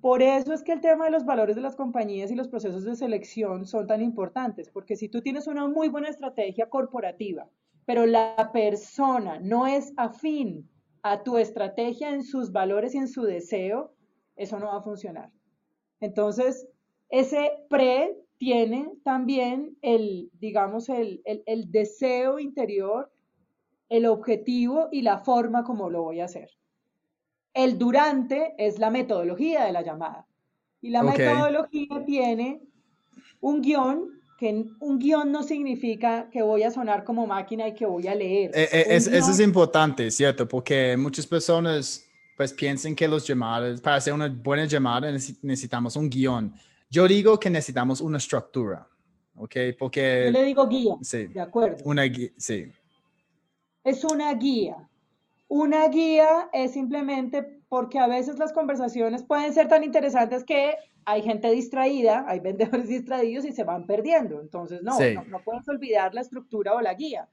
Por 0.00 0.22
eso 0.22 0.54
es 0.54 0.62
que 0.62 0.72
el 0.72 0.80
tema 0.80 1.04
de 1.04 1.10
los 1.10 1.26
valores 1.26 1.56
de 1.56 1.62
las 1.62 1.76
compañías 1.76 2.30
y 2.30 2.34
los 2.34 2.48
procesos 2.48 2.84
de 2.84 2.96
selección 2.96 3.66
son 3.66 3.86
tan 3.86 4.00
importantes, 4.00 4.70
porque 4.70 4.96
si 4.96 5.08
tú 5.08 5.20
tienes 5.20 5.46
una 5.46 5.68
muy 5.68 5.88
buena 5.88 6.08
estrategia 6.08 6.70
corporativa, 6.70 7.48
pero 7.90 8.06
la 8.06 8.52
persona 8.52 9.40
no 9.40 9.66
es 9.66 9.92
afín 9.96 10.70
a 11.02 11.24
tu 11.24 11.38
estrategia 11.38 12.10
en 12.10 12.22
sus 12.22 12.52
valores 12.52 12.94
y 12.94 12.98
en 12.98 13.08
su 13.08 13.22
deseo, 13.22 13.92
eso 14.36 14.60
no 14.60 14.66
va 14.66 14.76
a 14.76 14.82
funcionar. 14.82 15.32
Entonces, 15.98 16.68
ese 17.08 17.50
pre 17.68 18.16
tiene 18.38 18.92
también 19.02 19.76
el, 19.82 20.30
digamos, 20.34 20.88
el, 20.88 21.20
el, 21.24 21.42
el 21.46 21.72
deseo 21.72 22.38
interior 22.38 23.10
el 23.88 24.06
objetivo 24.06 24.88
y 24.92 25.02
la 25.02 25.18
forma 25.18 25.64
como 25.64 25.90
lo 25.90 26.04
voy 26.04 26.20
a 26.20 26.26
hacer. 26.26 26.48
El 27.54 27.76
durante 27.76 28.54
es 28.56 28.78
la 28.78 28.90
metodología 28.90 29.64
de 29.64 29.72
la 29.72 29.82
llamada. 29.82 30.28
Y 30.80 30.90
la 30.90 31.02
metodología 31.02 32.04
tiene 32.06 32.62
un 33.40 33.60
guion, 33.62 34.19
que 34.40 34.64
un 34.80 34.98
guion 34.98 35.30
no 35.30 35.44
significa 35.44 36.28
que 36.30 36.42
voy 36.42 36.64
a 36.64 36.70
sonar 36.72 37.04
como 37.04 37.26
máquina 37.26 37.68
y 37.68 37.74
que 37.74 37.86
voy 37.86 38.08
a 38.08 38.14
leer. 38.14 38.50
Eh, 38.54 38.68
eh, 38.72 38.84
eso 38.88 39.30
es 39.30 39.38
importante, 39.38 40.10
¿cierto? 40.10 40.48
Porque 40.48 40.96
muchas 40.96 41.26
personas 41.26 42.06
pues 42.36 42.52
piensan 42.52 42.96
que 42.96 43.06
los 43.06 43.26
llamadas, 43.26 43.80
para 43.80 43.96
hacer 43.96 44.14
una 44.14 44.28
buena 44.28 44.64
llamada 44.64 45.12
necesitamos 45.12 45.94
un 45.94 46.08
guion. 46.08 46.54
Yo 46.88 47.06
digo 47.06 47.38
que 47.38 47.50
necesitamos 47.50 48.00
una 48.00 48.18
estructura, 48.18 48.88
¿ok? 49.36 49.56
Porque... 49.78 50.22
Yo 50.26 50.32
le 50.32 50.44
digo 50.44 50.66
guía, 50.66 50.94
sí, 51.02 51.26
de 51.26 51.40
acuerdo. 51.40 51.76
Una 51.84 52.04
guía, 52.04 52.30
sí 52.36 52.72
es 53.84 54.04
una 54.04 54.32
guía. 54.34 54.76
Una 55.48 55.88
guía 55.88 56.48
es 56.52 56.72
simplemente 56.72 57.42
porque 57.68 57.98
a 57.98 58.06
veces 58.06 58.38
las 58.38 58.52
conversaciones 58.52 59.22
pueden 59.22 59.52
ser 59.52 59.68
tan 59.68 59.82
interesantes 59.82 60.44
que 60.44 60.74
hay 61.04 61.22
gente 61.22 61.50
distraída, 61.50 62.24
hay 62.26 62.40
vendedores 62.40 62.88
distraídos 62.88 63.44
y 63.44 63.52
se 63.52 63.64
van 63.64 63.86
perdiendo. 63.86 64.40
Entonces, 64.40 64.82
no, 64.82 64.96
no, 65.28 65.40
puedes 65.44 65.68
olvidar 65.68 66.14
la 66.14 66.20
estructura 66.20 66.74
o 66.74 66.80
la 66.80 66.94
guía. 66.94 67.28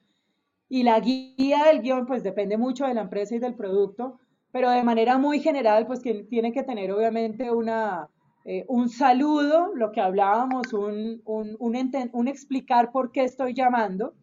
Y 0.70 0.84
la 0.84 1.00
guía 1.00 1.66
del 1.66 1.82
guion, 1.82 2.06
pues 2.06 2.24
depende 2.24 2.58
mucho 2.58 2.86
de 2.86 2.94
la 2.94 3.02
empresa 3.02 3.36
y 3.36 3.40
del 3.40 3.56
producto, 3.56 4.20
pero 4.52 4.70
de 4.70 4.84
manera 4.84 5.18
muy 5.18 5.40
general, 5.40 5.88
pues 5.88 6.02
que 6.02 6.24
tiene 6.24 6.52
que 6.52 6.64
tener 6.64 6.92
obviamente 6.92 7.52
una, 7.52 8.10
eh, 8.44 8.66
un 8.68 8.90
saludo, 8.90 9.74
lo 9.76 9.92
que 9.92 10.02
hablábamos, 10.02 10.74
un, 10.74 11.22
un, 11.26 11.56
un 11.60 12.28
explicar 12.28 12.92
por 12.92 13.12
qué 13.12 13.24
estoy 13.24 13.54
llamando, 13.54 14.14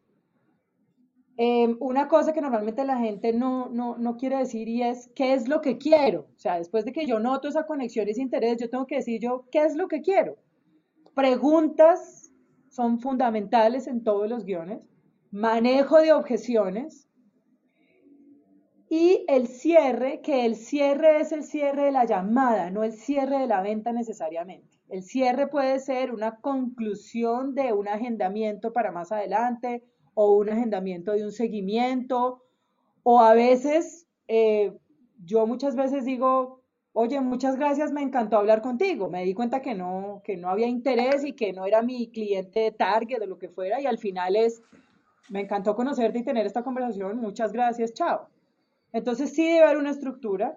Em, 1.36 1.76
una 1.80 2.06
cosa 2.06 2.32
que 2.32 2.40
normalmente 2.40 2.84
la 2.84 2.98
gente 2.98 3.32
no, 3.32 3.68
no, 3.68 3.96
no, 3.98 4.16
quiere 4.16 4.36
decir 4.36 4.68
y 4.68 4.82
es 4.82 5.10
qué 5.16 5.34
es 5.34 5.48
lo 5.48 5.60
que 5.60 5.78
quiero. 5.78 6.28
O 6.36 6.38
sea, 6.38 6.58
después 6.58 6.84
de 6.84 6.92
que 6.92 7.06
yo 7.06 7.18
noto 7.18 7.48
esa 7.48 7.66
conexión 7.66 8.06
y 8.06 8.12
ese 8.12 8.22
interés, 8.22 8.58
yo 8.58 8.70
tengo 8.70 8.86
que 8.86 8.96
decir 8.96 9.20
yo 9.20 9.46
qué 9.50 9.64
es 9.64 9.74
lo 9.74 9.88
que 9.88 10.00
quiero. 10.00 10.36
Preguntas 11.14 12.32
son 12.68 13.00
fundamentales 13.00 13.88
en 13.88 14.04
todos 14.04 14.28
los 14.28 14.44
guiones. 14.44 14.88
Manejo 15.32 15.98
de 15.98 16.12
objeciones. 16.12 17.08
Y 18.88 19.24
el 19.26 19.48
cierre, 19.48 20.20
que 20.20 20.46
el 20.46 20.54
cierre 20.54 21.20
es 21.20 21.32
el 21.32 21.42
cierre 21.42 21.86
de 21.86 21.92
la 21.92 22.04
llamada, 22.04 22.70
no 22.70 22.84
el 22.84 22.92
cierre 22.92 23.38
de 23.38 23.48
la 23.48 23.60
venta 23.60 23.92
necesariamente. 23.92 24.78
El 24.88 25.02
cierre 25.02 25.48
puede 25.48 25.80
ser 25.80 26.12
una 26.12 26.36
conclusión 26.36 27.56
de 27.56 27.72
un 27.72 27.88
agendamiento 27.88 28.72
para 28.72 28.92
más 28.92 29.10
adelante, 29.10 29.82
o 30.14 30.34
un 30.34 30.48
agendamiento 30.50 31.12
de 31.12 31.24
un 31.24 31.32
seguimiento, 31.32 32.42
o 33.02 33.20
a 33.20 33.34
veces 33.34 34.06
eh, 34.28 34.72
yo 35.24 35.46
muchas 35.46 35.76
veces 35.76 36.04
digo, 36.04 36.62
oye, 36.92 37.20
muchas 37.20 37.56
gracias, 37.56 37.92
me 37.92 38.02
encantó 38.02 38.36
hablar 38.36 38.62
contigo, 38.62 39.10
me 39.10 39.24
di 39.24 39.34
cuenta 39.34 39.60
que 39.60 39.74
no, 39.74 40.22
que 40.24 40.36
no 40.36 40.48
había 40.48 40.68
interés 40.68 41.24
y 41.24 41.32
que 41.32 41.52
no 41.52 41.66
era 41.66 41.82
mi 41.82 42.10
cliente 42.10 42.60
de 42.60 42.70
target 42.70 43.22
o 43.22 43.26
lo 43.26 43.38
que 43.38 43.48
fuera, 43.48 43.80
y 43.80 43.86
al 43.86 43.98
final 43.98 44.36
es, 44.36 44.62
me 45.28 45.40
encantó 45.40 45.74
conocerte 45.74 46.20
y 46.20 46.24
tener 46.24 46.46
esta 46.46 46.62
conversación, 46.62 47.18
muchas 47.18 47.52
gracias, 47.52 47.94
chao. 47.94 48.28
Entonces 48.92 49.34
sí 49.34 49.44
debe 49.44 49.64
haber 49.64 49.78
una 49.78 49.90
estructura, 49.90 50.56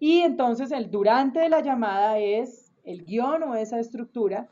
y 0.00 0.20
entonces 0.20 0.72
el 0.72 0.90
durante 0.90 1.40
de 1.40 1.50
la 1.50 1.60
llamada 1.60 2.18
es 2.18 2.72
el 2.84 3.04
guion 3.04 3.42
o 3.44 3.54
esa 3.54 3.78
estructura, 3.78 4.48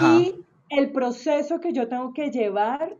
y 0.00 0.34
el 0.68 0.92
proceso 0.92 1.60
que 1.60 1.72
yo 1.72 1.88
tengo 1.88 2.12
que 2.12 2.30
llevar 2.30 2.96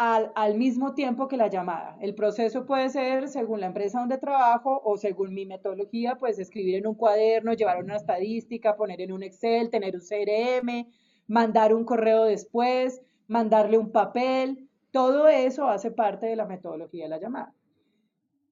al, 0.00 0.56
mismo 0.56 0.94
tiempo 0.94 1.28
que 1.28 1.36
la 1.36 1.48
llamada. 1.48 1.98
El 2.00 2.14
proceso 2.14 2.64
puede 2.64 2.88
ser 2.88 3.28
según 3.28 3.60
la 3.60 3.66
empresa 3.66 4.00
donde 4.00 4.16
trabajo 4.16 4.80
o 4.82 4.96
según 4.96 5.34
mi 5.34 5.44
metodología, 5.44 6.16
pues 6.16 6.38
escribir 6.38 6.76
en 6.76 6.86
un 6.86 6.94
cuaderno, 6.94 7.52
llevar 7.52 7.84
una 7.84 7.96
estadística, 7.96 8.76
poner 8.76 9.02
en 9.02 9.12
un 9.12 9.22
Excel, 9.22 9.68
tener 9.68 9.94
un 9.94 10.00
CRM, 10.00 10.90
mandar 11.26 11.74
un 11.74 11.84
correo 11.84 12.24
después, 12.24 13.02
mandarle 13.28 13.76
un 13.76 13.92
papel. 13.92 14.70
Todo 14.90 15.28
eso 15.28 15.68
hace 15.68 15.90
parte 15.90 16.24
de 16.24 16.36
la 16.36 16.46
metodología 16.46 17.04
de 17.04 17.10
la 17.10 17.20
llamada. 17.20 17.54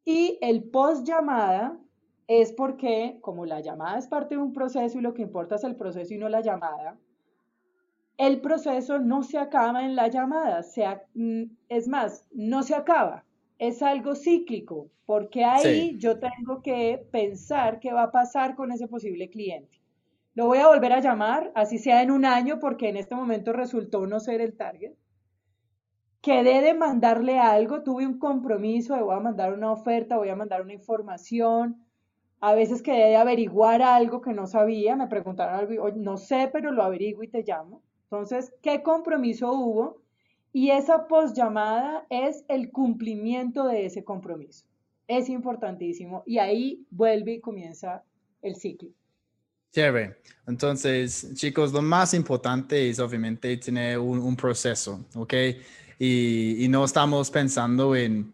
Y 0.04 0.36
el 0.42 0.64
post 0.64 1.06
llamada 1.06 1.78
es 2.26 2.52
porque, 2.52 3.20
como 3.22 3.46
la 3.46 3.60
llamada 3.60 3.98
es 3.98 4.06
parte 4.06 4.34
de 4.34 4.42
un 4.42 4.52
proceso 4.52 4.98
y 4.98 5.00
lo 5.00 5.14
que 5.14 5.22
importa 5.22 5.54
es 5.54 5.64
el 5.64 5.76
proceso 5.76 6.12
y 6.12 6.18
no 6.18 6.28
la 6.28 6.42
llamada, 6.42 6.98
el 8.18 8.40
proceso 8.40 8.98
no 8.98 9.22
se 9.22 9.38
acaba 9.38 9.84
en 9.84 9.94
la 9.94 10.08
llamada, 10.08 10.62
mm, 11.14 11.44
es 11.68 11.88
más, 11.88 12.26
no 12.32 12.64
se 12.64 12.74
acaba, 12.74 13.24
es 13.58 13.80
algo 13.80 14.16
cíclico, 14.16 14.90
porque 15.06 15.44
ahí 15.44 15.96
yo 15.98 16.18
tengo 16.18 16.60
que 16.60 17.06
pensar 17.12 17.78
qué 17.78 17.92
va 17.92 18.02
a 18.04 18.10
pasar 18.10 18.56
con 18.56 18.72
ese 18.72 18.88
posible 18.88 19.30
cliente. 19.30 19.80
Lo 20.34 20.46
voy 20.46 20.58
a 20.58 20.66
volver 20.66 20.92
a 20.92 21.00
llamar, 21.00 21.52
así 21.54 21.78
sea 21.78 22.02
en 22.02 22.10
un 22.10 22.24
año, 22.24 22.58
porque 22.60 22.88
en 22.88 22.96
este 22.96 23.14
momento 23.14 23.52
resultó 23.52 24.06
no 24.06 24.18
ser 24.20 24.40
el 24.40 24.56
target. 24.56 24.92
Quedé 26.20 26.60
de 26.60 26.74
mandarle 26.74 27.38
algo, 27.38 27.82
tuve 27.84 28.04
un 28.04 28.18
compromiso 28.18 28.94
de 28.96 29.02
voy 29.02 29.14
a 29.16 29.20
mandar 29.20 29.52
una 29.52 29.72
oferta, 29.72 30.16
voy 30.16 30.28
a 30.28 30.36
mandar 30.36 30.62
una 30.62 30.74
información. 30.74 31.84
A 32.40 32.54
veces 32.54 32.82
quedé 32.82 33.10
de 33.10 33.16
averiguar 33.16 33.82
algo 33.82 34.20
que 34.20 34.32
no 34.32 34.46
sabía, 34.46 34.96
me 34.96 35.06
preguntaron 35.06 35.54
algo, 35.54 35.90
no 35.92 36.16
sé, 36.16 36.50
pero 36.52 36.72
lo 36.72 36.82
averiguo 36.82 37.22
y 37.22 37.28
te 37.28 37.42
llamo. 37.42 37.82
Entonces, 38.10 38.52
¿qué 38.62 38.82
compromiso 38.82 39.52
hubo? 39.52 40.00
Y 40.52 40.70
esa 40.70 41.06
llamada 41.34 42.06
es 42.08 42.44
el 42.48 42.70
cumplimiento 42.70 43.66
de 43.68 43.84
ese 43.84 44.02
compromiso. 44.02 44.64
Es 45.06 45.28
importantísimo 45.28 46.22
y 46.26 46.38
ahí 46.38 46.86
vuelve 46.90 47.34
y 47.34 47.40
comienza 47.40 48.02
el 48.40 48.56
ciclo. 48.56 48.88
Chévere. 49.72 50.16
Entonces, 50.46 51.34
chicos, 51.34 51.72
lo 51.72 51.82
más 51.82 52.14
importante 52.14 52.88
es 52.88 52.98
obviamente 52.98 53.54
tener 53.58 53.98
un, 53.98 54.34
proceso, 54.36 55.04
¿ok? 55.14 55.34
Y, 55.98 56.64
y, 56.64 56.68
no 56.68 56.84
estamos 56.84 57.30
pensando 57.30 57.94
en, 57.94 58.32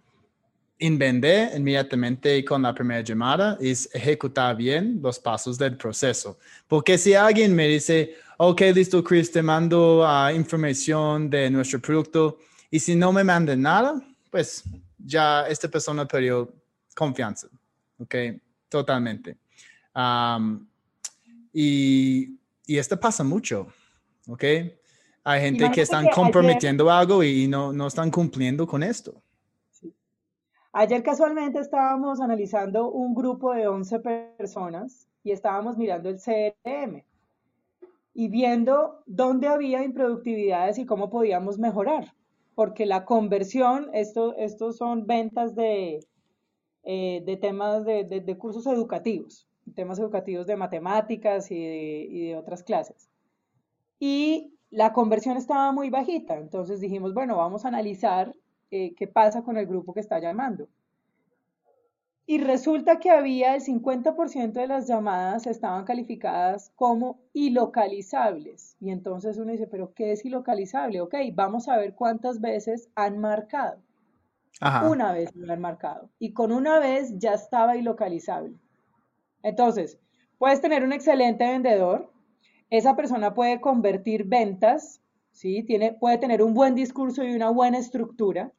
en 0.79 0.99
vender 0.99 1.57
inmediatamente 1.57 2.45
con 2.45 2.63
la 2.63 2.75
primera 2.75 3.01
llamada, 3.01 3.57
es 3.61 3.89
ejecutar 3.93 4.57
bien 4.57 5.01
los 5.03 5.19
pasos 5.19 5.57
del 5.57 5.77
proceso. 5.77 6.39
Porque 6.69 6.99
si 6.99 7.15
alguien 7.15 7.55
me 7.55 7.67
dice, 7.67 8.17
ok, 8.39 8.61
listo, 8.75 9.03
Chris, 9.03 9.31
te 9.31 9.43
mando 9.43 10.03
uh, 10.03 10.31
información 10.35 11.31
de 11.31 11.51
nuestro 11.51 11.81
producto. 11.81 12.39
Y 12.71 12.81
si 12.81 12.95
no 12.95 13.13
me 13.13 13.23
mandan 13.23 13.63
nada, 13.63 14.03
pues 14.31 14.65
ya 14.99 15.47
esta 15.47 15.69
persona 15.69 16.07
perdió 16.07 16.53
confianza. 16.95 17.49
Ok, 17.99 18.15
totalmente. 18.69 19.37
Um, 19.95 20.67
y, 21.53 22.37
y 22.67 22.79
esto 22.79 22.99
pasa 22.99 23.23
mucho. 23.23 23.69
Ok, 24.27 24.43
hay 25.23 25.41
gente 25.41 25.71
que 25.71 25.83
están 25.83 26.09
comprometiendo 26.09 26.91
algo 26.91 27.23
y 27.23 27.47
no, 27.47 27.73
no 27.73 27.87
están 27.87 28.11
cumpliendo 28.11 28.67
con 28.67 28.83
esto. 28.83 29.15
Ayer 30.73 31.03
casualmente 31.05 31.61
estábamos 31.61 32.21
analizando 32.21 32.91
un 32.91 33.15
grupo 33.15 33.55
de 33.55 33.69
11 33.69 34.01
personas 34.37 35.07
y 35.23 35.31
estábamos 35.31 35.77
mirando 35.77 36.09
el 36.09 36.17
CRM 36.17 37.05
y 38.15 38.29
viendo 38.29 39.03
dónde 39.07 39.49
había 39.49 39.83
improductividades 39.83 40.79
y 40.79 40.87
cómo 40.87 41.11
podíamos 41.11 41.59
mejorar, 41.59 42.15
porque 42.55 42.87
la 42.87 43.05
conversión, 43.05 43.91
esto, 43.93 44.37
estos 44.37 44.77
son 44.77 45.07
ventas 45.07 45.57
de, 45.57 46.07
eh, 46.85 47.23
de 47.27 47.37
temas 47.37 47.85
de, 47.85 48.05
de, 48.05 48.39
cursos 48.39 48.67
educativos, 48.69 49.49
temas 49.75 49.99
educativos 49.99 50.47
de 50.47 50.57
matemáticas 50.57 51.51
y 51.51 51.59
de, 51.59 52.37
otras 52.37 52.63
clases. 52.63 53.11
Y 53.99 54.53
la 54.71 54.93
conversión 54.93 55.37
estaba 55.37 55.73
muy 55.73 55.91
bajita, 55.91 56.39
entonces 56.39 56.81
dijimos, 56.81 57.15
bueno, 57.15 57.37
vamos 57.37 57.65
a 57.65 57.69
analizar 57.69 58.33
eh, 58.71 58.95
qué 58.95 59.09
pasa 59.09 59.43
con 59.43 59.57
el 59.57 59.67
grupo 59.67 59.93
que 59.93 60.01
está 60.01 60.21
llamando. 60.21 60.69
Y 62.27 62.39
resulta 62.39 63.01
que 63.01 63.11
había 63.11 63.55
el 63.55 63.61
50% 63.61 64.53
de 64.53 64.67
las 64.67 64.87
llamadas 64.87 65.47
estaban 65.47 65.85
calificadas 65.85 66.73
como 66.75 67.21
ilocalizables. 67.35 68.77
Y 68.81 68.91
entonces 68.91 69.37
uno 69.37 69.53
dice, 69.53 69.67
pero 69.67 69.93
¿qué 69.93 70.13
es 70.13 70.25
ilocalizable? 70.25 71.03
Ok, 71.03 71.15
vamos 71.35 71.69
a 71.69 71.77
ver 71.77 71.95
cuántas 71.95 72.41
veces 72.41 72.89
han 72.95 73.19
marcado. 73.19 73.83
Una 74.89 75.13
vez 75.13 75.35
lo 75.35 75.53
han 75.53 75.61
marcado. 75.61 76.09
Y 76.19 76.33
con 76.33 76.51
una 76.51 76.79
vez 76.79 77.13
ya 77.19 77.35
estaba 77.35 77.77
ilocalizable. 77.77 78.59
Entonces, 79.43 79.99
puedes 80.39 80.63
tener 80.63 80.83
un 80.83 80.93
excelente 80.93 81.45
vendedor. 81.45 82.11
Esa 82.71 82.97
persona 82.97 83.35
puede 83.35 83.61
convertir 83.61 84.25
ventas, 84.25 85.03
¿sí? 85.33 85.63
Tiene, 85.65 85.93
puede 85.93 86.17
tener 86.17 86.43
un 86.43 86.55
buen 86.55 86.75
discurso 86.75 87.23
y 87.23 87.35
una 87.35 87.51
buena 87.51 87.77
estructura 87.77 88.53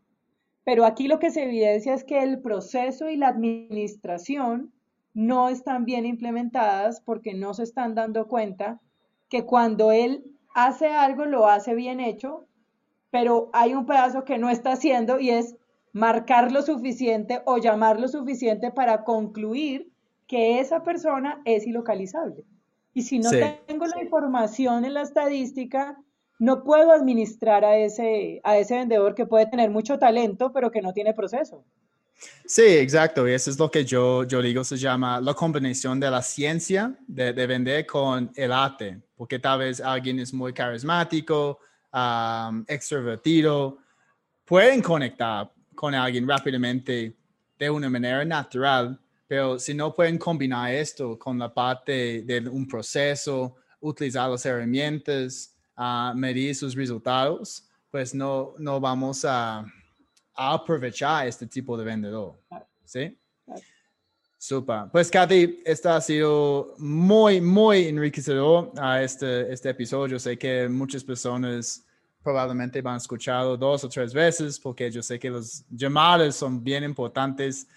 pero 0.65 0.83
aquí 0.83 1.07
lo 1.07 1.19
que 1.19 1.31
se 1.31 1.43
evidencia 1.43 1.93
es 1.93 2.03
que 2.03 2.21
el 2.21 2.41
proceso 2.41 3.07
y 3.07 3.15
la 3.15 3.29
administración 3.29 4.73
no 5.13 5.47
están 5.47 5.85
bien 5.85 6.05
implementadas 6.05 6.99
porque 6.99 7.33
no 7.35 7.53
se 7.53 7.63
están 7.63 7.95
dando 7.95 8.27
cuenta 8.27 8.81
que 9.29 9.45
cuando 9.45 9.91
él 9.91 10.25
hace 10.55 10.87
algo 10.87 11.25
lo 11.25 11.47
hace 11.47 11.75
bien 11.75 11.99
hecho, 11.99 12.47
pero 13.11 13.49
hay 13.53 13.75
un 13.75 13.85
pedazo 13.85 14.25
que 14.25 14.39
no 14.39 14.49
está 14.49 14.73
haciendo 14.73 15.19
y 15.19 15.29
es 15.29 15.55
marcar 15.93 16.51
lo 16.51 16.63
suficiente 16.63 17.41
o 17.45 17.57
llamar 17.57 17.99
lo 17.99 18.07
suficiente 18.07 18.71
para 18.71 19.03
concluir 19.03 19.91
que 20.27 20.59
esa 20.59 20.83
persona 20.83 21.41
es 21.45 21.67
ilocalizable. 21.67 22.43
Y 22.93 23.03
si 23.03 23.19
no 23.19 23.29
tengo 23.67 23.85
la 23.85 24.01
información 24.01 24.83
en 24.83 24.95
la 24.95 25.03
estadística, 25.03 26.01
no 26.37 26.63
puedo 26.63 26.91
administrar 26.91 27.63
a 27.63 27.77
ese, 27.77 28.41
a 28.43 28.57
ese 28.57 28.75
vendedor 28.75 29.15
que 29.15 29.25
puede 29.25 29.45
tener 29.47 29.69
mucho 29.69 29.97
talento, 29.97 30.51
pero 30.51 30.71
que 30.71 30.81
no 30.81 30.93
tiene 30.93 31.13
proceso. 31.13 31.63
Sí, 32.45 32.63
exacto. 32.63 33.27
Y 33.27 33.33
eso 33.33 33.49
es 33.49 33.59
lo 33.59 33.69
que 33.69 33.83
yo, 33.83 34.23
yo 34.23 34.41
digo, 34.41 34.63
se 34.63 34.77
llama 34.77 35.19
la 35.19 35.33
combinación 35.33 35.99
de 35.99 36.09
la 36.09 36.21
ciencia 36.21 36.95
de, 37.07 37.33
vender 37.33 37.85
con 37.85 38.31
el 38.35 38.51
arte, 38.51 39.01
porque 39.15 39.39
tal 39.39 39.59
vez 39.59 39.81
alguien 39.81 40.19
es 40.19 40.33
muy 40.33 40.53
carismático, 40.53 41.59
extrovertido, 42.67 43.77
pueden 44.43 44.81
conectar 44.81 45.51
con 45.73 45.93
alguien 45.93 46.27
rápidamente 46.27 47.15
de 47.57 47.69
una 47.69 47.89
manera 47.89 48.23
natural, 48.23 48.99
pero 49.27 49.57
si 49.57 49.73
no 49.73 49.93
pueden 49.93 50.17
combinar 50.17 50.73
esto 50.73 51.17
con 51.17 51.39
la 51.39 51.53
parte 51.53 52.21
de 52.21 52.47
un 52.47 52.67
proceso, 52.67 53.55
utilizar 53.79 54.29
las 54.29 54.45
herramientas, 54.45 55.54
a 55.75 56.13
medir 56.15 56.55
sus 56.55 56.75
resultados, 56.75 57.67
pues 57.91 58.13
no, 58.13 58.53
no 58.57 58.79
vamos 58.79 59.25
a, 59.25 59.65
aprovechar 60.37 61.27
este 61.27 61.47
tipo 61.47 61.77
de 61.77 61.85
vendedor. 61.85 62.37
¿Sí? 62.83 63.17
Super. 64.37 64.83
Pues, 64.91 65.09
Kathy, 65.09 65.61
esto 65.65 65.89
ha 65.89 66.01
sido 66.01 66.75
muy, 66.77 67.39
muy 67.39 67.87
enriquecedor 67.87 68.73
a 68.77 69.01
este, 69.01 69.51
este 69.51 69.69
episodio. 69.69 70.19
Sé 70.19 70.37
que 70.37 70.67
muchas 70.67 71.05
personas 71.05 71.85
probablemente 72.21 72.81
van 72.81 72.95
a 72.95 72.97
escucharlo 72.97 73.55
dos 73.55 73.83
o 73.83 73.89
tres 73.89 74.13
veces 74.13 74.59
porque 74.59 74.89
yo 74.89 75.01
sé 75.03 75.19
que 75.19 75.29
los 75.29 75.63
llamadas 75.69 76.35
son 76.35 76.63
bien 76.63 76.83
importantes. 76.83 77.67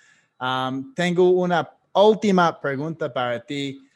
tengo 0.95 1.31
una 1.31 1.71
última 1.93 2.59
pregunta 2.61 3.13
para 3.13 3.39
ti 3.45 3.88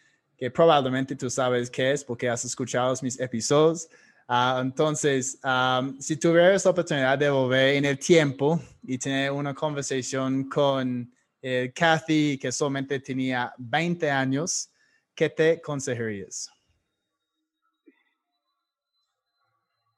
que 0.42 0.50
probablemente 0.50 1.14
tú 1.14 1.30
sabes 1.30 1.70
qué 1.70 1.92
es 1.92 2.04
porque 2.04 2.28
has 2.28 2.44
escuchado 2.44 2.92
mis 3.00 3.20
episodios. 3.20 3.88
Ah, 4.26 4.58
entonces, 4.60 5.38
si 6.00 6.16
tuvieras 6.16 6.64
la 6.64 6.70
oportunidad 6.72 7.16
de 7.16 7.30
volver 7.30 7.76
en 7.76 7.84
el 7.84 7.96
tiempo 7.96 8.60
y 8.82 8.98
tener 8.98 9.30
una 9.30 9.54
conversación 9.54 10.48
con 10.48 11.08
eh, 11.40 11.72
Kathy, 11.72 12.38
que 12.38 12.50
solamente 12.50 12.98
tenía 12.98 13.54
20 13.56 14.10
años, 14.10 14.68
¿qué 15.14 15.30
te 15.30 15.52
aconsejarías? 15.58 16.50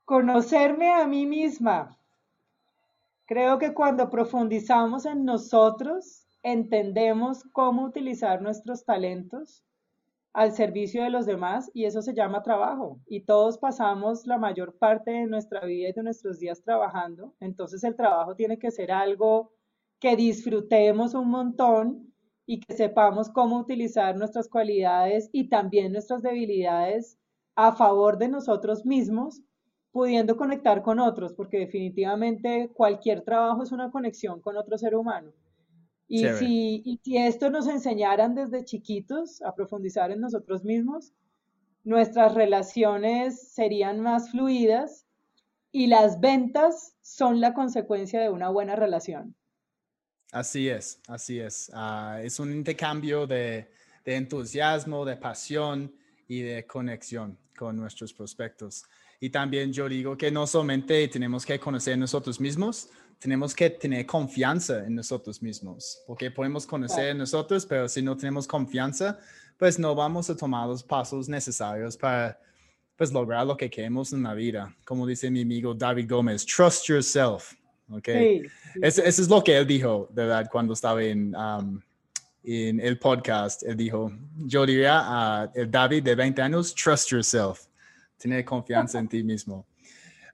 Conocerme 0.05 0.93
a 0.93 1.07
mí 1.07 1.25
misma. 1.25 1.99
Creo 3.25 3.59
que 3.59 3.73
cuando 3.73 4.11
profundizamos 4.11 5.07
en 5.07 5.25
nosotros, 5.25 6.27
entendemos 6.43 7.45
cómo 7.51 7.85
utilizar 7.85 8.43
nuestros 8.43 8.85
talentos 8.85 9.65
al 10.35 10.53
servicio 10.53 11.05
de 11.05 11.11
los 11.11 11.27
demás 11.27 11.71
y 11.73 11.85
eso 11.85 12.03
se 12.03 12.13
llama 12.13 12.43
trabajo. 12.43 13.01
Y 13.07 13.21
todos 13.25 13.57
pasamos 13.57 14.27
la 14.27 14.37
mayor 14.37 14.77
parte 14.77 15.13
de 15.13 15.27
nuestra 15.27 15.65
vida 15.65 15.89
y 15.89 15.93
de 15.93 16.03
nuestros 16.03 16.41
días 16.41 16.61
trabajando. 16.63 17.35
Entonces 17.41 17.85
el 17.85 17.95
trabajo 17.95 18.35
tiene 18.35 18.59
que 18.59 18.73
ser 18.73 18.91
algo 18.91 19.53
que 20.01 20.17
disfrutemos 20.17 21.15
un 21.15 21.31
montón 21.31 22.13
y 22.47 22.61
que 22.61 22.75
sepamos 22.75 23.31
cómo 23.31 23.59
utilizar 23.59 24.17
nuestras 24.17 24.49
cualidades 24.49 25.31
y 25.33 25.49
también 25.49 25.93
nuestras 25.93 26.21
debilidades 26.21 27.17
a 27.55 27.73
favor 27.77 28.19
de 28.19 28.29
nosotros 28.29 28.85
mismos, 28.85 29.41
pudiendo 29.93 30.37
conectar 30.37 30.83
con 30.83 30.99
otros, 30.99 31.33
porque 31.33 31.59
definitivamente 31.59 32.71
cualquier 32.75 33.23
trabajo 33.23 33.63
es 33.63 33.71
una 33.71 33.93
conexión 33.93 34.41
con 34.41 34.57
otro 34.57 34.77
ser 34.77 34.97
humano. 34.97 35.33
Y 36.15 36.29
si, 36.39 37.01
y 37.03 37.17
esto 37.17 37.51
nos 37.51 37.67
enseñaran 37.67 38.37
desde 38.37 38.65
chiquitos 38.65 39.43
a 39.43 39.53
profundizar 39.53 40.13
en 40.13 40.21
nosotros 40.21 40.63
mismos, 40.63 41.13
nuestras 41.83 42.35
relaciones 42.35 43.49
serían 43.49 43.99
más 43.99 44.31
fluidas 44.31 45.07
y 45.73 45.89
las 45.89 46.21
ventas 46.21 46.95
son 47.03 47.41
la 47.41 47.53
consecuencia 47.53 48.21
de 48.21 48.31
una 48.31 48.49
buena 48.49 48.77
relación. 48.77 49.35
Así 50.31 50.69
es, 50.69 51.01
así 51.09 51.41
es. 51.41 51.69
Ah, 51.75 52.21
es 52.23 52.39
un 52.39 52.53
intercambio 52.53 53.27
de, 53.27 53.69
de, 54.05 54.15
entusiasmo, 54.15 55.05
de 55.05 55.17
pasión 55.17 55.93
y 56.29 56.43
de 56.43 56.65
conexión 56.65 57.37
con 57.57 57.75
nuestros 57.75 58.13
prospectos. 58.13 58.85
Y 59.19 59.31
también 59.31 59.73
yo 59.73 59.89
digo 59.89 60.17
que 60.17 60.31
no 60.31 60.47
solamente 60.47 61.09
tenemos 61.09 61.45
que 61.45 61.59
conocer 61.59 61.99
nosotros 61.99 62.41
mismos, 62.41 62.89
tenemos 63.25 63.55
que 63.55 63.71
tener 63.71 64.05
confianza 64.05 64.85
en 64.85 64.97
nosotros 64.97 65.41
mismos, 65.41 66.03
porque 66.07 66.31
podemos 66.31 66.67
conocer 66.67 67.13
a 67.13 67.15
nosotros, 67.15 67.65
pero 67.65 67.89
si 67.89 68.03
no 68.03 68.15
tenemos 68.15 68.47
confianza, 68.47 69.19
pues 69.57 69.79
no 69.79 69.95
vamos 69.95 70.29
a 70.29 70.37
tomar 70.37 70.69
los 70.69 70.83
pasos 70.83 71.27
necesarios 71.27 71.97
para 71.97 72.39
pues 72.95 73.11
lograr 73.11 73.47
lo 73.47 73.57
que 73.57 73.71
queremos 73.71 74.13
en 74.13 74.25
la 74.25 74.35
vida. 74.35 74.77
Como 74.85 75.07
dice 75.07 75.31
mi 75.31 75.41
amigo 75.41 75.73
David 75.73 76.07
Gómez, 76.07 76.45
trust 76.45 76.87
yourself. 76.87 77.55
Okay. 77.91 78.43
Eso, 78.83 79.03
es 79.03 79.27
lo 79.27 79.43
que 79.43 79.57
él 79.57 79.67
dijo, 79.67 80.07
de 80.11 80.27
verdad, 80.27 80.47
cuando 80.53 80.75
estaba 80.75 81.03
en, 81.03 81.35
um, 81.35 81.81
en 82.43 82.79
el 82.79 82.99
podcast. 82.99 83.63
Él 83.63 83.79
dijo, 83.79 84.13
yo 84.37 84.67
diría 84.67 85.01
a 85.03 85.51
el 85.55 85.71
David 85.71 86.03
de 86.03 86.15
20 86.15 86.43
años, 86.43 86.75
trust 86.75 87.09
yourself. 87.09 87.69
Tener 88.19 88.45
confianza 88.45 88.99
en 88.99 89.09
ti 89.09 89.23
mismo. 89.23 89.67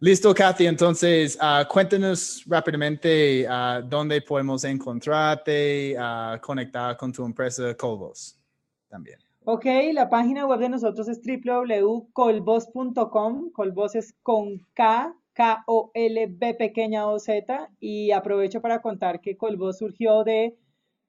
Listo, 0.02 0.32
Kathy. 0.32 0.66
Entonces, 0.66 1.38
uh, 1.42 1.68
cuéntanos 1.68 2.42
rápidamente 2.46 3.46
uh, 3.46 3.86
dónde 3.86 4.22
podemos 4.22 4.64
encontrarte, 4.64 5.94
uh, 5.98 6.40
conectar 6.40 6.96
con 6.96 7.12
tu 7.12 7.22
empresa 7.22 7.76
Colvos 7.76 8.40
también. 8.88 9.18
Ok, 9.44 9.66
la 9.92 10.08
página 10.08 10.46
web 10.46 10.60
de 10.60 10.70
nosotros 10.70 11.06
es 11.06 11.20
www.colvos.com. 11.20 13.50
Colvos 13.52 13.94
es 13.94 14.14
con 14.22 14.66
K, 14.72 15.14
K-O-L-B 15.34 16.54
pequeña 16.54 17.06
O 17.06 17.18
Z. 17.18 17.68
Y 17.78 18.12
aprovecho 18.12 18.62
para 18.62 18.80
contar 18.80 19.20
que 19.20 19.36
Colvos 19.36 19.76
surgió 19.76 20.24
de 20.24 20.56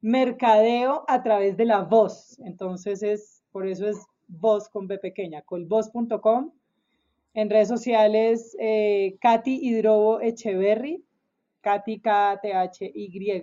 mercadeo 0.02 1.06
a 1.08 1.24
través 1.24 1.56
de 1.56 1.64
la 1.64 1.80
voz. 1.80 2.38
Entonces, 2.39 3.04
es 3.04 3.42
por 3.54 3.68
eso 3.68 3.88
es 3.88 4.06
voz 4.28 4.68
con 4.68 4.88
B 4.88 4.98
pequeña. 4.98 5.44
Colvos.com. 5.44 6.52
En 7.34 7.50
redes 7.50 7.70
sociales, 7.70 8.56
eh, 8.60 9.18
Katy 9.22 9.60
Hidrobo 9.62 10.20
Echeverry, 10.20 11.04
Katy 11.62 12.00
K-T-H-Y. 12.00 13.42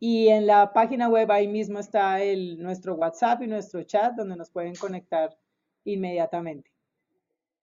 Y 0.00 0.28
en 0.28 0.46
la 0.46 0.72
página 0.72 1.08
web 1.08 1.30
ahí 1.30 1.48
mismo 1.48 1.78
está 1.78 2.18
nuestro 2.58 2.94
WhatsApp 2.94 3.42
y 3.42 3.46
nuestro 3.46 3.82
chat 3.82 4.14
donde 4.14 4.36
nos 4.36 4.50
pueden 4.50 4.74
conectar 4.76 5.36
inmediatamente. 5.84 6.70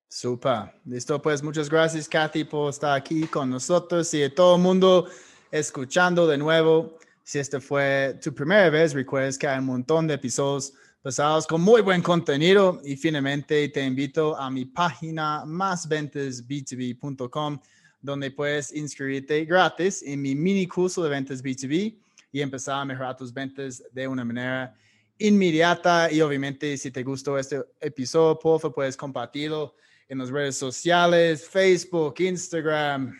Super. 0.07 0.73
Listo, 0.85 1.21
pues 1.21 1.41
muchas 1.41 1.69
gracias, 1.69 2.07
Kathy, 2.07 2.43
por 2.43 2.69
estar 2.69 2.95
aquí 2.95 3.27
con 3.27 3.49
nosotros 3.49 4.13
y 4.13 4.23
a 4.23 4.33
todo 4.33 4.55
el 4.55 4.61
mundo 4.61 5.07
escuchando 5.51 6.27
de 6.27 6.37
nuevo. 6.37 6.97
Si 7.23 7.39
esta 7.39 7.59
fue 7.59 8.17
tu 8.21 8.33
primera 8.33 8.69
vez, 8.69 8.93
recuerdes 8.93 9.37
que 9.37 9.47
hay 9.47 9.59
un 9.59 9.65
montón 9.65 10.07
de 10.07 10.13
episodios 10.13 10.73
pasados 11.05 11.45
con 11.45 11.61
muy 11.61 11.83
buen 11.83 12.01
contenido 12.01 12.81
y 12.83 12.95
finalmente 12.95 13.69
te 13.69 13.85
invito 13.85 14.35
a 14.35 14.49
mi 14.49 14.65
página 14.65 15.45
másventasb2b.com 15.45 17.59
donde 18.01 18.31
puedes 18.31 18.73
inscribirte 18.73 19.45
gratis 19.45 20.01
en 20.01 20.19
mi 20.19 20.33
mini 20.33 20.65
curso 20.65 21.03
de 21.03 21.11
ventas 21.11 21.43
B2B 21.43 21.95
y 22.31 22.41
empezar 22.41 22.81
a 22.81 22.85
mejorar 22.85 23.15
tus 23.15 23.31
ventas 23.31 23.83
de 23.91 24.07
una 24.07 24.25
manera 24.25 24.75
inmediata. 25.19 26.11
Y 26.11 26.21
obviamente, 26.21 26.75
si 26.75 26.89
te 26.89 27.03
gustó 27.03 27.37
este 27.37 27.61
episodio, 27.81 28.39
por 28.39 28.59
favor, 28.59 28.73
puedes 28.73 28.97
compartirlo 28.97 29.75
en 30.09 30.17
las 30.17 30.31
redes 30.31 30.57
sociales, 30.57 31.47
Facebook, 31.47 32.15
Instagram, 32.17 33.15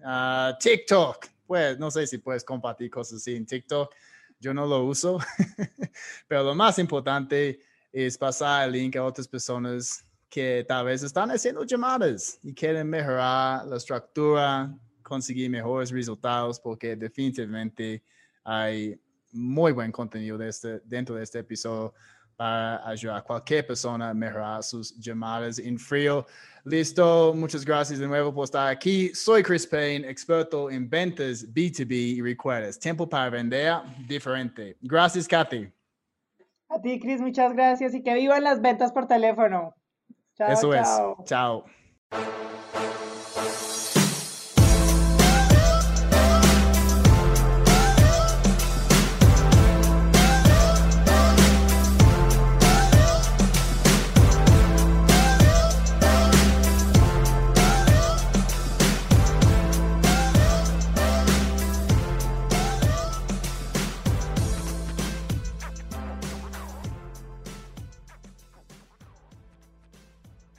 uh, 0.00 0.58
TikTok. 0.58 1.24
Pues 1.46 1.78
no 1.78 1.88
sé 1.88 2.04
si 2.08 2.18
puedes 2.18 2.42
compartir 2.42 2.90
cosas 2.90 3.18
así 3.18 3.36
en 3.36 3.46
TikTok. 3.46 3.94
Yo 4.40 4.54
no 4.54 4.66
lo 4.66 4.84
uso, 4.84 5.18
pero 6.28 6.42
lo 6.42 6.54
más 6.54 6.78
importante 6.78 7.60
es 7.92 8.16
pasar 8.16 8.66
el 8.66 8.72
link 8.72 8.96
a 8.96 9.04
otras 9.04 9.26
personas 9.26 10.04
que 10.28 10.64
tal 10.68 10.84
vez 10.86 11.02
están 11.02 11.30
haciendo 11.30 11.64
llamadas 11.64 12.38
y 12.42 12.54
quieren 12.54 12.88
mejorar 12.88 13.66
la 13.66 13.76
estructura, 13.76 14.72
conseguir 15.02 15.50
mejores 15.50 15.90
resultados, 15.90 16.60
porque 16.60 16.96
definitivamente 16.96 18.04
hay 18.44 19.00
muy 19.32 19.72
buen 19.72 19.90
contenido 19.90 20.40
este, 20.42 20.80
dentro 20.84 21.16
de 21.16 21.24
este 21.24 21.40
episodio 21.40 21.94
para 22.38 22.88
ayudar 22.88 23.16
a 23.16 23.22
cualquier 23.22 23.66
persona 23.66 24.10
a 24.10 24.14
mejorar 24.14 24.62
sus 24.62 24.96
llamadas 24.96 25.58
en 25.58 25.76
frío. 25.76 26.24
Listo, 26.64 27.34
muchas 27.34 27.64
gracias 27.64 27.98
de 27.98 28.06
nuevo 28.06 28.32
por 28.32 28.44
estar 28.44 28.68
aquí. 28.68 29.12
Soy 29.12 29.42
Chris 29.42 29.66
Payne, 29.66 30.08
experto 30.08 30.70
en 30.70 30.88
ventas 30.88 31.44
B2B 31.52 31.90
y 31.90 32.22
recuerdes, 32.22 32.78
tiempo 32.78 33.08
para 33.08 33.28
vender 33.28 33.74
diferente. 34.06 34.76
Gracias, 34.80 35.26
Kathy. 35.26 35.68
A 36.68 36.80
ti, 36.80 37.00
Chris, 37.00 37.20
muchas 37.20 37.52
gracias 37.54 37.92
y 37.92 38.04
que 38.04 38.14
vivan 38.14 38.44
las 38.44 38.60
ventas 38.60 38.92
por 38.92 39.08
teléfono. 39.08 39.74
Chao, 40.36 40.52
Eso 40.52 40.74
es. 40.74 40.88
Chao. 41.24 41.64